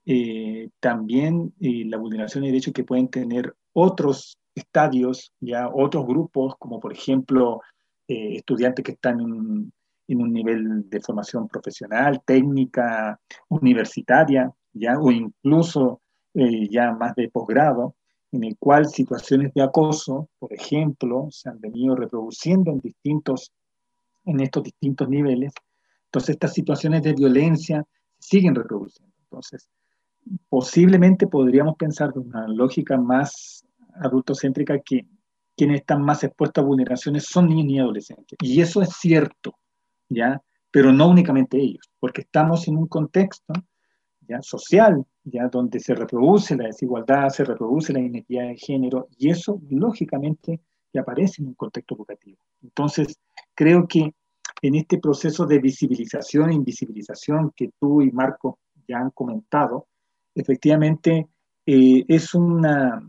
eh, 0.07 0.69
también 0.81 1.55
eh, 1.61 1.85
la 1.87 1.97
vulneración 1.97 2.43
de 2.43 2.51
derechos 2.51 2.75
que 2.75 2.85
pueden 2.85 3.09
tener 3.09 3.55
otros 3.73 4.39
estadios, 4.55 5.33
ya 5.41 5.69
otros 5.73 6.07
grupos, 6.07 6.55
como 6.59 6.81
por 6.81 6.93
ejemplo 6.93 7.61
estudiantes 8.07 8.85
que 8.85 8.93
están 8.93 9.21
en, 9.21 9.73
un 10.21 10.33
nivel 10.33 10.89
de 10.91 11.01
formación 11.01 11.49
profesional, 11.49 12.23
técnica, 12.27 13.19
universitaria, 13.49 14.53
ya, 14.75 14.99
o 14.99 15.11
incluso 15.11 16.03
ya 16.35 16.93
más 16.93 17.15
de 17.15 17.31
posgrado, 17.31 17.95
en 18.31 18.45
el 18.45 18.57
cual 18.59 18.87
situaciones 18.87 19.55
de 19.55 19.63
acoso, 19.63 20.29
por 20.39 20.53
ejemplo, 20.53 21.29
se 21.31 21.49
han 21.49 21.61
venido 21.61 21.97
reproduciendo 21.97 22.71
en 22.73 22.81
distintos 22.81 23.53
en 24.25 24.41
estos 24.41 24.63
distintos 24.63 25.09
niveles. 25.09 25.53
Entonces, 26.07 26.31
estas 26.31 26.53
situaciones 26.53 27.03
de 27.03 27.13
violencia 27.13 27.85
siguen 28.19 28.55
reproduciendo. 28.55 29.15
Entonces, 29.25 29.69
posiblemente 30.49 31.27
podríamos 31.27 31.77
pensar 31.77 32.13
de 32.13 32.21
una 32.21 32.47
lógica 32.49 32.97
más 32.97 33.64
adultocéntrica 34.01 34.79
que 34.81 35.07
quienes 35.57 35.81
están 35.81 36.03
más 36.03 36.25
expuestos 36.25 36.63
a 36.63 36.67
vulneraciones 36.67 37.25
son 37.25 37.49
niños 37.49 37.73
y 37.73 37.79
adolescentes. 37.79 38.39
Y 38.43 38.61
eso 38.61 38.83
es 38.83 38.91
cierto, 38.97 39.59
¿ya? 40.09 40.43
Pero 40.71 40.93
no 40.93 41.09
únicamente 41.09 41.59
ellos, 41.59 41.89
porque 42.01 42.23
estamos 42.23 42.67
en 42.67 42.77
un 42.77 42.89
contexto 42.89 43.55
¿ya? 44.21 44.43
social, 44.43 45.05
¿ya? 45.23 45.49
donde 45.49 45.79
se 45.79 45.95
reproduce 45.95 46.57
la 46.57 46.65
desigualdad, 46.65 47.29
se 47.29 47.45
reproduce 47.45 47.93
la 47.93 48.01
inequidad 48.01 48.49
de 48.49 48.57
género, 48.57 49.09
y 49.17 49.31
eso 49.31 49.61
lógicamente 49.71 50.61
aparece 50.99 51.43
en 51.43 51.49
un 51.49 51.55
contexto 51.55 51.95
educativo. 51.95 52.39
Entonces, 52.63 53.19
creo 53.55 53.87
que 53.87 54.15
en 54.63 54.75
este 54.75 54.99
proceso 54.99 55.47
de 55.47 55.59
visibilización 55.59 56.51
e 56.51 56.55
invisibilización 56.55 57.53
que 57.55 57.71
tú 57.79 58.03
y 58.03 58.11
Marco 58.11 58.59
ya 58.87 58.99
han 58.99 59.11
comentado, 59.11 59.89
efectivamente 60.35 61.29
eh, 61.67 62.05
es, 62.09 62.35
una, 62.35 63.03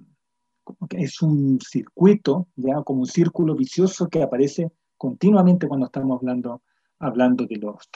es 0.91 1.21
un 1.21 1.59
circuito, 1.61 2.47
ya 2.55 2.81
como 2.83 3.01
un 3.01 3.05
círculo 3.05 3.55
vicioso 3.55 4.07
que 4.07 4.23
aparece 4.23 4.71
continuamente 4.97 5.67
cuando 5.67 5.87
estamos 5.87 6.19
hablando, 6.19 6.61
hablando 6.99 7.45
de, 7.45 7.57
los, 7.57 7.89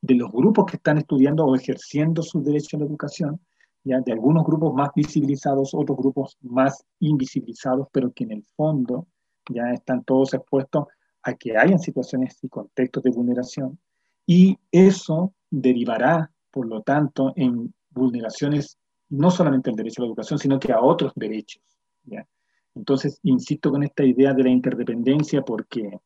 de 0.00 0.14
los 0.14 0.30
grupos 0.30 0.66
que 0.66 0.76
están 0.76 0.98
estudiando 0.98 1.44
o 1.44 1.56
ejerciendo 1.56 2.22
su 2.22 2.42
derecho 2.42 2.76
a 2.76 2.80
la 2.80 2.86
educación, 2.86 3.40
ya 3.84 4.00
de 4.00 4.12
algunos 4.12 4.44
grupos 4.44 4.74
más 4.74 4.90
visibilizados, 4.94 5.72
otros 5.72 5.96
grupos 5.96 6.36
más 6.42 6.84
invisibilizados, 6.98 7.88
pero 7.92 8.12
que 8.12 8.24
en 8.24 8.32
el 8.32 8.44
fondo 8.56 9.06
ya 9.48 9.70
están 9.72 10.04
todos 10.04 10.34
expuestos 10.34 10.86
a 11.22 11.34
que 11.34 11.56
hayan 11.56 11.78
situaciones 11.78 12.38
y 12.42 12.48
contextos 12.48 13.02
de 13.02 13.10
vulneración 13.10 13.78
y 14.26 14.58
eso 14.70 15.34
derivará, 15.50 16.30
por 16.50 16.66
lo 16.66 16.82
tanto, 16.82 17.32
en 17.36 17.74
vulneraciones 17.90 18.78
no 19.08 19.30
solamente 19.30 19.70
del 19.70 19.76
derecho 19.76 20.02
a 20.02 20.04
la 20.04 20.08
educación, 20.08 20.38
sino 20.38 20.60
que 20.60 20.72
a 20.72 20.80
otros 20.80 21.12
derechos. 21.16 21.62
Entonces, 22.74 23.18
insisto 23.22 23.70
con 23.70 23.82
esta 23.82 24.04
idea 24.04 24.32
de 24.32 24.44
la 24.44 24.50
interdependencia 24.50 25.42
porque 25.42 25.98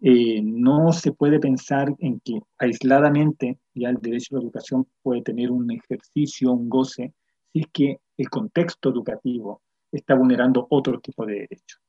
eh, 0.00 0.40
no 0.42 0.92
se 0.92 1.12
puede 1.12 1.38
pensar 1.38 1.94
en 1.98 2.20
que 2.20 2.40
aisladamente 2.58 3.58
ya 3.74 3.90
el 3.90 3.96
derecho 3.96 4.36
a 4.36 4.38
la 4.38 4.44
educación 4.44 4.86
puede 5.02 5.22
tener 5.22 5.50
un 5.50 5.70
ejercicio, 5.70 6.52
un 6.52 6.68
goce, 6.68 7.12
si 7.52 7.60
es 7.60 7.66
que 7.72 8.00
el 8.16 8.30
contexto 8.30 8.90
educativo 8.90 9.62
está 9.90 10.14
vulnerando 10.14 10.66
otro 10.70 10.98
tipo 11.00 11.26
de 11.26 11.40
derechos 11.40 11.82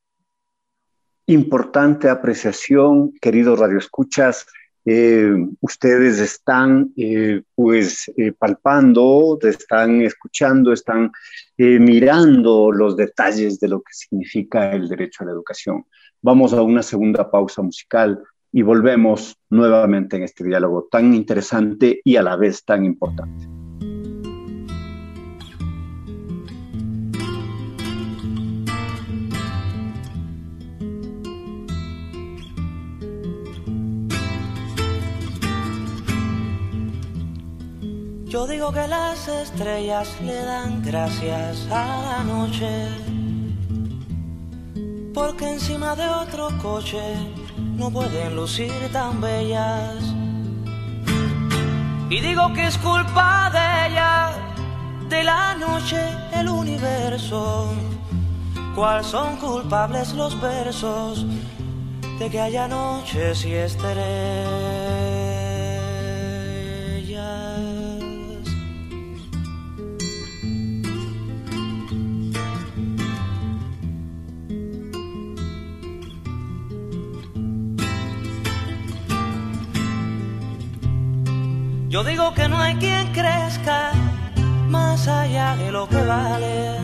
importante 1.25 2.09
apreciación, 2.09 3.13
queridos 3.21 3.59
radioescuchas. 3.59 4.45
Eh, 4.85 5.33
ustedes 5.61 6.19
están 6.19 6.91
eh, 6.97 7.41
pues 7.55 8.11
eh, 8.17 8.33
palpando, 8.33 9.37
están 9.41 10.01
escuchando, 10.01 10.73
están 10.73 11.11
mirando 11.57 12.71
los 12.71 12.97
detalles 12.97 13.59
de 13.59 13.69
lo 13.69 13.79
que 13.79 13.93
significa 13.93 14.73
el 14.73 14.89
derecho 14.89 15.23
a 15.23 15.27
la 15.27 15.31
educación. 15.31 15.85
Vamos 16.21 16.51
a 16.53 16.61
una 16.61 16.83
segunda 16.83 17.29
pausa 17.29 17.61
musical 17.61 18.21
y 18.51 18.61
volvemos 18.61 19.37
nuevamente 19.49 20.17
en 20.17 20.23
este 20.23 20.43
diálogo 20.43 20.87
tan 20.91 21.13
interesante 21.13 22.01
y 22.03 22.15
a 22.17 22.23
la 22.23 22.35
vez 22.35 22.65
tan 22.65 22.85
importante. 22.85 23.52
Yo 38.33 38.47
digo 38.47 38.71
que 38.71 38.87
las 38.87 39.27
estrellas 39.27 40.09
le 40.19 40.33
dan 40.33 40.81
gracias 40.81 41.67
a 41.69 42.01
la 42.01 42.23
noche, 42.23 42.87
porque 45.13 45.51
encima 45.51 45.95
de 45.95 46.09
otro 46.09 46.47
coche 46.59 47.03
no 47.77 47.91
pueden 47.91 48.35
lucir 48.35 48.73
tan 48.91 49.21
bellas. 49.21 50.15
Y 52.09 52.21
digo 52.21 52.51
que 52.55 52.65
es 52.65 52.75
culpa 52.79 53.51
de 53.53 53.93
ella, 53.93 54.31
de 55.09 55.23
la 55.23 55.53
noche, 55.53 56.01
el 56.33 56.49
universo. 56.49 57.71
¿Cuál 58.73 59.03
son 59.03 59.37
culpables 59.37 60.11
los 60.15 60.41
versos 60.41 61.23
de 62.17 62.31
que 62.31 62.41
haya 62.41 62.67
noches 62.67 63.45
y 63.45 63.53
estrellas? 63.53 65.12
Yo 81.93 82.03
digo 82.03 82.33
que 82.33 82.49
no 82.49 82.57
hay 82.57 82.73
quien 82.77 83.13
crezca 83.13 83.91
más 84.67 85.07
allá 85.07 85.55
de 85.57 85.71
lo 85.71 85.87
que 85.87 86.01
vale. 86.01 86.79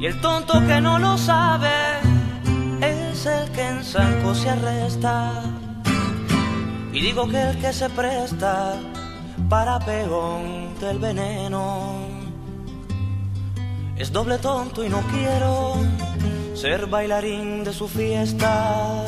Y 0.00 0.06
el 0.06 0.20
tonto 0.20 0.54
que 0.66 0.80
no 0.80 0.98
lo 0.98 1.16
sabe 1.16 1.70
es 2.80 3.24
el 3.26 3.48
que 3.52 3.62
en 3.62 3.84
Sanco 3.84 4.34
se 4.34 4.50
arresta. 4.50 5.40
Y 6.92 7.00
digo 7.00 7.28
que 7.28 7.40
el 7.40 7.56
que 7.60 7.72
se 7.72 7.88
presta 7.90 8.74
para 9.48 9.78
pegón 9.78 10.76
del 10.80 10.98
veneno 10.98 12.08
es 13.96 14.10
doble 14.10 14.38
tonto 14.38 14.84
y 14.84 14.88
no 14.88 15.00
quiero 15.12 15.76
ser 16.56 16.86
bailarín 16.86 17.62
de 17.62 17.72
su 17.72 17.86
fiesta. 17.86 19.04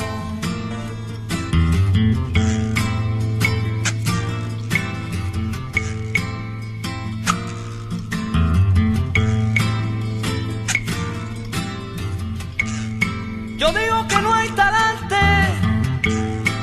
Yo 13.59 13.73
digo 13.73 14.07
que 14.07 14.21
no 14.21 14.33
hay 14.33 14.47
talante 14.51 15.17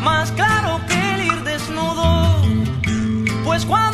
más 0.03 0.33
claro 0.33 0.81
que 0.89 1.15
el 1.15 1.27
ir 1.27 1.45
desnudo, 1.45 2.43
pues 3.45 3.67
cuando 3.67 3.86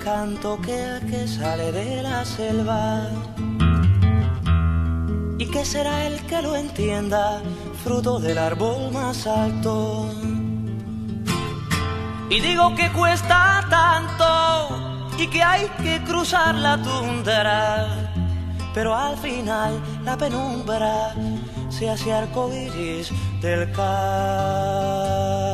canto 0.00 0.58
que 0.60 0.74
el 0.74 1.06
que 1.10 1.28
sale 1.28 1.70
de 1.72 2.02
la 2.02 2.24
selva. 2.24 3.08
¿Y 5.38 5.46
que 5.46 5.64
será 5.64 6.06
el 6.06 6.18
que 6.26 6.42
lo 6.42 6.56
entienda, 6.56 7.42
fruto 7.84 8.18
del 8.18 8.38
árbol 8.38 8.90
más 8.92 9.26
alto? 9.26 10.10
Y 12.28 12.40
digo 12.40 12.74
que 12.76 12.90
cuesta 12.92 13.66
tanto 13.68 15.14
y 15.18 15.26
que 15.26 15.42
hay 15.42 15.66
que 15.82 16.02
cruzar 16.04 16.54
la 16.54 16.76
tundra, 16.80 18.10
pero 18.74 18.94
al 18.94 19.16
final 19.18 19.80
la 20.04 20.16
penumbra 20.16 21.14
se 21.68 21.90
hace 21.90 22.12
arcoíris 22.12 23.10
del 23.40 23.70
canto. 23.72 25.49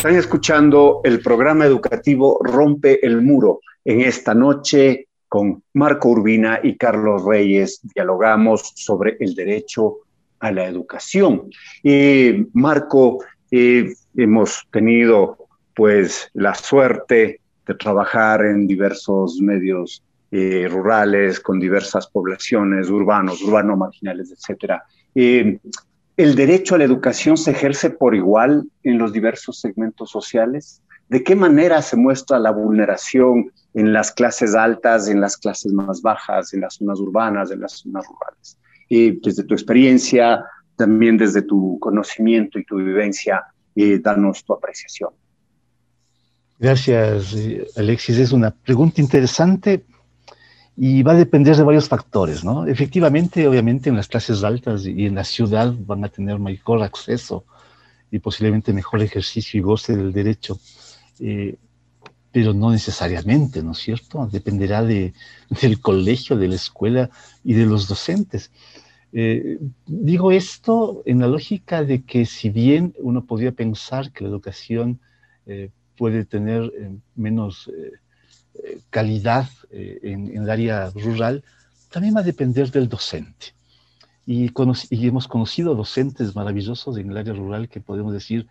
Están 0.00 0.16
escuchando 0.16 1.02
el 1.04 1.20
programa 1.20 1.66
educativo 1.66 2.40
Rompe 2.42 3.04
el 3.06 3.20
Muro. 3.20 3.60
En 3.84 4.00
esta 4.00 4.32
noche, 4.32 5.08
con 5.28 5.62
Marco 5.74 6.08
Urbina 6.08 6.58
y 6.62 6.78
Carlos 6.78 7.22
Reyes, 7.22 7.82
dialogamos 7.94 8.72
sobre 8.76 9.18
el 9.20 9.34
derecho 9.34 9.98
a 10.38 10.52
la 10.52 10.64
educación. 10.64 11.50
Y 11.82 12.46
Marco, 12.54 13.22
eh, 13.50 13.92
hemos 14.16 14.66
tenido 14.72 15.36
pues 15.74 16.30
la 16.32 16.54
suerte 16.54 17.42
de 17.66 17.74
trabajar 17.74 18.46
en 18.46 18.66
diversos 18.66 19.38
medios 19.42 20.02
eh, 20.30 20.66
rurales, 20.66 21.40
con 21.40 21.60
diversas 21.60 22.06
poblaciones, 22.06 22.88
urbanos, 22.88 23.42
urbano 23.42 23.76
marginales, 23.76 24.32
etcétera. 24.32 24.82
Eh, 25.14 25.58
¿El 26.20 26.34
derecho 26.34 26.74
a 26.74 26.78
la 26.78 26.84
educación 26.84 27.38
se 27.38 27.52
ejerce 27.52 27.88
por 27.88 28.14
igual 28.14 28.68
en 28.82 28.98
los 28.98 29.10
diversos 29.10 29.58
segmentos 29.58 30.10
sociales? 30.10 30.82
¿De 31.08 31.24
qué 31.24 31.34
manera 31.34 31.80
se 31.80 31.96
muestra 31.96 32.38
la 32.38 32.50
vulneración 32.50 33.50
en 33.72 33.94
las 33.94 34.12
clases 34.12 34.54
altas, 34.54 35.08
en 35.08 35.22
las 35.22 35.38
clases 35.38 35.72
más 35.72 36.02
bajas, 36.02 36.52
en 36.52 36.60
las 36.60 36.74
zonas 36.74 37.00
urbanas, 37.00 37.50
en 37.50 37.60
las 37.60 37.72
zonas 37.72 38.04
rurales? 38.06 38.58
Y 38.90 39.12
desde 39.12 39.44
tu 39.44 39.54
experiencia, 39.54 40.44
también 40.76 41.16
desde 41.16 41.40
tu 41.40 41.78
conocimiento 41.80 42.58
y 42.58 42.66
tu 42.66 42.76
vivencia, 42.76 43.42
eh, 43.74 43.98
danos 43.98 44.44
tu 44.44 44.52
apreciación. 44.52 45.12
Gracias, 46.58 47.34
Alexis. 47.76 48.18
Es 48.18 48.32
una 48.32 48.50
pregunta 48.50 49.00
interesante 49.00 49.86
y 50.82 51.02
va 51.02 51.12
a 51.12 51.14
depender 51.14 51.54
de 51.54 51.62
varios 51.62 51.90
factores, 51.90 52.42
¿no? 52.42 52.66
Efectivamente, 52.66 53.46
obviamente 53.46 53.90
en 53.90 53.96
las 53.96 54.08
clases 54.08 54.42
altas 54.42 54.86
y 54.86 55.04
en 55.04 55.16
la 55.16 55.24
ciudad 55.24 55.74
van 55.78 56.02
a 56.04 56.08
tener 56.08 56.38
mejor 56.38 56.82
acceso 56.82 57.44
y 58.10 58.18
posiblemente 58.18 58.72
mejor 58.72 59.02
ejercicio 59.02 59.58
y 59.58 59.62
goce 59.62 59.94
del 59.94 60.10
derecho, 60.10 60.58
eh, 61.18 61.56
pero 62.32 62.54
no 62.54 62.70
necesariamente, 62.70 63.62
¿no 63.62 63.72
es 63.72 63.78
cierto? 63.78 64.26
Dependerá 64.32 64.82
de, 64.82 65.12
del 65.60 65.82
colegio, 65.82 66.38
de 66.38 66.48
la 66.48 66.54
escuela 66.54 67.10
y 67.44 67.52
de 67.52 67.66
los 67.66 67.86
docentes. 67.86 68.50
Eh, 69.12 69.58
digo 69.84 70.32
esto 70.32 71.02
en 71.04 71.18
la 71.18 71.26
lógica 71.26 71.84
de 71.84 72.04
que 72.04 72.24
si 72.24 72.48
bien 72.48 72.94
uno 73.00 73.26
podría 73.26 73.52
pensar 73.52 74.12
que 74.12 74.24
la 74.24 74.30
educación 74.30 74.98
eh, 75.44 75.68
puede 75.94 76.24
tener 76.24 76.72
menos 77.16 77.70
calidad 78.90 79.48
eh, 79.70 80.00
en, 80.02 80.36
el 80.36 80.50
área 80.50 80.90
rural, 80.90 81.44
también 81.90 82.14
va 82.14 82.20
a 82.20 82.24
depender 82.24 82.70
del 82.70 82.88
docente. 82.88 83.54
Y, 84.26 84.50
hemos 84.90 85.28
conocido 85.28 85.74
docentes 85.74 86.34
maravillosos 86.34 86.96
en 86.98 87.10
el 87.10 87.16
área 87.16 87.32
rural 87.32 87.68
que 87.68 87.80
podemos 87.80 88.12
decir, 88.12 88.46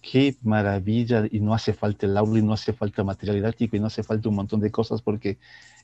qué 0.00 0.36
maravilla, 0.42 1.24
y 1.30 1.40
no 1.40 1.54
hace 1.54 1.72
falta 1.74 2.06
el 2.06 2.16
aula, 2.16 2.38
y 2.38 2.42
no 2.42 2.52
hace 2.52 2.72
falta 2.72 3.04
material 3.04 3.36
didáctico, 3.36 3.76
y 3.76 3.80
no 3.80 3.86
hace 3.86 4.02
falta 4.02 4.28
un 4.28 4.36
montón 4.36 4.60
de 4.60 4.70
cosas 4.70 5.02
porque, 5.02 5.38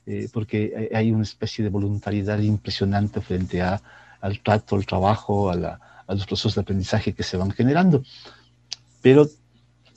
eh, 0.05 0.29
porque 0.31 0.89
hay 0.93 1.11
una 1.11 1.23
especie 1.23 1.63
de 1.63 1.69
voluntariedad 1.69 2.39
impresionante 2.39 3.21
frente 3.21 3.61
a, 3.61 3.81
al 4.21 4.39
trato, 4.39 4.75
al 4.75 4.85
trabajo, 4.85 5.51
a, 5.51 5.79
a 6.07 6.13
los 6.13 6.25
procesos 6.25 6.55
de 6.55 6.61
aprendizaje 6.61 7.13
que 7.13 7.23
se 7.23 7.37
van 7.37 7.51
generando. 7.51 8.03
Pero 9.01 9.27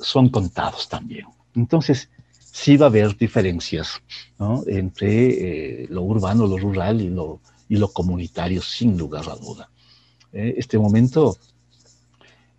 son 0.01 0.29
contados 0.29 0.89
también. 0.89 1.27
Entonces, 1.55 2.11
sí 2.53 2.77
va 2.77 2.87
a 2.87 2.89
haber 2.89 3.17
diferencias 3.17 4.03
entre 4.67 5.83
eh, 5.83 5.87
lo 5.91 6.03
urbano, 6.03 6.47
lo 6.47 6.59
rural 6.59 7.01
y 7.01 7.11
lo, 7.11 7.41
y 7.69 7.77
lo 7.77 7.89
comunitario, 7.89 8.63
sin 8.63 8.97
lugar 8.97 9.29
a 9.29 9.37
duda. 9.37 9.71
Eh, 10.33 10.55
este 10.57 10.79
momento 10.79 11.37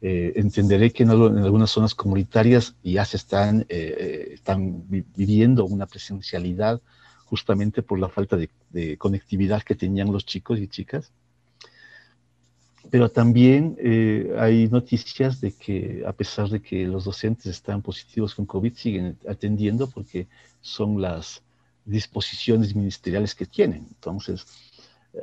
eh, 0.02 0.34
entenderé 0.36 0.92
que 0.92 1.04
en, 1.04 1.10
algunas 1.10 1.72
zonas 1.72 1.96
comunitarias 1.96 2.76
ya 2.84 3.06
se 3.06 3.18
están, 3.18 3.66
están 3.70 4.84
viviendo 4.90 5.66
una 5.66 5.86
presencialidad 5.86 6.82
justamente 7.26 7.84
por 7.84 8.00
la 8.00 8.10
falta 8.10 8.38
de 8.38 8.98
conectividad 8.98 9.62
que 9.64 9.76
tenían 9.76 10.12
los 10.12 10.26
chicos 10.26 10.60
y 10.60 10.68
chicas 10.68 11.12
pero 12.90 13.10
también 13.10 13.78
eh, 13.80 14.36
hay 14.38 14.68
noticias 14.68 15.42
de 15.42 15.52
que 15.52 16.04
a 16.06 16.14
pesar 16.14 16.50
de 16.50 16.62
que 16.62 16.86
los 16.86 17.06
docentes 17.06 17.46
están 17.48 17.82
positivos 17.82 18.36
con 18.36 18.46
COVID, 18.46 18.74
siguen 18.74 19.18
atendiendo 19.28 19.90
porque 19.90 20.28
son 20.62 21.02
las 21.02 21.44
disposiciones 21.86 22.76
ministeriales 22.76 23.36
que 23.36 23.46
tienen. 23.46 23.86
Entonces, 23.90 24.46
eh, 25.14 25.20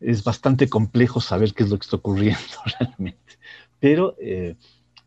es 0.00 0.22
bastante 0.24 0.68
complejo 0.68 1.20
saber 1.20 1.52
qué 1.54 1.64
es 1.64 1.70
lo 1.70 1.78
que 1.78 1.84
está 1.84 1.96
ocurriendo 1.96 2.40
realmente. 2.78 3.38
Pero 3.80 4.16
eh, 4.20 4.56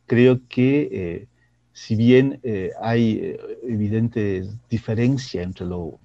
creo 0.05 0.41
que 0.47 1.27
si 1.73 1.95
bien 1.95 2.41
hay 2.81 3.37
evidente 3.63 4.47
diferencia 4.69 5.41
entre 5.41 5.65
lo 5.65 5.99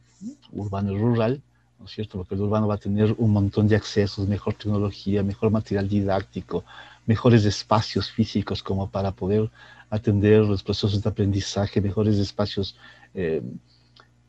urbano 0.53 0.93
y 0.93 0.99
rural, 0.99 1.43
¿no 1.87 1.89
es 1.89 1.95
cierto? 1.95 2.19
Porque 2.19 2.35
el 2.35 2.41
urbano 2.41 2.67
va 2.67 2.75
a 2.75 2.79
tener 2.79 3.15
un 3.17 3.31
montón 3.31 3.69
de 3.69 3.77
accesos, 3.77 4.27
mejor 4.27 4.55
tecnología, 4.55 5.23
mejor 5.23 5.53
material 5.53 5.89
didáctico, 5.89 6.65
mejores 7.07 7.45
espacios 7.45 8.11
físicos 8.11 8.61
como 8.61 8.91
para 8.91 9.13
poder 9.13 9.49
atender 9.89 10.41
los 10.43 10.65
procesos 10.65 11.01
de 11.01 11.09
aprendizaje, 11.09 11.81
mejores 11.81 12.19
espacios 12.19 12.77
eh, 13.15 13.41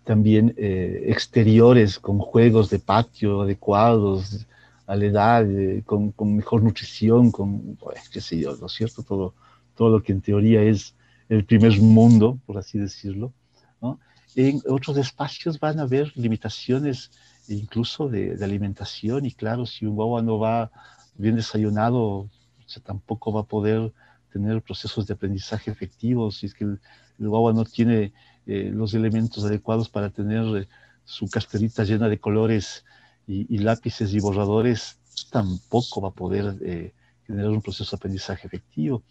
también 0.03 0.53
eh, 0.55 1.05
exteriores 1.07 1.97
con 1.97 2.19
juegos 2.19 2.69
de 2.69 2.77
patio 2.77 3.41
adecuados 3.41 4.45
a 4.85 4.95
la 4.95 5.05
edad, 5.05 5.49
eh, 5.49 5.81
con, 5.83 6.13
mejor 6.35 6.61
nutrición, 6.61 7.31
con, 7.31 7.75
qué 8.11 8.21
sé 8.21 8.37
yo, 8.37 8.55
¿no 8.55 8.67
es 8.67 8.73
cierto? 8.73 9.01
Todo, 9.01 9.33
todo 9.73 9.89
lo 9.89 10.03
que 10.03 10.11
en 10.11 10.21
teoría 10.21 10.61
es 10.61 10.93
el 11.27 11.43
primer 11.43 11.81
mundo, 11.81 12.37
por 12.45 12.59
así 12.59 12.77
decirlo. 12.77 13.33
¿no? 13.81 13.99
En 14.35 14.61
otros 14.69 14.95
espacios 14.97 15.59
van 15.59 15.79
a 15.79 15.83
haber 15.83 16.15
limitaciones 16.15 17.09
incluso 17.47 18.09
de, 18.09 18.37
alimentación. 18.43 19.25
Y 19.25 19.31
claro, 19.31 19.65
si 19.65 19.85
un 19.85 19.95
guagua 19.95 20.21
no 20.21 20.39
va 20.39 20.71
bien 21.15 21.35
desayunado, 21.35 22.29
tampoco 22.83 23.31
va 23.31 23.41
a 23.41 23.45
poder 23.45 23.91
tener 24.31 24.61
procesos 24.61 25.07
de 25.07 25.13
aprendizaje 25.13 25.71
efectivos. 25.71 26.37
Si 26.37 26.47
es 26.47 26.53
que 26.53 26.65
el, 26.65 26.79
guagua 27.17 27.53
no 27.53 27.65
tiene 27.65 28.13
eh, 28.45 28.71
los 28.73 28.93
elementos 28.93 29.43
adecuados 29.43 29.89
para 29.89 30.09
tener 30.09 30.43
eh, 30.63 30.67
su 31.05 31.29
carterita 31.29 31.83
llena 31.83 32.09
de 32.09 32.19
colores 32.19 32.85
y, 33.29 33.57
lápices 33.57 34.13
y 34.13 34.21
borradores, 34.21 34.99
tampoco 35.31 35.99
va 35.99 36.09
a 36.09 36.13
poder 36.13 36.55
eh, 36.61 36.93
tener 37.25 37.45
un 37.47 37.61
proceso 37.61 37.91
de 37.91 37.99
aprendizaje 37.99 38.47
efectivo. 38.47 39.03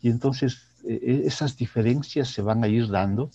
Y 0.00 0.08
entonces 0.08 0.62
esas 0.82 1.58
diferencias 1.58 2.28
se 2.28 2.40
van 2.40 2.64
a 2.64 2.68
ir 2.68 2.88
dando 2.88 3.30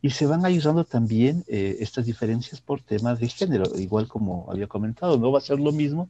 y 0.00 0.10
se 0.10 0.26
van 0.26 0.44
ayudando 0.44 0.84
también 0.84 1.44
eh, 1.48 1.78
estas 1.80 2.06
diferencias 2.06 2.60
por 2.60 2.80
temas 2.80 3.18
de 3.18 3.28
género, 3.28 3.64
igual 3.78 4.06
como 4.06 4.46
había 4.50 4.68
comentado, 4.68 5.18
no 5.18 5.32
va 5.32 5.38
a 5.38 5.42
ser 5.42 5.58
lo 5.58 5.72
mismo 5.72 6.08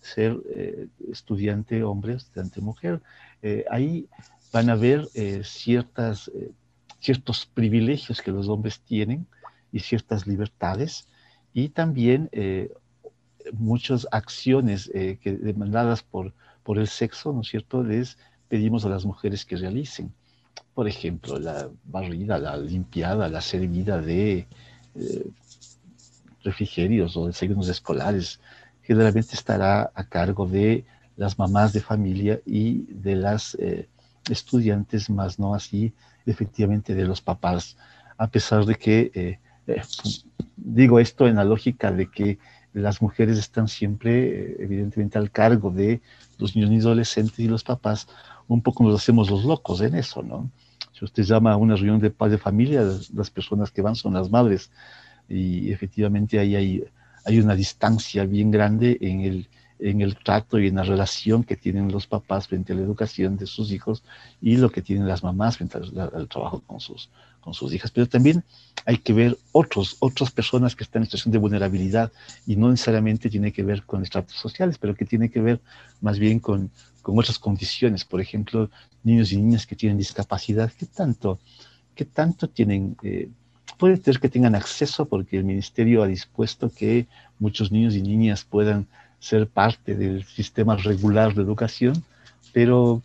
ser 0.00 0.36
eh, 0.50 0.88
estudiante 1.10 1.82
hombre 1.82 2.14
o 2.14 2.16
estudiante 2.16 2.60
mujer. 2.60 3.00
Eh, 3.42 3.64
ahí 3.70 4.08
van 4.52 4.70
a 4.70 4.74
haber 4.74 5.06
ciertas, 5.44 6.30
ciertos 7.00 7.46
privilegios 7.46 8.22
que 8.22 8.30
los 8.30 8.48
hombres 8.48 8.80
tienen 8.80 9.26
y 9.72 9.80
ciertas 9.80 10.26
libertades 10.26 11.06
y 11.52 11.68
también 11.68 12.30
muchas 13.52 14.06
acciones 14.12 14.88
que 14.94 15.38
demandadas 15.42 16.02
por, 16.02 16.32
por 16.62 16.78
el 16.78 16.88
sexo, 16.88 17.32
¿no 17.34 17.42
es 17.42 17.48
cierto?, 17.48 17.82
les 17.82 18.16
pedimos 18.48 18.86
a 18.86 18.88
las 18.88 19.04
mujeres 19.04 19.44
que 19.44 19.56
realicen 19.56 20.14
por 20.76 20.86
ejemplo, 20.86 21.38
la 21.38 21.70
barrida, 21.84 22.36
la 22.36 22.54
limpiada, 22.58 23.30
la 23.30 23.40
servida 23.40 23.98
de 23.98 24.46
eh, 24.94 25.26
refrigerios 26.44 27.16
o 27.16 27.28
desayunos 27.28 27.70
escolares, 27.70 28.40
generalmente 28.82 29.34
estará 29.34 29.90
a 29.94 30.04
cargo 30.04 30.46
de 30.46 30.84
las 31.16 31.38
mamás 31.38 31.72
de 31.72 31.80
familia 31.80 32.42
y 32.44 32.82
de 32.92 33.16
las 33.16 33.54
eh, 33.54 33.88
estudiantes, 34.28 35.08
más 35.08 35.38
no 35.38 35.54
así 35.54 35.94
efectivamente 36.26 36.94
de 36.94 37.06
los 37.06 37.22
papás, 37.22 37.78
a 38.18 38.26
pesar 38.26 38.66
de 38.66 38.74
que, 38.74 39.10
eh, 39.14 39.38
eh, 39.68 39.82
digo 40.58 41.00
esto 41.00 41.26
en 41.26 41.36
la 41.36 41.44
lógica 41.44 41.90
de 41.90 42.10
que 42.10 42.38
las 42.74 43.00
mujeres 43.00 43.38
están 43.38 43.66
siempre, 43.66 44.62
evidentemente, 44.62 45.16
al 45.16 45.30
cargo 45.30 45.70
de 45.70 46.02
los 46.36 46.54
niños 46.54 46.70
y 46.70 46.78
adolescentes 46.80 47.38
y 47.38 47.48
los 47.48 47.64
papás, 47.64 48.08
un 48.46 48.60
poco 48.60 48.84
nos 48.84 49.00
hacemos 49.00 49.30
los 49.30 49.42
locos 49.46 49.80
en 49.80 49.94
eso, 49.94 50.22
¿no? 50.22 50.50
Si 50.96 51.04
usted 51.04 51.24
llama 51.24 51.52
a 51.52 51.56
una 51.56 51.76
reunión 51.76 52.00
de 52.00 52.10
paz 52.10 52.30
de 52.30 52.38
familia, 52.38 52.82
las 53.14 53.30
personas 53.30 53.70
que 53.70 53.82
van 53.82 53.96
son 53.96 54.14
las 54.14 54.30
madres 54.30 54.70
y 55.28 55.70
efectivamente 55.70 56.38
ahí 56.38 56.56
hay, 56.56 57.38
una 57.38 57.54
distancia 57.54 58.24
bien 58.24 58.50
grande 58.50 58.96
en 59.00 59.20
el, 59.20 59.48
en 59.78 60.00
el 60.00 60.16
trato 60.16 60.58
y 60.58 60.68
en 60.68 60.76
la 60.76 60.84
relación 60.84 61.44
que 61.44 61.56
tienen 61.56 61.92
los 61.92 62.06
papás 62.06 62.48
frente 62.48 62.72
a 62.72 62.76
la 62.76 62.82
educación 62.82 63.36
de 63.36 63.46
sus 63.46 63.72
hijos 63.72 64.04
y 64.40 64.56
lo 64.56 64.70
que 64.70 64.80
tienen 64.80 65.06
las 65.06 65.22
mamás 65.22 65.58
frente 65.58 65.76
al, 65.76 66.28
trabajo 66.28 66.62
con 66.66 66.80
sus, 66.80 67.10
con 67.40 67.52
sus 67.52 67.74
hijas. 67.74 67.90
Pero 67.90 68.08
también 68.08 68.42
hay 68.86 68.96
que 68.96 69.12
ver 69.12 69.36
otros, 69.52 69.96
otras 69.98 70.30
personas 70.30 70.76
que 70.76 70.84
están 70.84 71.02
en 71.02 71.06
situación 71.06 71.32
de 71.32 71.38
vulnerabilidad 71.38 72.10
y 72.46 72.56
no 72.56 72.70
necesariamente 72.70 73.28
tiene 73.28 73.52
que 73.52 73.64
ver 73.64 73.82
con 73.82 74.02
estratos 74.02 74.36
sociales, 74.36 74.78
pero 74.78 74.94
que 74.94 75.04
tiene 75.04 75.28
que 75.28 75.40
ver 75.40 75.60
más 76.00 76.18
bien 76.18 76.38
con, 76.38 76.70
con 77.06 77.16
otras 77.20 77.38
condiciones. 77.38 78.04
Por 78.04 78.20
ejemplo, 78.20 78.68
niños 79.04 79.30
y 79.30 79.36
niñas 79.36 79.64
que 79.64 79.76
tienen 79.76 79.96
discapacidad, 79.96 80.72
¿qué 80.76 80.86
tanto, 80.86 81.38
qué 81.94 82.04
tanto 82.04 82.48
tienen? 82.48 82.96
Eh, 83.04 83.28
puede 83.78 83.96
ser 83.98 84.18
que 84.18 84.28
tengan 84.28 84.56
acceso 84.56 85.06
porque 85.06 85.36
el 85.36 85.44
ministerio 85.44 86.02
ha 86.02 86.08
dispuesto 86.08 86.68
que 86.68 87.06
muchos 87.38 87.70
niños 87.70 87.94
y 87.94 88.02
niñas 88.02 88.42
puedan 88.42 88.88
ser 89.20 89.46
parte 89.46 89.94
del 89.94 90.24
sistema 90.24 90.76
regular 90.76 91.32
de 91.32 91.42
educación, 91.42 92.02
pero 92.52 93.02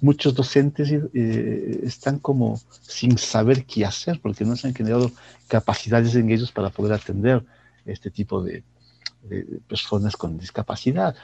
muchos 0.00 0.34
docentes 0.34 0.90
eh, 0.90 1.82
están 1.84 2.18
como 2.18 2.60
sin 2.80 3.16
saber 3.16 3.64
qué 3.64 3.84
hacer 3.84 4.18
porque 4.20 4.44
no 4.44 4.56
se 4.56 4.66
han 4.66 4.74
generado 4.74 5.12
capacidades 5.46 6.16
en 6.16 6.32
ellos 6.32 6.50
para 6.50 6.70
poder 6.70 6.94
atender 6.94 7.44
este 7.86 8.10
tipo 8.10 8.42
de, 8.42 8.64
personas 9.68 10.16
con 10.16 10.38
discapacidad. 10.38 11.14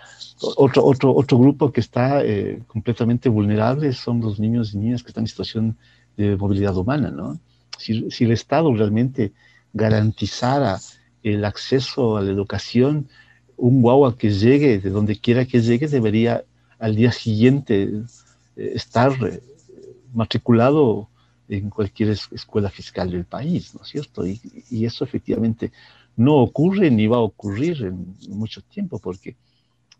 Otro, 0.40 0.84
otro, 0.84 1.14
otro 1.14 1.38
grupo 1.38 1.72
que 1.72 1.80
está 1.80 2.24
eh, 2.24 2.62
completamente 2.66 3.28
vulnerable 3.28 3.92
son 3.92 4.20
los 4.20 4.38
niños 4.40 4.74
y 4.74 4.78
niñas 4.78 5.02
que 5.02 5.08
están 5.08 5.24
en 5.24 5.28
situación 5.28 5.76
de 6.16 6.36
movilidad 6.36 6.76
humana. 6.76 7.10
¿no? 7.10 7.38
Si, 7.78 8.10
si 8.10 8.24
el 8.24 8.32
Estado 8.32 8.72
realmente 8.74 9.32
garantizara 9.72 10.78
el 11.22 11.44
acceso 11.44 12.16
a 12.16 12.22
la 12.22 12.30
educación, 12.30 13.08
un 13.56 13.82
guagua 13.82 14.16
que 14.16 14.30
llegue, 14.30 14.78
de 14.78 14.90
donde 14.90 15.18
quiera 15.18 15.44
que 15.44 15.60
llegue, 15.60 15.86
debería 15.86 16.44
al 16.78 16.96
día 16.96 17.12
siguiente 17.12 17.90
eh, 18.56 18.72
estar 18.74 19.12
eh, 19.26 19.42
matriculado 20.14 21.08
en 21.48 21.68
cualquier 21.68 22.10
escuela 22.10 22.70
fiscal 22.70 23.10
del 23.10 23.24
país, 23.24 23.74
¿no 23.74 23.82
es 23.82 23.88
cierto? 23.88 24.24
Y, 24.26 24.40
eso 24.84 25.04
efectivamente 25.04 25.72
no 26.26 26.36
ocurre 26.36 26.90
ni 26.90 27.06
va 27.06 27.16
a 27.16 27.28
ocurrir 27.30 27.76
en 27.82 28.14
mucho 28.28 28.60
tiempo 28.62 28.98
porque 28.98 29.36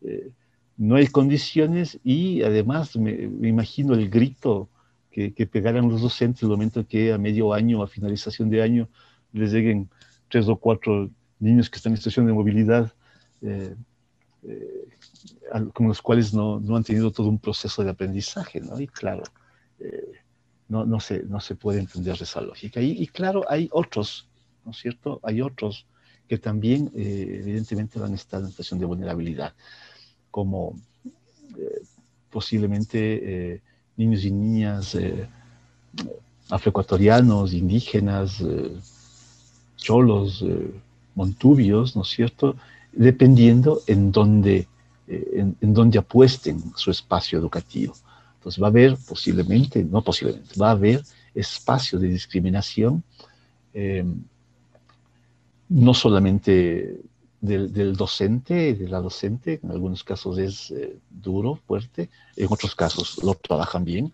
eh, 0.03 0.31
no 0.77 0.97
hay 0.97 1.07
condiciones 1.07 1.99
y 2.05 2.43
además 2.43 2.97
me, 2.97 3.13
imagino 3.55 3.95
el 3.95 4.09
grito 4.09 4.69
que, 5.11 5.33
que, 5.33 5.47
pegaran 5.47 5.89
los 5.89 6.03
docentes 6.03 6.43
el 6.43 6.49
momento 6.49 6.87
que 6.87 7.13
a 7.13 7.19
medio 7.19 7.53
año, 7.53 7.83
a 7.83 7.87
finalización 7.87 8.51
de 8.51 8.63
año, 8.63 8.89
les 9.33 9.53
lleguen 9.53 9.89
tres 10.29 10.49
o 10.49 10.57
cuatro 10.57 11.11
niños 11.39 11.69
que 11.71 11.77
están 11.77 11.93
en 11.93 11.97
situación 11.97 12.27
de 12.27 12.33
movilidad 12.33 12.93
eh, 13.43 13.75
eh, 14.43 14.87
con 15.73 15.89
los 15.89 16.01
cuales 16.01 16.33
no, 16.33 16.61
han 16.77 16.85
tenido 16.85 17.11
todo 17.11 17.29
un 17.29 17.39
proceso 17.39 17.83
de 17.83 17.91
aprendizaje, 17.91 18.61
¿no? 18.61 18.79
Y 18.81 18.87
claro, 18.87 19.25
eh, 19.79 20.13
no, 20.69 21.01
se, 21.01 21.25
no 21.25 21.41
se 21.41 21.57
puede 21.57 21.81
entender 21.81 22.17
esa 22.21 22.41
lógica. 22.41 22.81
Y, 22.81 23.07
claro, 23.09 23.45
hay 23.49 23.69
otros, 23.73 24.29
¿no 24.65 24.71
es 24.71 24.79
cierto? 24.79 25.21
Hay 25.23 25.43
otros 25.43 25.87
que 26.31 26.39
también 26.39 26.93
evidentemente 26.95 27.99
van 27.99 28.13
a 28.13 28.15
estar 28.15 28.41
en 28.41 28.51
situación 28.51 28.79
de 28.79 28.87
vulnerabilidad, 28.87 29.53
como 30.31 30.79
posiblemente 32.31 33.61
niños 33.97 34.25
y 34.25 34.31
niñas 34.31 34.97
afroecuatorianos, 36.49 37.53
indígenas, 37.53 38.45
cholos, 39.75 40.45
montubios, 41.17 41.97
¿no 41.97 42.03
es 42.03 42.09
cierto?, 42.09 42.55
dependiendo 42.93 43.83
en 43.89 44.13
dónde, 44.13 44.69
eh, 45.07 45.55
en, 45.61 45.99
apuesten 45.99 46.63
su 46.77 46.91
espacio 46.91 47.39
educativo. 47.39 47.95
Entonces 48.37 48.63
va 48.63 48.69
a 48.69 48.71
haber 48.71 48.97
posiblemente, 49.09 49.85
no 49.85 50.03
posiblemente, 50.03 50.59
va 50.61 50.69
a 50.69 50.73
haber 50.73 51.03
espacio 51.35 51.99
de 51.99 52.09
discriminación, 52.09 53.03
eh, 53.75 54.05
no 55.71 55.95
solamente 55.95 57.01
del, 57.41 57.97
docente, 57.97 58.75
de 58.75 58.89
la 58.89 59.01
docente, 59.01 59.61
en 59.63 59.71
algunos 59.71 60.05
casos 60.05 60.37
es 60.39 60.73
eh, 60.73 60.99
duro, 61.09 61.59
fuerte, 61.67 62.11
en 62.37 62.49
otros 62.51 62.75
casos 62.75 63.23
lo 63.23 63.35
trabajan 63.35 63.85
bien, 63.85 64.13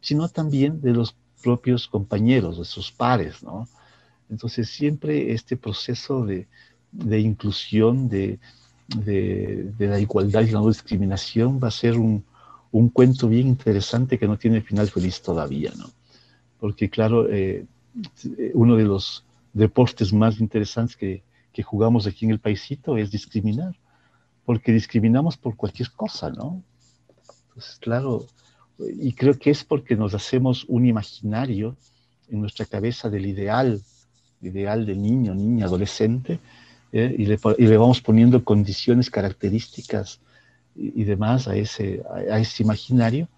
sino 0.00 0.28
también 0.28 0.80
de 0.80 0.92
los 0.92 1.14
propios 1.42 1.86
compañeros, 1.86 2.58
de 2.58 2.64
sus 2.64 2.90
pares, 2.90 3.42
¿no? 3.42 3.68
Entonces 4.30 4.70
siempre 4.70 5.32
este 5.32 5.56
proceso 5.56 6.24
de, 6.24 6.48
de 6.90 7.20
inclusión, 7.20 8.08
de, 8.08 8.38
de, 8.88 9.72
la 9.78 10.00
igualdad 10.00 10.42
y 10.42 10.50
la 10.50 10.60
no 10.60 10.68
discriminación, 10.68 11.60
va 11.62 11.68
a 11.68 11.70
ser 11.70 11.98
un, 11.98 12.24
un, 12.72 12.88
cuento 12.88 13.28
bien 13.28 13.46
interesante 13.46 14.18
que 14.18 14.26
no 14.26 14.38
tiene 14.38 14.62
final 14.62 14.88
feliz 14.88 15.20
todavía, 15.20 15.72
¿no? 15.76 15.90
Porque 16.58 16.88
claro, 16.88 17.28
eh, 17.30 17.66
uno 18.54 18.76
de 18.76 18.84
los 18.84 19.23
deportes 19.54 20.12
más 20.12 20.40
interesantes 20.40 20.96
que, 20.96 21.22
que 21.54 21.62
jugamos 21.62 22.06
aquí 22.06 22.26
en 22.26 22.32
el 22.32 22.40
paisito 22.40 22.98
es 22.98 23.10
discriminar, 23.10 23.74
porque 24.44 24.72
discriminamos 24.72 25.36
por 25.38 25.56
cualquier 25.56 25.90
cosa, 25.92 26.28
¿no? 26.30 26.62
Entonces, 27.48 27.78
claro, 27.80 28.26
y 28.78 29.12
creo 29.12 29.38
que 29.38 29.50
es 29.50 29.64
porque 29.64 29.96
nos 29.96 30.14
hacemos 30.14 30.64
un 30.68 30.84
imaginario 30.84 31.76
en 32.28 32.40
nuestra 32.40 32.66
cabeza 32.66 33.08
del 33.08 33.26
ideal, 33.26 33.80
ideal 34.42 34.84
de 34.84 34.96
niño, 34.96 35.34
niña, 35.34 35.66
adolescente, 35.66 36.40
¿eh? 36.92 37.14
y, 37.16 37.26
le, 37.26 37.76
vamos 37.78 38.00
poniendo 38.00 38.42
condiciones, 38.42 39.08
características 39.08 40.20
y, 40.74 41.04
demás 41.04 41.46
a 41.46 41.54
ese, 41.54 42.02
a, 42.30 42.40
ese 42.40 42.64
imaginario. 42.64 43.28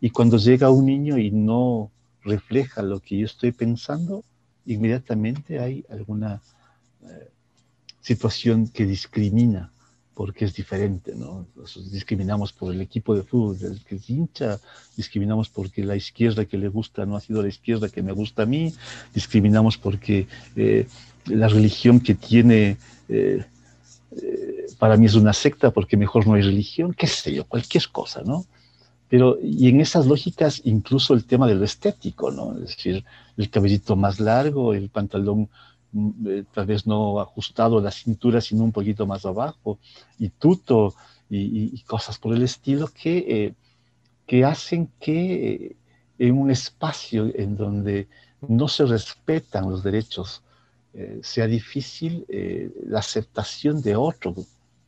Y 0.00 0.10
cuando 0.10 0.38
llega 0.38 0.70
un 0.70 0.86
niño 0.86 1.18
y 1.18 1.30
no 1.30 1.92
refleja 2.22 2.82
lo 2.82 2.98
que 2.98 3.18
yo 3.18 3.26
estoy 3.26 3.52
pensando, 3.52 4.24
inmediatamente 4.74 5.58
hay 5.58 5.84
alguna 5.90 6.40
eh, 7.04 7.28
situación 8.00 8.68
que 8.68 8.86
discrimina 8.86 9.72
porque 10.14 10.44
es 10.44 10.54
diferente, 10.54 11.14
¿no? 11.14 11.46
discriminamos 11.90 12.52
por 12.52 12.74
el 12.74 12.82
equipo 12.82 13.14
de 13.14 13.22
fútbol 13.22 13.56
que 13.86 13.94
es 13.94 14.10
hincha, 14.10 14.60
discriminamos 14.94 15.48
porque 15.48 15.82
la 15.82 15.96
izquierda 15.96 16.44
que 16.44 16.58
le 16.58 16.68
gusta 16.68 17.06
no 17.06 17.16
ha 17.16 17.20
sido 17.20 17.40
la 17.40 17.48
izquierda 17.48 17.88
que 17.88 18.02
me 18.02 18.12
gusta 18.12 18.42
a 18.42 18.46
mí, 18.46 18.74
discriminamos 19.14 19.78
porque 19.78 20.26
eh, 20.56 20.86
la 21.24 21.48
religión 21.48 22.00
que 22.00 22.14
tiene 22.14 22.76
eh, 23.08 23.46
para 24.78 24.96
mí 24.96 25.06
es 25.06 25.14
una 25.14 25.32
secta 25.32 25.70
porque 25.70 25.96
mejor 25.96 26.26
no 26.26 26.34
hay 26.34 26.42
religión, 26.42 26.92
qué 26.92 27.06
sé 27.06 27.32
yo, 27.32 27.44
cualquier 27.44 27.88
cosa, 27.90 28.22
¿no? 28.22 28.44
Pero, 29.10 29.38
y 29.42 29.68
en 29.68 29.80
esas 29.80 30.06
lógicas, 30.06 30.62
incluso 30.64 31.12
el 31.14 31.26
tema 31.26 31.46
de 31.46 31.56
lo 31.56 31.64
estético, 31.64 32.30
¿no? 32.30 32.54
Es 32.54 32.76
decir, 32.76 33.04
el 33.36 33.50
cabellito 33.50 33.96
más 33.96 34.20
largo, 34.20 34.72
el 34.72 34.88
pantalón 34.88 35.48
mm, 35.92 36.10
eh, 36.28 36.44
tal 36.54 36.66
vez 36.66 36.86
no 36.86 37.20
ajustado 37.20 37.78
a 37.78 37.82
la 37.82 37.90
cintura, 37.90 38.40
sino 38.40 38.64
un 38.64 38.72
poquito 38.72 39.06
más 39.06 39.26
abajo, 39.26 39.78
y 40.18 40.28
tuto, 40.30 40.94
y, 41.28 41.78
cosas 41.82 42.18
por 42.18 42.34
el 42.34 42.42
estilo 42.42 42.88
que, 42.88 43.54
que 44.26 44.44
hacen 44.44 44.90
que 44.98 45.76
en 46.18 46.38
un 46.38 46.50
espacio 46.50 47.30
en 47.34 47.56
donde 47.56 48.08
no 48.46 48.68
se 48.68 48.84
respetan 48.84 49.70
los 49.70 49.82
derechos 49.82 50.42
eh, 50.92 51.20
sea 51.22 51.46
difícil 51.46 52.24
eh, 52.28 52.70
la 52.86 52.98
aceptación 52.98 53.80
de 53.80 53.94
otro, 53.94 54.34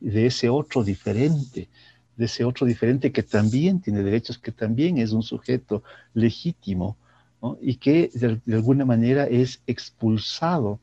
de 0.01 0.25
ese 0.25 0.49
otro 0.49 0.83
diferente, 0.83 1.69
de 2.15 2.25
ese 2.25 2.45
otro 2.45 2.65
diferente 2.65 3.11
que 3.11 3.23
también 3.23 3.81
tiene 3.81 4.03
derechos, 4.03 4.37
que 4.37 4.51
también 4.51 4.97
es 4.97 5.11
un 5.11 5.23
sujeto 5.23 5.83
legítimo 6.13 6.97
y 7.61 7.75
que 7.75 8.09
de, 8.13 8.55
alguna 8.55 8.85
manera 8.85 9.25
es 9.25 9.61
expulsado 9.67 10.79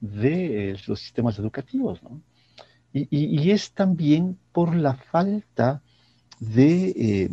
de 0.00 0.70
eh, 0.70 0.76
los 0.86 1.00
sistemas 1.00 1.38
educativos. 1.38 2.00
Y, 2.92 3.50
es 3.50 3.72
también 3.72 4.38
por 4.52 4.74
la 4.74 4.94
falta 4.94 5.82
de, 6.40 7.30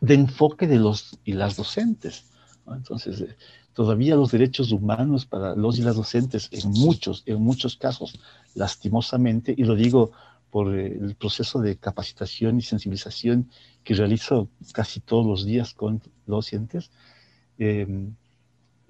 de 0.00 0.14
enfoque 0.14 0.66
de 0.66 0.78
los 0.78 1.18
y 1.24 1.32
las 1.32 1.56
docentes. 1.56 2.24
Entonces, 2.66 3.36
todavía 3.76 4.16
los 4.16 4.32
derechos 4.32 4.72
humanos 4.72 5.26
para 5.26 5.54
los 5.54 5.78
y 5.78 5.82
las 5.82 5.96
docentes, 5.96 6.48
en 6.50 6.70
muchos, 6.70 7.22
en 7.26 7.40
muchos 7.42 7.76
casos, 7.76 8.18
lastimosamente, 8.54 9.54
y 9.56 9.64
lo 9.64 9.76
digo 9.76 10.12
por 10.50 10.74
eh, 10.74 10.86
el 10.86 11.14
proceso 11.16 11.60
de 11.60 11.76
capacitación 11.76 12.58
y 12.58 12.62
sensibilización 12.62 13.50
que 13.84 13.94
realizo 13.94 14.48
casi 14.72 15.00
todos 15.00 15.26
los 15.26 15.44
días 15.44 15.74
con 15.74 16.02
docentes, 16.26 16.90
em, 17.58 18.14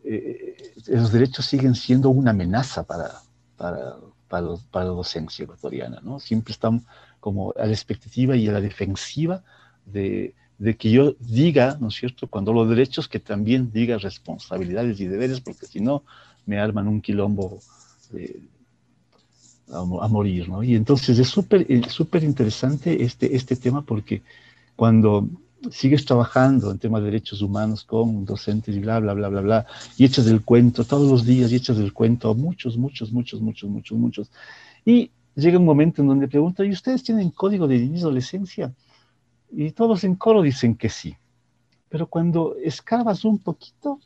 eh, 0.05 0.57
los 0.89 1.13
derechos 1.13 1.47
siguen 1.47 1.75
siendo 1.75 2.11
una 2.11 2.31
amenaza 2.31 2.85
para, 2.85 3.11
para, 3.57 3.97
para, 4.29 4.49
para 4.71 4.85
la 4.87 4.93
docencia 4.93 5.45
ecuatoriana, 5.45 6.01
¿no? 6.03 6.21
Siempre 6.21 6.53
están 6.53 6.87
como 7.21 7.53
a 7.57 7.67
la 7.67 7.73
expectativa 7.73 8.37
y 8.37 8.49
a 8.49 8.53
la 8.53 8.61
defensiva 8.61 9.43
de, 9.85 10.35
de, 10.59 10.77
que 10.77 10.91
yo 10.91 11.15
diga, 11.19 11.77
¿no 11.81 11.89
es 11.89 11.95
cierto?, 11.95 12.29
cuando 12.29 12.53
los 12.53 12.69
derechos, 12.69 13.09
que 13.09 13.19
también 13.19 13.73
diga 13.73 13.99
responsabilidades 13.99 15.01
y 15.01 15.07
deberes, 15.07 15.41
porque 15.41 15.67
si 15.67 15.81
no, 15.81 16.05
me 16.47 16.61
arman 16.61 16.87
un 16.87 17.01
quilombo 17.01 17.61
a, 19.71 19.79
a, 19.79 20.09
morir, 20.09 20.49
¿no? 20.49 20.63
Y 20.63 20.75
entonces 20.75 21.19
es 21.19 21.29
súper 21.29 21.67
súper 21.89 22.25
interesante 22.25 23.03
este, 23.03 23.35
este 23.35 23.57
tema 23.57 23.83
porque 23.83 24.23
cuando 24.77 25.29
sigues 25.71 26.05
trabajando 26.05 26.71
en 26.71 26.79
temas 26.79 27.03
de 27.03 27.07
derechos 27.07 27.43
humanos 27.43 27.85
con 27.85 28.25
docentes 28.25 28.75
y 28.77 28.79
bla, 28.79 29.01
bla, 29.01 29.15
bla, 29.15 29.29
bla, 29.29 29.41
bla, 29.41 29.67
y 29.97 30.05
echas 30.05 30.27
el 30.27 30.43
cuento 30.43 30.85
todos 30.85 31.11
los 31.11 31.25
días 31.25 31.51
y 31.51 31.57
echas 31.57 31.79
el 31.79 31.93
cuento 31.93 32.31
a 32.31 32.35
muchos, 32.35 32.77
muchos, 32.77 33.13
muchos, 33.13 33.41
muchos, 33.41 33.69
muchos, 33.71 33.99
muchos. 33.99 34.31
Y 34.85 35.11
llega 35.35 35.59
un 35.59 35.65
momento 35.65 36.03
en 36.03 36.09
donde 36.09 36.29
pregunta, 36.29 36.65
¿y 36.65 36.71
ustedes 36.71 37.03
tienen 37.03 37.31
código 37.31 37.67
de 37.67 37.79
niñez 37.79 38.01
y 38.01 38.03
adolescencia? 38.03 38.75
Y 39.51 39.71
todos 39.73 40.05
en 40.05 40.15
coro 40.15 40.43
dicen 40.43 40.77
que 40.77 40.89
sí. 40.89 41.17
Pero 41.89 42.07
cuando 42.07 42.57
escarbas 42.63 43.25
un 43.25 43.39
poquito, 43.39 44.01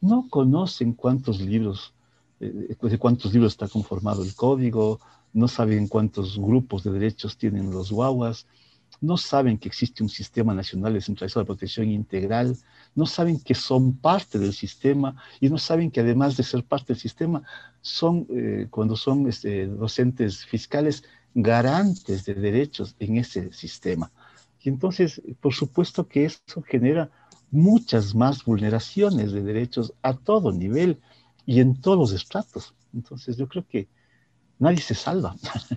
no 0.00 0.28
conocen 0.28 0.92
cuántos 0.94 1.40
libros, 1.40 1.92
eh, 1.92 1.97
de 2.40 2.98
cuántos 2.98 3.32
libros 3.32 3.52
está 3.52 3.68
conformado 3.68 4.22
el 4.22 4.34
código, 4.34 5.00
no 5.32 5.48
saben 5.48 5.88
cuántos 5.88 6.38
grupos 6.38 6.84
de 6.84 6.92
derechos 6.92 7.36
tienen 7.36 7.70
los 7.70 7.90
guaguas, 7.90 8.46
no 9.00 9.16
saben 9.16 9.58
que 9.58 9.68
existe 9.68 10.02
un 10.02 10.08
sistema 10.08 10.54
nacional 10.54 10.94
descentralizado 10.94 11.40
de 11.40 11.46
protección 11.46 11.88
integral, 11.88 12.56
no 12.94 13.06
saben 13.06 13.38
que 13.38 13.54
son 13.54 13.96
parte 13.96 14.38
del 14.38 14.52
sistema 14.52 15.16
y 15.40 15.48
no 15.48 15.58
saben 15.58 15.90
que 15.90 16.00
además 16.00 16.36
de 16.36 16.42
ser 16.42 16.64
parte 16.64 16.94
del 16.94 17.00
sistema, 17.00 17.42
son, 17.80 18.26
eh, 18.30 18.66
cuando 18.70 18.96
son 18.96 19.28
este, 19.28 19.66
docentes 19.66 20.44
fiscales, 20.44 21.04
garantes 21.34 22.24
de 22.24 22.34
derechos 22.34 22.96
en 22.98 23.18
ese 23.18 23.52
sistema. 23.52 24.10
Y 24.62 24.68
entonces, 24.68 25.22
por 25.40 25.54
supuesto 25.54 26.08
que 26.08 26.24
eso 26.24 26.62
genera 26.66 27.10
muchas 27.50 28.14
más 28.14 28.44
vulneraciones 28.44 29.32
de 29.32 29.42
derechos 29.42 29.92
a 30.02 30.14
todo 30.14 30.52
nivel 30.52 30.98
y 31.48 31.60
en 31.60 31.80
todos 31.80 31.98
los 31.98 32.12
estratos. 32.12 32.74
Entonces, 32.92 33.36
yo 33.36 33.48
creo 33.48 33.64
que 33.66 33.88
nadie 34.58 34.80
se 34.80 34.94
salva. 34.94 35.34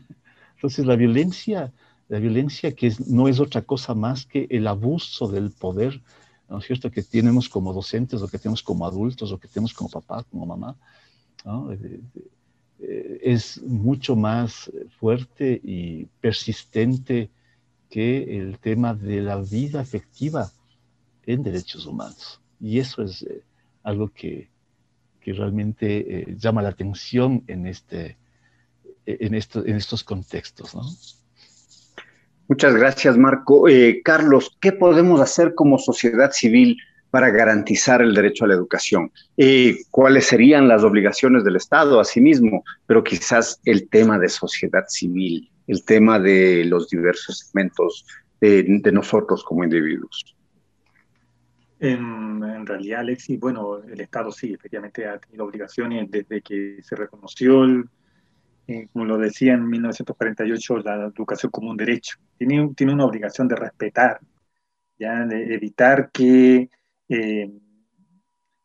Entonces, 0.55 0.85
la 0.85 0.95
violencia 0.95 1.71
la 2.11 2.19
violencia 2.19 2.73
que 2.73 2.93
no 3.07 3.29
es 3.29 3.39
otra 3.39 3.61
cosa 3.61 3.95
más 3.95 4.25
que 4.25 4.45
el 4.49 4.67
abuso 4.67 5.29
del 5.29 5.51
poder, 5.51 6.01
¿no 6.49 6.57
es 6.57 6.65
cierto?, 6.65 6.91
que 6.91 7.03
tenemos 7.03 7.47
como 7.47 7.71
docentes, 7.71 8.21
o 8.21 8.27
que 8.27 8.37
tenemos 8.37 8.61
como 8.61 8.85
adultos, 8.85 9.31
o 9.31 9.39
que 9.39 9.47
tenemos 9.47 9.73
como 9.73 9.89
papá, 9.89 10.25
como 10.29 10.45
mamá, 10.45 10.75
¿no? 11.45 11.71
Eh, 11.71 12.01
eh, 12.81 13.19
es 13.23 13.61
mucho 13.61 14.17
más 14.17 14.69
fuerte 14.99 15.61
y 15.63 16.03
persistente 16.19 17.29
que 17.89 18.37
el 18.39 18.59
tema 18.59 18.93
de 18.93 19.21
la 19.21 19.37
vida 19.37 19.79
afectiva 19.79 20.51
en 21.25 21.43
derechos 21.43 21.85
humanos. 21.85 22.41
Y 22.59 22.79
eso 22.79 23.03
es 23.03 23.23
eh, 23.23 23.41
algo 23.83 24.09
que, 24.09 24.50
que 25.21 25.33
realmente 25.33 26.25
llama 26.37 26.61
la 26.61 26.69
atención 26.69 27.43
en, 27.47 27.67
este, 27.67 28.17
en, 29.05 29.35
esto, 29.35 29.65
en 29.65 29.75
estos 29.75 30.03
contextos, 30.03 30.75
¿no? 30.75 30.83
Muchas 32.47 32.75
gracias, 32.75 33.17
Marco. 33.17 33.69
Eh, 33.69 34.01
Carlos, 34.03 34.57
¿qué 34.59 34.73
podemos 34.73 35.21
hacer 35.21 35.53
como 35.55 35.77
sociedad 35.77 36.31
civil 36.31 36.77
para 37.09 37.29
garantizar 37.29 38.01
el 38.01 38.13
derecho 38.13 38.43
a 38.43 38.49
la 38.49 38.55
educación? 38.55 39.09
Eh, 39.37 39.77
¿Cuáles 39.89 40.25
serían 40.25 40.67
las 40.67 40.83
obligaciones 40.83 41.45
del 41.45 41.55
Estado 41.55 41.99
asimismo? 41.99 42.65
Pero 42.87 43.05
quizás 43.05 43.61
el 43.63 43.87
tema 43.87 44.19
de 44.19 44.27
sociedad 44.27 44.83
civil, 44.89 45.49
el 45.67 45.85
tema 45.85 46.19
de 46.19 46.65
los 46.65 46.89
diversos 46.89 47.39
segmentos 47.39 48.05
de 48.41 48.91
nosotros 48.91 49.43
como 49.43 49.63
individuos. 49.63 50.35
En, 51.83 52.43
en, 52.43 52.65
realidad, 52.67 52.99
Alexis, 52.99 53.39
bueno, 53.39 53.79
el 53.83 53.99
Estado 53.99 54.31
sí, 54.31 54.53
efectivamente 54.53 55.07
ha 55.07 55.17
tenido 55.17 55.45
obligaciones 55.45 56.11
desde 56.11 56.41
que 56.41 56.77
se 56.83 56.95
reconoció 56.95 57.65
eh, 58.67 58.87
como 58.93 59.05
lo 59.05 59.17
decía 59.17 59.53
en 59.53 59.67
1948, 59.67 60.77
la 60.77 61.07
educación 61.07 61.51
como 61.51 61.71
un 61.71 61.77
derecho. 61.77 62.17
Tiene, 62.37 62.71
tiene 62.75 62.93
una 62.93 63.05
obligación 63.05 63.47
de 63.47 63.55
respetar, 63.55 64.19
¿ya? 64.97 65.25
de 65.25 65.55
evitar 65.55 66.11
que 66.11 66.69
eh, 67.09 67.51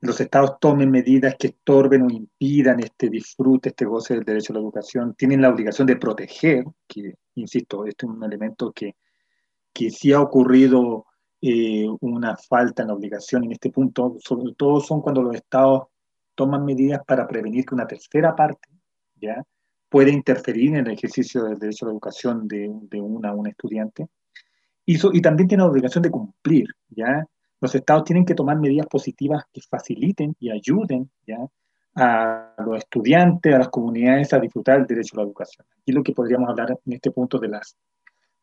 los 0.01 0.21
estados 0.21 0.61
tomen 0.61 0.91
medidas 0.91 1.37
que 1.39 1.49
estorben 1.49 2.03
o 2.03 2.11
impidan 2.11 2.81
este 2.81 3.09
disfrute, 3.09 3.71
este 3.71 3.87
goce 3.87 4.15
del 4.15 4.25
derecho 4.25 4.53
a 4.53 4.57
la 4.57 4.61
educación. 4.61 5.15
Tienen 5.15 5.41
la 5.41 5.49
obligación 5.49 5.87
de 5.87 5.97
proteger, 5.97 6.65
que, 6.87 7.15
insisto, 7.35 7.87
este 7.87 8.07
es 8.07 8.13
un 8.13 8.23
elemento 8.23 8.73
que, 8.73 8.95
que 9.73 9.91
sí 9.91 10.13
ha 10.13 10.21
ocurrido 10.21 11.07
eh, 11.49 11.87
una 12.01 12.37
falta 12.37 12.83
en 12.83 12.89
la 12.89 12.95
obligación 12.95 13.45
en 13.45 13.53
este 13.53 13.71
punto, 13.71 14.17
sobre 14.19 14.53
todo 14.55 14.81
son 14.81 15.01
cuando 15.01 15.23
los 15.23 15.35
estados 15.35 15.85
toman 16.35 16.65
medidas 16.65 17.01
para 17.07 17.27
prevenir 17.27 17.65
que 17.65 17.75
una 17.75 17.87
tercera 17.87 18.35
parte, 18.35 18.69
¿ya? 19.15 19.43
puede 19.89 20.11
interferir 20.11 20.71
en 20.71 20.87
el 20.87 20.95
ejercicio 20.95 21.45
del 21.45 21.59
derecho 21.59 21.85
a 21.85 21.89
la 21.89 21.93
educación 21.93 22.49
de, 22.49 22.69
de 22.91 23.01
una 23.01 23.33
un 23.33 23.47
estudiante. 23.47 24.09
Y, 24.85 24.99
y 25.17 25.21
también 25.21 25.49
tiene 25.49 25.63
la 25.63 25.71
obligación 25.71 26.03
de 26.03 26.11
cumplir, 26.11 26.67
¿ya? 26.89 27.25
Los 27.61 27.75
estados 27.75 28.05
tienen 28.05 28.25
que 28.25 28.35
tomar 28.35 28.59
medidas 28.59 28.87
positivas 28.87 29.45
que 29.53 29.61
faciliten 29.61 30.35
y 30.39 30.51
ayuden, 30.51 31.11
¿ya? 31.27 31.39
a 31.97 32.55
los 32.59 32.77
estudiantes, 32.79 33.55
a 33.55 33.59
las 33.59 33.69
comunidades 33.71 34.33
a 34.33 34.39
disfrutar 34.39 34.79
del 34.79 34.87
derecho 34.87 35.15
a 35.15 35.21
la 35.21 35.27
educación. 35.27 35.67
Aquí 35.81 35.93
lo 35.93 36.03
que 36.03 36.13
podríamos 36.13 36.51
hablar 36.51 36.79
en 36.85 36.93
este 36.93 37.11
punto 37.11 37.39
de 37.39 37.49
las, 37.49 37.77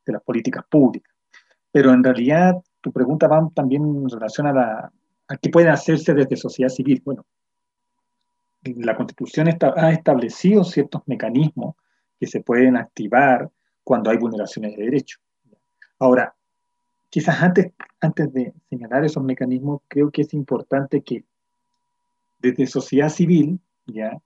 de 0.06 0.14
las 0.14 0.24
políticas 0.24 0.66
públicas. 0.68 1.14
Pero 1.72 1.94
en 1.94 2.04
realidad 2.04 2.56
tu 2.84 2.92
pregunta 2.92 3.30
va 3.30 3.50
también 3.56 3.84
en 3.84 4.10
relación 4.10 4.46
a, 4.46 4.54
la, 4.54 4.92
a 5.30 5.38
qué 5.38 5.50
puede 5.50 5.70
hacerse 5.70 6.14
desde 6.14 6.36
sociedad 6.36 6.70
civil. 6.70 7.02
Bueno, 7.06 7.26
la 8.62 8.96
Constitución 8.98 9.48
está, 9.48 9.74
ha 9.78 9.92
establecido 9.92 10.66
ciertos 10.66 11.02
mecanismos 11.06 11.76
que 12.20 12.28
se 12.28 12.42
pueden 12.42 12.76
activar 12.76 13.50
cuando 13.86 14.12
hay 14.12 14.18
vulneraciones 14.18 14.76
de 14.76 14.84
derechos. 14.84 15.22
Ahora, 15.98 16.36
quizás 17.10 17.42
antes, 17.42 17.72
antes 18.02 18.34
de 18.34 18.54
señalar 18.70 19.06
esos 19.06 19.24
mecanismos, 19.24 19.82
creo 19.88 20.12
que 20.12 20.24
es 20.24 20.34
importante 20.34 21.02
que 21.02 21.24
desde 22.40 22.68
sociedad 22.68 23.08
civil, 23.08 23.62
¿ya? 23.86 24.22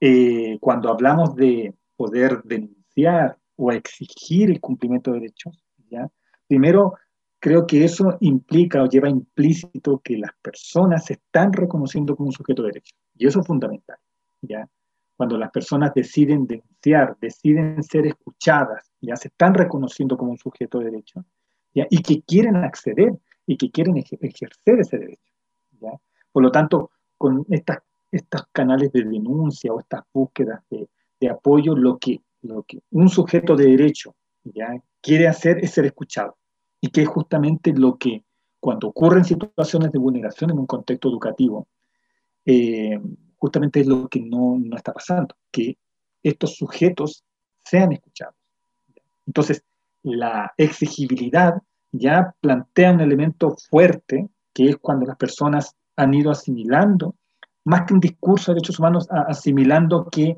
Eh, 0.00 0.58
cuando 0.60 0.90
hablamos 0.90 1.36
de 1.36 1.72
poder 1.96 2.42
denunciar 2.42 3.38
o 3.54 3.70
exigir 3.70 4.50
el 4.50 4.60
cumplimiento 4.60 5.12
de 5.12 5.20
derechos, 5.20 5.64
¿ya? 5.88 6.10
primero 6.48 6.94
creo 7.42 7.66
que 7.66 7.84
eso 7.84 8.16
implica 8.20 8.80
o 8.84 8.86
lleva 8.86 9.08
implícito 9.08 9.98
que 9.98 10.16
las 10.16 10.30
personas 10.40 11.06
se 11.06 11.14
están 11.14 11.52
reconociendo 11.52 12.14
como 12.14 12.28
un 12.28 12.32
sujeto 12.32 12.62
de 12.62 12.68
derecho. 12.68 12.94
Y 13.16 13.26
eso 13.26 13.40
es 13.40 13.46
fundamental, 13.48 13.96
¿ya? 14.42 14.68
Cuando 15.16 15.36
las 15.36 15.50
personas 15.50 15.92
deciden 15.92 16.46
denunciar, 16.46 17.16
deciden 17.20 17.82
ser 17.82 18.06
escuchadas, 18.06 18.92
ya 19.00 19.16
se 19.16 19.26
están 19.26 19.54
reconociendo 19.54 20.16
como 20.16 20.30
un 20.30 20.38
sujeto 20.38 20.78
de 20.78 20.84
derecho, 20.84 21.24
¿ya? 21.74 21.84
Y 21.90 22.00
que 22.02 22.22
quieren 22.22 22.54
acceder 22.54 23.18
y 23.44 23.56
que 23.56 23.72
quieren 23.72 23.96
ejercer 23.96 24.78
ese 24.78 24.98
derecho, 24.98 25.32
¿ya? 25.80 25.90
Por 26.30 26.44
lo 26.44 26.52
tanto, 26.52 26.92
con 27.18 27.44
estas, 27.50 27.78
estos 28.12 28.46
canales 28.52 28.92
de 28.92 29.02
denuncia 29.02 29.72
o 29.72 29.80
estas 29.80 30.02
búsquedas 30.14 30.62
de, 30.70 30.88
apoyo, 31.28 31.74
lo 31.74 31.98
que, 31.98 32.20
lo 32.42 32.62
que 32.62 32.82
un 32.92 33.08
sujeto 33.08 33.56
de 33.56 33.66
derecho 33.66 34.14
¿ya? 34.44 34.80
quiere 35.00 35.26
hacer 35.26 35.58
es 35.58 35.72
ser 35.72 35.86
escuchado. 35.86 36.36
Y 36.82 36.90
que 36.90 37.02
es 37.02 37.08
justamente 37.08 37.72
lo 37.72 37.96
que, 37.96 38.24
cuando 38.60 38.88
ocurren 38.88 39.24
situaciones 39.24 39.90
de 39.90 39.98
vulneración 39.98 40.50
en 40.50 40.58
un 40.58 40.66
contexto 40.66 41.08
educativo, 41.08 41.68
eh, 42.44 43.00
justamente 43.38 43.80
es 43.80 43.86
lo 43.86 44.08
que 44.08 44.20
no, 44.20 44.58
no, 44.58 44.76
está 44.76 44.92
pasando, 44.92 45.34
que 45.50 45.78
estos 46.22 46.56
sujetos 46.56 47.24
sean 47.64 47.92
escuchados. 47.92 48.34
Entonces, 49.26 49.64
la 50.02 50.52
exigibilidad 50.56 51.62
ya 51.92 52.34
plantea 52.40 52.92
un 52.92 53.00
elemento 53.00 53.56
fuerte, 53.70 54.28
que 54.52 54.70
es 54.70 54.76
cuando 54.76 55.06
las 55.06 55.16
personas 55.16 55.76
han 55.96 56.14
ido 56.14 56.30
asimilando, 56.30 57.14
más 57.64 57.82
que 57.86 57.94
un 57.94 58.00
discurso 58.00 58.50
de 58.50 58.56
derechos 58.56 58.78
humanos, 58.78 59.06
asimilando 59.10 60.08
que 60.10 60.36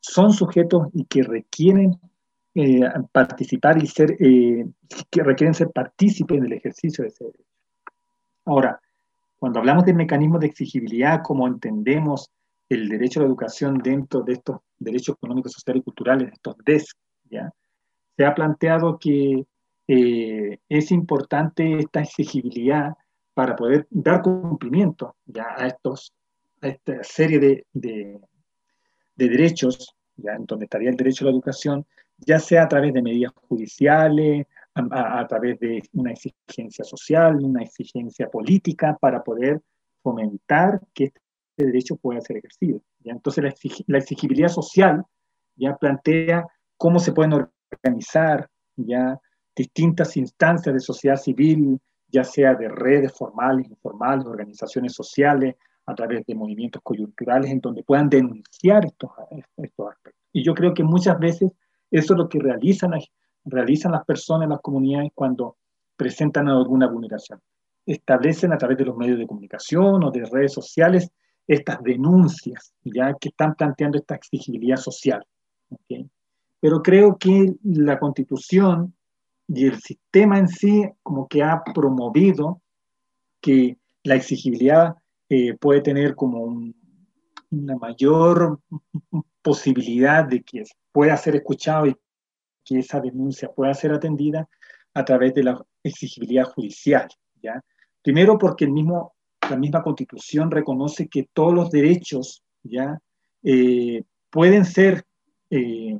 son 0.00 0.32
sujetos 0.32 0.88
y 0.94 1.04
que 1.04 1.22
requieren 1.22 2.00
eh, 2.54 2.80
participar 3.10 3.82
y 3.82 3.86
ser, 3.86 4.16
eh, 4.20 4.66
que 5.10 5.22
requieren 5.22 5.54
ser 5.54 5.70
partícipes 5.70 6.38
en 6.38 6.44
el 6.44 6.52
ejercicio 6.52 7.02
de 7.02 7.08
ese 7.08 7.24
derecho. 7.24 7.44
Ahora, 8.44 8.80
cuando 9.38 9.58
hablamos 9.58 9.84
de 9.84 9.94
mecanismos 9.94 10.40
de 10.40 10.46
exigibilidad, 10.48 11.22
como 11.22 11.46
entendemos 11.46 12.30
el 12.68 12.88
derecho 12.88 13.20
a 13.20 13.22
la 13.22 13.28
educación 13.28 13.78
dentro 13.78 14.22
de 14.22 14.34
estos 14.34 14.60
derechos 14.78 15.16
económicos, 15.16 15.52
sociales 15.52 15.80
y 15.80 15.84
culturales, 15.84 16.32
estos 16.32 16.56
DESC, 16.64 16.96
¿ya? 17.30 17.52
se 18.16 18.24
ha 18.24 18.34
planteado 18.34 18.98
que 18.98 19.46
eh, 19.88 20.58
es 20.68 20.90
importante 20.92 21.78
esta 21.78 22.00
exigibilidad 22.00 22.94
para 23.34 23.56
poder 23.56 23.86
dar 23.90 24.22
cumplimiento 24.22 25.16
ya 25.24 25.46
a, 25.56 25.66
estos, 25.66 26.12
a 26.60 26.68
esta 26.68 27.02
serie 27.02 27.38
de, 27.38 27.66
de, 27.72 28.20
derechos, 29.16 29.94
ya 30.16 30.32
en 30.32 30.46
donde 30.46 30.66
estaría 30.66 30.90
el 30.90 30.96
derecho 30.96 31.24
a 31.24 31.26
la 31.26 31.32
educación, 31.32 31.86
ya 32.26 32.38
sea 32.38 32.64
a 32.64 32.68
través 32.68 32.92
de 32.92 33.02
medidas 33.02 33.32
judiciales, 33.48 34.46
a, 34.74 35.26
través 35.26 35.58
de 35.60 35.82
una 35.92 36.12
exigencia 36.12 36.84
social, 36.84 37.36
una 37.42 37.62
exigencia 37.62 38.28
política, 38.28 38.96
para 39.00 39.22
poder 39.22 39.60
fomentar 40.02 40.80
que 40.94 41.04
este 41.04 41.66
derecho 41.66 41.96
pueda 41.96 42.20
ser 42.20 42.38
ejercido. 42.38 42.80
¿ya? 43.00 43.12
Entonces 43.12 43.44
la, 43.44 43.54
la 43.86 43.98
exigibilidad 43.98 44.48
social 44.48 45.04
ya 45.56 45.76
plantea 45.76 46.46
cómo 46.76 46.98
se 46.98 47.12
pueden 47.12 47.48
organizar 47.74 48.48
ya 48.76 49.20
distintas 49.54 50.16
instancias 50.16 50.74
de 50.74 50.80
sociedad 50.80 51.16
civil, 51.16 51.78
ya 52.08 52.24
sea 52.24 52.54
de 52.54 52.68
redes 52.68 53.12
formales, 53.12 53.68
informales, 53.68 54.26
organizaciones 54.26 54.94
sociales, 54.94 55.56
a 55.86 55.94
través 55.94 56.24
de 56.26 56.34
movimientos 56.34 56.80
coyunturales, 56.82 57.50
en 57.50 57.60
donde 57.60 57.82
puedan 57.82 58.08
denunciar 58.08 58.84
estos, 58.86 59.10
estos 59.30 59.86
aspectos. 59.88 60.14
Y 60.32 60.44
yo 60.44 60.54
creo 60.54 60.72
que 60.72 60.84
muchas 60.84 61.18
veces 61.18 61.50
eso 61.92 62.14
es 62.14 62.18
lo 62.18 62.28
que 62.28 62.40
realizan, 62.40 62.92
realizan 63.44 63.92
las 63.92 64.04
personas, 64.04 64.48
las 64.48 64.60
comunidades, 64.60 65.12
cuando 65.14 65.56
presentan 65.94 66.48
alguna 66.48 66.88
vulneración. 66.88 67.38
Establecen 67.84 68.52
a 68.52 68.58
través 68.58 68.78
de 68.78 68.86
los 68.86 68.96
medios 68.96 69.18
de 69.18 69.26
comunicación 69.26 70.02
o 70.02 70.10
de 70.10 70.24
redes 70.24 70.52
sociales 70.52 71.10
estas 71.46 71.82
denuncias, 71.82 72.72
ya 72.82 73.14
que 73.20 73.28
están 73.28 73.54
planteando 73.54 73.98
esta 73.98 74.14
exigibilidad 74.14 74.76
social. 74.76 75.24
Pero 76.60 76.82
creo 76.82 77.18
que 77.18 77.54
la 77.62 77.98
constitución 77.98 78.94
y 79.48 79.66
el 79.66 79.80
sistema 79.80 80.38
en 80.38 80.48
sí 80.48 80.88
como 81.02 81.28
que 81.28 81.42
ha 81.42 81.62
promovido 81.74 82.62
que 83.40 83.76
la 84.04 84.14
exigibilidad 84.14 84.94
eh, 85.28 85.54
puede 85.58 85.82
tener 85.82 86.14
como 86.14 86.72
una 87.50 87.76
mayor 87.76 88.60
posibilidad 89.42 90.24
de 90.24 90.42
que 90.42 90.64
pueda 90.92 91.16
ser 91.16 91.36
escuchado 91.36 91.86
y 91.86 91.96
que 92.64 92.78
esa 92.78 93.00
denuncia 93.00 93.48
pueda 93.48 93.74
ser 93.74 93.92
atendida 93.92 94.48
a 94.94 95.04
través 95.04 95.34
de 95.34 95.42
la 95.42 95.64
exigibilidad 95.82 96.44
judicial. 96.44 97.08
¿ya? 97.42 97.60
Primero 98.02 98.38
porque 98.38 98.66
el 98.66 98.72
mismo, 98.72 99.14
la 99.48 99.56
misma 99.56 99.82
constitución 99.82 100.50
reconoce 100.50 101.08
que 101.08 101.28
todos 101.32 101.54
los 101.54 101.70
derechos 101.70 102.44
¿ya? 102.62 102.98
Eh, 103.42 104.04
pueden 104.30 104.64
ser 104.64 105.04
eh, 105.50 105.98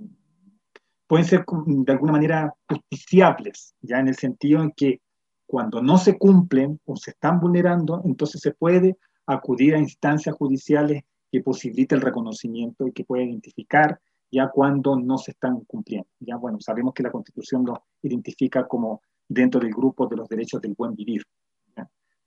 pueden 1.12 1.26
ser 1.26 1.44
de 1.66 1.92
alguna 1.92 2.12
manera 2.12 2.54
justiciables, 2.66 3.74
ya 3.82 3.98
en 3.98 4.08
el 4.08 4.14
sentido 4.14 4.62
en 4.62 4.70
que 4.70 5.02
cuando 5.44 5.82
no 5.82 5.98
se 5.98 6.16
cumplen 6.16 6.80
o 6.86 6.96
se 6.96 7.10
están 7.10 7.38
vulnerando, 7.38 8.00
entonces 8.06 8.40
se 8.40 8.52
puede 8.52 8.96
acudir 9.26 9.74
a 9.74 9.78
instancias 9.78 10.34
judiciales 10.34 11.02
que 11.30 11.42
posibiliten 11.42 11.98
el 11.98 12.02
reconocimiento 12.02 12.86
y 12.86 12.92
que 12.92 13.04
pueda 13.04 13.24
identificar 13.24 14.00
ya 14.32 14.48
cuando 14.48 14.96
no 14.96 15.18
se 15.18 15.32
están 15.32 15.60
cumpliendo. 15.60 16.08
Ya 16.20 16.36
bueno, 16.36 16.58
sabemos 16.60 16.94
que 16.94 17.02
la 17.02 17.12
Constitución 17.12 17.64
lo 17.64 17.84
identifica 18.02 18.66
como 18.66 19.02
dentro 19.28 19.60
del 19.60 19.70
grupo 19.72 20.06
de 20.06 20.16
los 20.16 20.28
derechos 20.28 20.60
del 20.60 20.74
buen 20.74 20.94
vivir. 20.94 21.22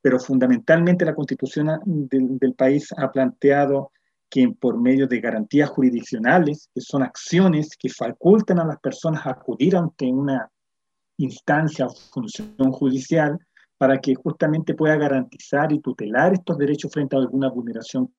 Pero 0.02 0.20
fundamentalmente 0.20 1.04
la 1.04 1.16
Constitución 1.16 1.80
del, 1.84 2.38
del 2.38 2.54
país 2.54 2.94
ha 2.96 3.12
planteado 3.12 3.92
que 4.30 4.48
por 4.50 4.80
medio 4.80 5.08
de 5.08 5.20
garantías 5.20 5.70
jurisdiccionales, 5.70 6.70
que 6.74 6.82
son 6.82 7.02
acciones 7.02 7.76
que 7.76 7.90
facultan 7.90 8.60
a 8.60 8.66
las 8.66 8.80
personas 8.80 9.26
a 9.26 9.32
acudir 9.32 9.76
ante 9.76 10.06
una 10.06 10.50
instancia 11.18 11.88
o 11.88 11.96
función 12.14 12.72
judicial 12.72 13.40
para 13.78 14.00
que 14.00 14.16
justamente 14.16 14.74
pueda 14.74 14.96
garantizar 14.96 15.72
y 15.72 15.80
tutelar 15.80 16.34
estos 16.34 16.58
derechos 16.58 16.92
frente 16.92 17.16
a 17.16 17.20
alguna 17.20 17.50
vulneración 17.50 18.14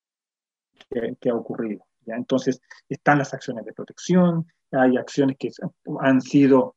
que, 1.20 1.30
ha 1.30 1.34
ocurrido. 1.34 1.85
¿Ya? 2.06 2.14
Entonces, 2.14 2.60
están 2.88 3.18
las 3.18 3.34
acciones 3.34 3.64
de 3.64 3.72
protección, 3.72 4.46
hay 4.72 4.96
acciones 4.96 5.36
que 5.38 5.50
han 6.00 6.20
sido 6.20 6.76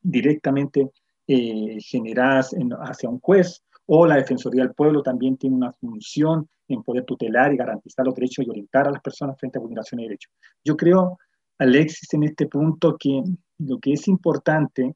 directamente 0.00 0.90
eh, 1.26 1.78
generadas 1.80 2.54
hacia 2.80 3.08
un 3.08 3.20
juez, 3.20 3.62
o 3.86 4.06
la 4.06 4.16
Defensoría 4.16 4.64
del 4.64 4.74
Pueblo 4.74 5.02
también 5.02 5.36
tiene 5.36 5.56
una 5.56 5.72
función 5.72 6.48
en 6.68 6.82
poder 6.82 7.04
tutelar 7.04 7.52
y 7.52 7.56
garantizar 7.56 8.06
los 8.06 8.14
derechos 8.14 8.46
y 8.46 8.50
orientar 8.50 8.88
a 8.88 8.90
las 8.90 9.02
personas 9.02 9.38
frente 9.38 9.58
a 9.58 9.60
vulneraciones 9.60 10.04
de 10.04 10.08
derechos. 10.08 10.32
Yo 10.64 10.76
creo, 10.76 11.18
Alexis, 11.58 12.12
en 12.14 12.24
este 12.24 12.46
punto 12.46 12.96
que 12.98 13.22
lo 13.58 13.78
que 13.78 13.92
es 13.92 14.08
importante, 14.08 14.94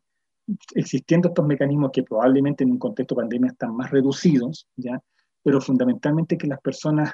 existiendo 0.74 1.29
estos 1.29 1.47
mecanismos 1.47 1.91
que 1.93 2.03
probablemente 2.03 2.64
en 2.64 2.70
un 2.70 2.79
contexto 2.79 3.14
de 3.14 3.22
pandemia 3.22 3.51
están 3.51 3.77
más 3.77 3.91
reducidos, 3.91 4.66
¿ya? 4.77 5.01
pero 5.43 5.61
fundamentalmente 5.61 6.39
que 6.39 6.47
las 6.47 6.61
personas 6.61 7.12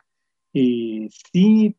eh, 0.55 1.09
sí 1.33 1.77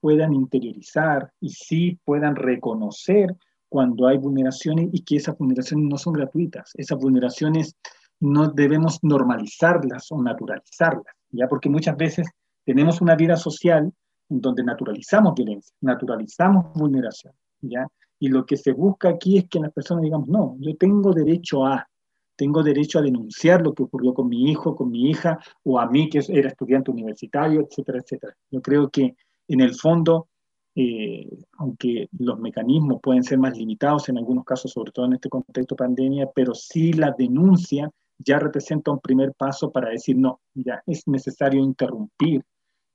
puedan 0.00 0.34
interiorizar 0.34 1.30
y 1.40 1.50
sí 1.50 1.98
puedan 2.04 2.36
reconocer 2.36 3.34
cuando 3.68 4.06
hay 4.06 4.18
vulneraciones 4.18 4.88
y 4.92 5.02
que 5.02 5.16
esas 5.16 5.36
vulneraciones 5.36 5.88
no 5.88 5.98
son 5.98 6.12
gratuitas. 6.14 6.72
Esas 6.74 6.98
vulneraciones 6.98 7.76
no 8.20 8.48
debemos 8.48 8.98
normalizarlas 9.02 10.10
o 10.10 10.22
naturalizarlas, 10.22 11.14
¿ya? 11.30 11.48
Porque 11.48 11.68
muchas 11.68 11.96
veces 11.96 12.28
tenemos 12.64 13.00
una 13.00 13.14
vida 13.14 13.36
social 13.36 13.92
en 14.28 14.40
donde 14.40 14.64
naturalizamos 14.64 15.34
violencia, 15.34 15.74
naturalizamos 15.80 16.72
vulneración, 16.74 17.34
¿ya? 17.60 17.86
Y 18.18 18.28
lo 18.28 18.46
que 18.46 18.56
se 18.56 18.72
busca 18.72 19.10
aquí 19.10 19.38
es 19.38 19.48
que 19.48 19.60
las 19.60 19.72
personas 19.72 20.02
digamos, 20.02 20.28
no, 20.28 20.56
yo 20.60 20.74
tengo 20.76 21.12
derecho 21.12 21.66
a, 21.66 21.86
tengo 22.34 22.62
derecho 22.62 22.98
a 22.98 23.02
denunciar 23.02 23.62
lo 23.62 23.74
que 23.74 23.82
ocurrió 23.82 24.14
con 24.14 24.28
mi 24.28 24.50
hijo, 24.50 24.74
con 24.74 24.90
mi 24.90 25.10
hija, 25.10 25.38
o 25.64 25.78
a 25.78 25.86
mí 25.86 26.08
que 26.08 26.20
era 26.28 26.48
estudiante 26.48 26.90
universitario, 26.90 27.60
etcétera, 27.60 27.98
etcétera. 27.98 28.34
Yo 28.50 28.62
creo 28.62 28.88
que 28.90 29.14
en 29.48 29.60
el 29.60 29.74
fondo, 29.74 30.28
eh, 30.74 31.28
aunque 31.58 32.08
los 32.18 32.38
mecanismos 32.38 33.00
pueden 33.02 33.22
ser 33.22 33.38
más 33.38 33.56
limitados 33.56 34.08
en 34.08 34.18
algunos 34.18 34.44
casos, 34.44 34.72
sobre 34.72 34.92
todo 34.92 35.06
en 35.06 35.14
este 35.14 35.28
contexto 35.28 35.74
de 35.74 35.78
pandemia, 35.78 36.30
pero 36.34 36.54
sí 36.54 36.92
la 36.92 37.14
denuncia 37.16 37.90
ya 38.18 38.38
representa 38.38 38.90
un 38.90 39.00
primer 39.00 39.32
paso 39.34 39.70
para 39.70 39.90
decir, 39.90 40.16
no, 40.16 40.40
ya 40.54 40.82
es 40.86 41.06
necesario 41.06 41.62
interrumpir 41.62 42.44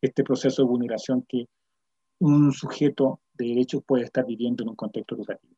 este 0.02 0.24
proceso 0.24 0.64
de 0.64 0.68
vulneración 0.70 1.24
que 1.28 1.48
un 2.20 2.52
sujeto 2.52 3.20
de 3.34 3.48
derecho 3.48 3.82
puede 3.82 4.04
estar 4.04 4.26
viviendo 4.26 4.64
en 4.64 4.70
un 4.70 4.76
contexto 4.76 5.16
educativo. 5.16 5.56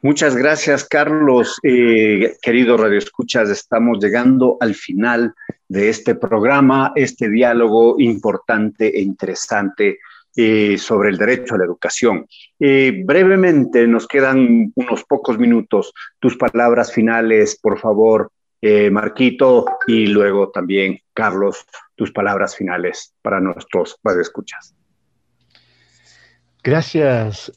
Muchas 0.00 0.36
gracias, 0.36 0.84
Carlos. 0.84 1.58
Eh, 1.62 2.36
querido 2.40 2.76
Radio 2.76 2.98
Escuchas, 2.98 3.50
estamos 3.50 3.98
llegando 3.98 4.56
al 4.60 4.74
final 4.74 5.34
de 5.68 5.88
este 5.88 6.14
programa, 6.14 6.92
este 6.94 7.28
diálogo 7.28 7.96
importante 7.98 8.96
e 8.96 9.02
interesante 9.02 9.98
eh, 10.36 10.78
sobre 10.78 11.08
el 11.08 11.18
derecho 11.18 11.56
a 11.56 11.58
la 11.58 11.64
educación. 11.64 12.28
Eh, 12.60 13.02
brevemente, 13.04 13.88
nos 13.88 14.06
quedan 14.06 14.70
unos 14.76 15.02
pocos 15.02 15.36
minutos. 15.36 15.92
Tus 16.20 16.36
palabras 16.36 16.92
finales, 16.92 17.58
por 17.60 17.80
favor, 17.80 18.30
eh, 18.60 18.88
Marquito 18.88 19.66
y 19.88 20.06
luego 20.06 20.50
también 20.50 21.00
Carlos, 21.12 21.64
tus 21.96 22.12
palabras 22.12 22.54
finales 22.54 23.14
para 23.20 23.40
nuestros 23.40 23.98
escuchas. 24.20 24.76
Gracias. 26.62 27.52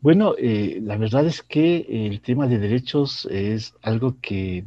Bueno, 0.00 0.34
eh, 0.38 0.78
la 0.80 0.96
verdad 0.96 1.26
es 1.26 1.42
que 1.42 2.06
el 2.06 2.20
tema 2.20 2.46
de 2.46 2.58
derechos 2.58 3.26
es 3.32 3.74
algo 3.82 4.16
que 4.20 4.64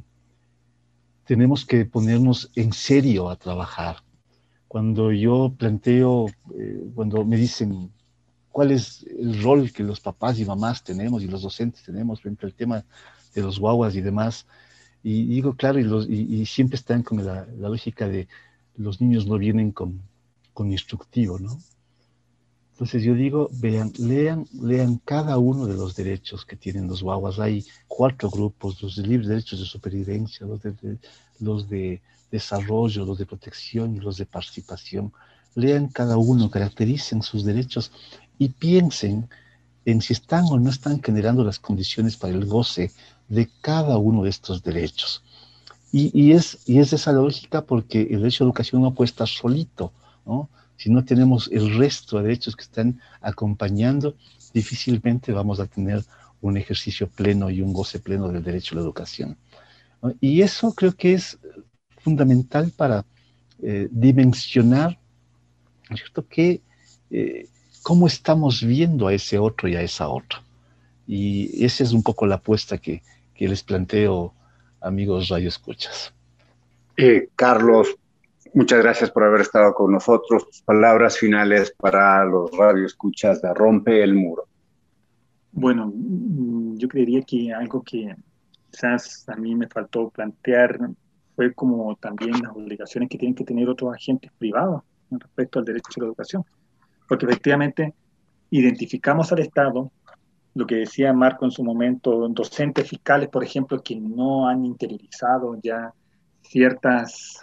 tenemos 1.25 1.65
que 1.65 1.85
ponernos 1.85 2.51
en 2.55 2.73
serio 2.73 3.29
a 3.29 3.37
trabajar. 3.37 4.03
Cuando 4.67 5.13
yo 5.13 5.53
planteo, 5.57 6.27
eh, 6.57 6.83
cuando 6.93 7.23
me 7.23 7.37
dicen 7.37 7.91
cuál 8.51 8.71
es 8.71 9.03
el 9.03 9.41
rol 9.41 9.71
que 9.71 9.83
los 9.83 10.01
papás 10.01 10.37
y 10.37 10.43
mamás 10.43 10.83
tenemos 10.83 11.23
y 11.23 11.27
los 11.27 11.43
docentes 11.43 11.83
tenemos 11.83 12.19
frente 12.21 12.45
al 12.45 12.53
tema 12.53 12.83
de 13.33 13.41
los 13.41 13.57
guaguas 13.57 13.95
y 13.95 14.01
demás, 14.01 14.45
y 15.01 15.27
digo, 15.27 15.55
claro, 15.55 15.79
y, 15.79 15.83
los, 15.83 16.09
y, 16.09 16.45
siempre 16.45 16.75
están 16.75 17.03
con 17.03 17.25
la, 17.25 17.47
lógica 17.57 18.07
de 18.07 18.27
los 18.75 18.99
niños 18.99 19.25
no 19.25 19.37
vienen 19.37 19.71
con, 19.71 20.01
con 20.53 20.71
instructivo, 20.71 21.39
¿no? 21.39 21.57
Entonces 22.81 23.03
yo 23.03 23.13
digo, 23.13 23.47
vean, 23.51 23.93
lean, 23.99 24.47
lean 24.59 24.99
cada 25.05 25.37
uno 25.37 25.67
de 25.67 25.75
los 25.75 25.95
derechos 25.95 26.43
que 26.43 26.55
tienen 26.55 26.87
los 26.87 27.03
guaguas. 27.03 27.37
Hay 27.37 27.63
cuatro 27.87 28.27
grupos, 28.31 28.81
los 28.81 28.95
de 28.95 29.03
libres 29.03 29.27
derechos 29.27 29.59
de 29.59 29.67
supervivencia, 29.67 30.47
los 30.47 30.63
de, 30.63 30.97
los 31.39 31.69
de 31.69 32.01
desarrollo, 32.31 33.05
los 33.05 33.19
de 33.19 33.27
protección 33.27 33.95
y 33.95 33.99
los 33.99 34.17
de 34.17 34.25
participación. 34.25 35.13
Lean 35.53 35.89
cada 35.89 36.17
uno, 36.17 36.49
caractericen 36.49 37.21
sus 37.21 37.45
derechos 37.45 37.91
y 38.39 38.49
piensen 38.49 39.29
en 39.85 40.01
si 40.01 40.13
están 40.13 40.45
o 40.45 40.59
no 40.59 40.71
están 40.71 41.03
generando 41.03 41.43
las 41.43 41.59
condiciones 41.59 42.17
para 42.17 42.33
el 42.33 42.47
goce 42.47 42.91
de 43.29 43.47
cada 43.61 43.99
uno 43.99 44.23
de 44.23 44.31
estos 44.31 44.63
derechos. 44.63 45.23
Y, 45.91 46.31
es, 46.31 46.57
y 46.65 46.79
es 46.79 46.93
esa 46.93 47.11
lógica 47.11 47.61
porque 47.61 48.01
el 48.09 48.21
derecho 48.21 48.43
a 48.43 48.47
educación 48.47 48.81
no 48.81 48.95
puede 48.95 49.09
estar 49.11 49.27
solito, 49.27 49.93
¿no? 50.25 50.49
Si 50.81 50.89
no 50.89 51.05
tenemos 51.05 51.47
el 51.51 51.77
resto 51.77 52.17
de 52.17 52.23
derechos 52.23 52.55
que 52.55 52.63
están 52.63 52.99
acompañando, 53.21 54.15
difícilmente 54.51 55.31
vamos 55.31 55.59
a 55.59 55.67
tener 55.67 56.03
un 56.41 56.57
ejercicio 56.57 57.07
pleno 57.07 57.51
y 57.51 57.61
un 57.61 57.71
goce 57.71 57.99
pleno 57.99 58.29
del 58.29 58.43
derecho 58.43 58.73
a 58.73 58.77
la 58.77 58.81
educación. 58.81 59.37
Y 60.19 60.41
eso 60.41 60.73
creo 60.73 60.93
que 60.93 61.13
es 61.13 61.37
fundamental 61.99 62.71
para 62.75 63.05
eh, 63.61 63.89
dimensionar, 63.91 64.97
¿cierto? 65.95 66.27
Que, 66.27 66.61
eh, 67.11 67.47
cómo 67.83 68.07
estamos 68.07 68.63
viendo 68.63 69.05
a 69.05 69.13
ese 69.13 69.37
otro 69.37 69.69
y 69.69 69.75
a 69.75 69.83
esa 69.83 70.07
otra. 70.09 70.41
Y 71.05 71.63
esa 71.63 71.83
es 71.83 71.91
un 71.93 72.01
poco 72.01 72.25
la 72.25 72.37
apuesta 72.37 72.79
que, 72.79 73.03
que 73.35 73.47
les 73.47 73.61
planteo, 73.61 74.33
amigos 74.79 75.27
Radio 75.27 75.49
Escuchas. 75.49 76.11
Eh, 76.97 77.29
Carlos, 77.35 77.87
muchas 78.53 78.81
gracias 78.81 79.11
por 79.11 79.23
haber 79.23 79.41
estado 79.41 79.73
con 79.73 79.91
nosotros. 79.91 80.63
Palabras 80.65 81.17
finales 81.17 81.73
para 81.77 82.25
los 82.25 82.51
Radio 82.51 82.85
Escuchas 82.85 83.41
de 83.41 83.53
Rompe 83.53 84.03
el 84.03 84.13
Muro. 84.13 84.45
Bueno, 85.51 85.91
mm, 85.93 86.77
yo 86.77 86.87
creería 86.87 87.21
que 87.21 87.53
algo 87.53 87.81
que 87.83 88.15
quizás 88.69 89.27
a 89.27 89.35
mí 89.35 89.55
me 89.55 89.67
faltó 89.67 90.09
plantear 90.09 90.79
fue 91.35 91.53
como 91.53 91.95
también 91.95 92.41
las 92.41 92.51
obligaciones 92.55 93.09
que 93.09 93.17
tienen 93.17 93.35
que 93.35 93.43
tener 93.43 93.69
otros 93.69 93.93
agentes 93.93 94.31
privados 94.37 94.83
respecto 95.09 95.59
al 95.59 95.65
derecho 95.65 95.89
a 95.97 95.99
la 96.01 96.05
educación. 96.07 96.45
Porque 97.07 97.25
efectivamente 97.25 97.93
identificamos 98.49 99.31
al 99.31 99.39
Estado, 99.39 99.91
lo 100.53 100.65
que 100.65 100.75
decía 100.75 101.13
Marco 101.13 101.45
en 101.45 101.51
su 101.51 101.63
momento, 101.63 102.27
docentes 102.29 102.89
fiscales, 102.89 103.29
por 103.29 103.43
ejemplo, 103.43 103.81
que 103.81 103.95
no 103.95 104.47
han 104.47 104.65
interiorizado 104.65 105.57
ya 105.61 105.93
ciertas 106.51 107.39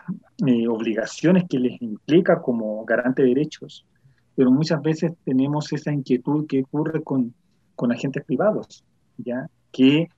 eh, 0.47 0.69
obligaciones 0.69 1.45
que 1.49 1.59
les 1.59 1.81
implica 1.81 2.43
como 2.43 2.85
garante 2.85 3.23
de 3.23 3.29
derechos, 3.29 3.87
pero 4.35 4.51
muchas 4.51 4.83
veces 4.83 5.13
tenemos 5.25 5.73
esa 5.73 5.91
inquietud 5.91 6.47
que 6.47 6.63
ocurre 6.63 7.03
con, 7.03 7.35
con 7.75 7.91
agentes 7.91 8.23
privados, 8.25 8.85
ya 9.17 9.49
que 9.73 10.09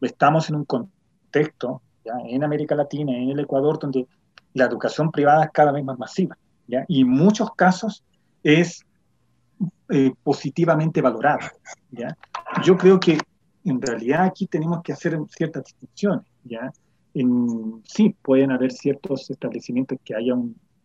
estamos 0.00 0.48
en 0.50 0.56
un 0.56 0.64
contexto 0.64 1.80
en 2.04 2.42
América 2.42 2.74
Latina, 2.74 3.16
en 3.16 3.30
el 3.30 3.38
Ecuador, 3.38 3.78
donde 3.78 4.08
la 4.54 4.64
educación 4.64 5.12
privada 5.12 5.44
es 5.44 5.50
cada 5.52 5.70
vez 5.70 5.84
más 5.84 5.98
masiva, 5.98 6.36
¿ya? 6.66 6.84
y 6.88 7.02
en 7.02 7.08
muchos 7.08 7.54
casos 7.54 8.02
es 8.42 8.84
eh, 9.90 10.12
positivamente 10.24 11.00
valorada. 11.00 11.52
¿ya? 11.92 12.16
Yo 12.64 12.76
creo 12.76 12.98
que 12.98 13.16
en 13.64 13.80
realidad 13.80 14.24
aquí 14.24 14.46
tenemos 14.48 14.82
que 14.82 14.92
hacer 14.92 15.16
ciertas 15.28 15.64
distinciones. 15.64 16.26
¿ya? 16.42 16.72
En, 17.14 17.82
sí, 17.84 18.14
pueden 18.22 18.52
haber 18.52 18.72
ciertos 18.72 19.30
establecimientos 19.30 19.98
que 20.04 20.14
haya 20.14 20.34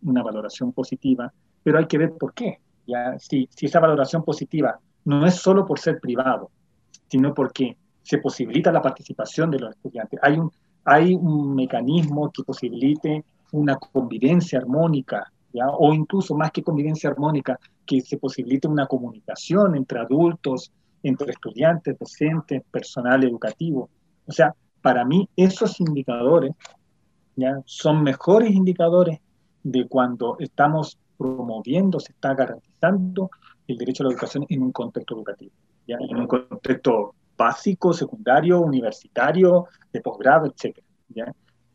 una 0.01 0.23
valoración 0.23 0.71
positiva, 0.71 1.32
pero 1.63 1.80
hay 1.80 1.86
que 1.86 1.97
ver 1.97 2.13
por 2.13 2.34
qué. 2.34 2.59
¿ya? 2.88 3.17
Si, 3.19 3.47
si 3.51 3.65
esa 3.67 3.80
valoración 3.80 4.23
positiva 4.23 4.80
no 5.05 5.26
es 5.26 5.36
solo 5.36 5.65
por 5.65 5.80
ser 5.80 5.99
privado, 5.99 6.49
sino 7.07 7.34
porque 7.34 7.78
se 8.01 8.19
posibilita 8.19 8.71
la 8.71 8.82
participación 8.82 9.49
de 9.51 9.59
los 9.59 9.76
estudiantes. 9.76 10.19
Hay 10.21 10.38
un, 10.38 10.51
hay 10.84 11.15
un 11.15 11.55
mecanismo 11.55 12.32
que 12.32 12.43
posibilite 12.43 13.23
una 13.51 13.76
convivencia 13.76 14.59
armónica, 14.59 15.32
¿ya? 15.53 15.67
o 15.69 15.93
incluso 15.93 16.36
más 16.36 16.51
que 16.51 16.63
convivencia 16.63 17.09
armónica, 17.09 17.59
que 17.86 18.01
se 18.01 18.17
posibilite 18.17 18.67
una 18.67 18.86
comunicación 18.88 19.76
entre 19.76 19.99
adultos, 19.99 20.71
entre 21.01 21.32
estudiantes, 21.32 21.97
docentes, 21.97 22.63
personal 22.69 23.23
educativo. 23.23 23.89
O 24.28 24.32
sea, 24.32 24.53
para 24.86 25.03
mí 25.03 25.27
esos 25.36 25.79
indicadores 25.79 26.53
¿ya? 27.36 27.59
son 27.65 28.03
mejores 28.03 28.51
indicadores 28.51 29.19
de 29.63 29.88
cuando 29.88 30.38
estamos 30.38 30.99
promoviendo, 31.17 31.99
se 31.99 32.11
está 32.11 32.36
garantizando 32.36 33.31
el 33.67 33.77
derecho 33.77 34.03
a 34.03 34.05
la 34.05 34.11
educación 34.11 34.45
en 34.47 34.61
un 34.61 34.71
contexto 34.71 35.15
educativo, 35.15 35.53
¿ya? 35.88 35.97
en 35.99 36.17
un 36.17 36.27
contexto 36.27 37.15
básico, 37.36 37.93
secundario, 37.93 38.61
universitario, 38.61 39.65
de 39.91 40.01
posgrado, 40.01 40.45
etc. 40.45 40.77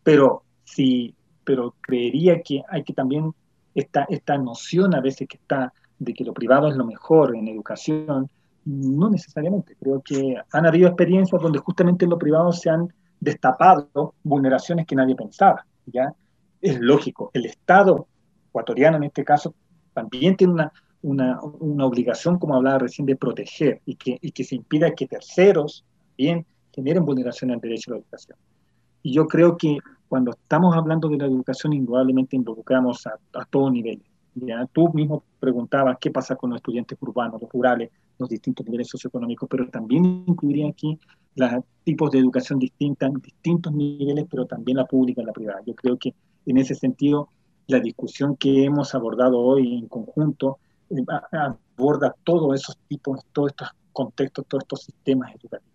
Pero 0.05 0.45
sí, 0.63 1.13
pero 1.43 1.75
creería 1.81 2.41
que 2.43 2.63
hay 2.69 2.85
que 2.85 2.93
también 2.93 3.35
esta, 3.75 4.07
esta 4.09 4.39
noción 4.39 4.95
a 4.95 5.01
veces 5.01 5.27
que 5.27 5.37
está 5.37 5.73
de 5.99 6.15
que 6.15 6.23
lo 6.23 6.33
privado 6.33 6.69
es 6.69 6.77
lo 6.77 6.87
mejor 6.87 7.35
en 7.35 7.49
educación, 7.49 8.31
no 8.65 9.11
necesariamente. 9.11 9.75
Creo 9.81 10.01
que 10.01 10.37
han 10.53 10.67
habido 10.67 10.87
experiencias 10.87 11.43
donde 11.43 11.59
justamente 11.59 12.05
en 12.05 12.11
lo 12.11 12.19
privado 12.19 12.53
se 12.53 12.71
han 12.71 12.93
destapado 13.21 14.15
vulneraciones 14.23 14.87
que 14.87 14.97
nadie 14.97 15.15
pensaba. 15.15 15.65
¿ya? 15.87 16.13
Es 16.61 16.81
lógico, 16.81 17.31
el 17.35 17.47
Estado 17.47 18.07
ecuatoriano 18.49 18.97
en 18.97 19.05
este 19.05 19.25
caso 19.25 19.55
también 19.93 20.37
tiene 20.37 20.55
una, 20.55 20.73
una, 21.03 21.41
una, 21.43 21.87
obligación, 21.87 22.39
como 22.39 22.57
hablaba 22.57 22.79
recién, 22.79 23.07
de 23.07 23.17
proteger 23.17 23.81
y 23.85 23.95
que, 23.97 24.19
y 24.21 24.33
que 24.33 24.45
se 24.45 24.57
impida 24.57 24.91
que 24.93 25.07
terceros 25.07 25.85
bien 26.17 26.47
generen 26.73 27.05
vulneración 27.05 27.51
al 27.51 27.61
derecho 27.61 27.91
a 27.91 27.95
la 27.95 28.01
educación. 28.01 28.39
Y 29.03 29.13
yo 29.15 29.27
creo 29.27 29.57
que 29.57 29.79
cuando 30.09 30.33
estamos 30.33 30.77
hablando 30.77 31.09
de 31.09 31.17
la 31.17 31.27
educación, 31.27 31.73
indudablemente 31.73 32.37
involucramos 32.37 33.07
a, 33.07 33.15
a 33.35 33.45
todo 33.45 33.71
nivel. 33.71 34.03
¿ya? 34.35 34.67
Tú 34.73 34.93
mismo 34.93 35.25
preguntabas 35.39 35.99
qué 36.01 36.11
pasa 36.11 36.37
con 36.37 36.51
los 36.51 36.59
estudiantes 36.59 36.99
urbanos, 37.01 37.41
los 37.41 37.51
rurales, 37.51 37.91
los 38.21 38.29
distintos 38.29 38.65
niveles 38.67 38.89
socioeconómicos, 38.89 39.49
pero 39.49 39.69
también 39.69 40.25
incluiría 40.27 40.69
aquí 40.69 40.99
los 41.35 41.51
tipos 41.85 42.11
de 42.11 42.19
educación 42.19 42.59
distintas, 42.59 43.11
distintos 43.23 43.73
niveles, 43.73 44.27
pero 44.31 44.47
también 44.47 44.77
la 44.77 44.85
pública 44.85 45.23
y 45.23 45.25
la 45.25 45.33
privada. 45.33 45.61
Yo 45.67 45.75
creo 45.75 45.99
que 45.99 46.15
en 46.47 46.59
ese 46.59 46.75
sentido, 46.75 47.29
la 47.67 47.81
discusión 47.81 48.37
que 48.37 48.65
hemos 48.65 48.95
abordado 48.95 49.39
hoy 49.39 49.79
en 49.79 49.89
conjunto 49.89 50.59
aborda 51.77 52.15
todos 52.25 52.61
esos 52.61 52.77
tipos, 52.89 53.25
todos 53.33 53.51
estos 53.51 53.69
contextos, 53.93 54.45
todos 54.47 54.65
estos 54.65 54.85
sistemas 54.85 55.35
educativos. 55.35 55.71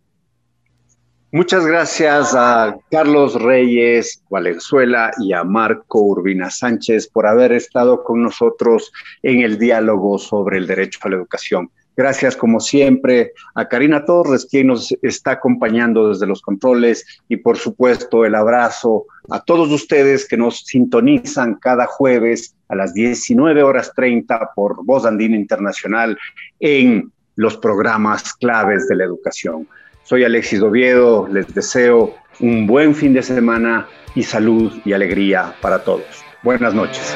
Muchas 1.32 1.66
gracias 1.66 2.34
a 2.34 2.78
Carlos 2.90 3.42
Reyes 3.42 4.24
Valenzuela 4.30 5.12
y 5.20 5.34
a 5.34 5.44
Marco 5.44 6.00
Urbina 6.00 6.50
Sánchez 6.50 7.10
por 7.10 7.28
haber 7.28 7.52
estado 7.52 8.04
con 8.04 8.24
nosotros 8.24 8.92
en 9.22 9.42
el 9.42 9.58
diálogo 9.58 10.18
sobre 10.18 10.60
el 10.60 10.68
derecho 10.68 11.00
a 11.04 11.10
la 11.10 11.18
educación. 11.18 11.70
Gracias, 11.98 12.36
como 12.36 12.60
siempre, 12.60 13.34
a 13.54 13.68
Karina 13.68 14.04
Torres, 14.06 14.48
quien 14.50 14.68
nos 14.68 14.94
está 15.02 15.32
acompañando 15.32 16.10
desde 16.10 16.28
los 16.28 16.42
controles, 16.42 17.06
y 17.30 17.38
por 17.38 17.58
supuesto 17.58 18.26
el 18.26 18.36
abrazo 18.36 19.06
a 19.30 19.42
todos 19.44 19.72
ustedes 19.72 20.28
que 20.28 20.38
nos 20.38 20.60
sintonizan 20.60 21.56
cada 21.56 21.86
jueves 21.86 22.56
a 22.68 22.76
las 22.76 22.94
19 22.94 23.64
horas 23.64 23.92
30 23.96 24.52
por 24.56 24.84
Voz 24.86 25.06
Andina 25.06 25.36
Internacional 25.36 26.18
en 26.60 27.12
los 27.36 27.58
programas 27.58 28.34
claves 28.34 28.88
de 28.88 28.96
la 28.96 29.06
educación. 29.06 29.68
Soy 30.04 30.24
Alexis 30.24 30.62
Oviedo, 30.62 31.28
les 31.28 31.54
deseo 31.54 32.16
un 32.40 32.68
buen 32.68 32.94
fin 32.94 33.14
de 33.14 33.24
semana 33.24 33.88
y 34.14 34.24
salud 34.24 34.72
y 34.86 34.94
alegría 34.94 35.56
para 35.62 35.84
todos. 35.84 36.24
Buenas 36.44 36.74
noches. 36.74 37.16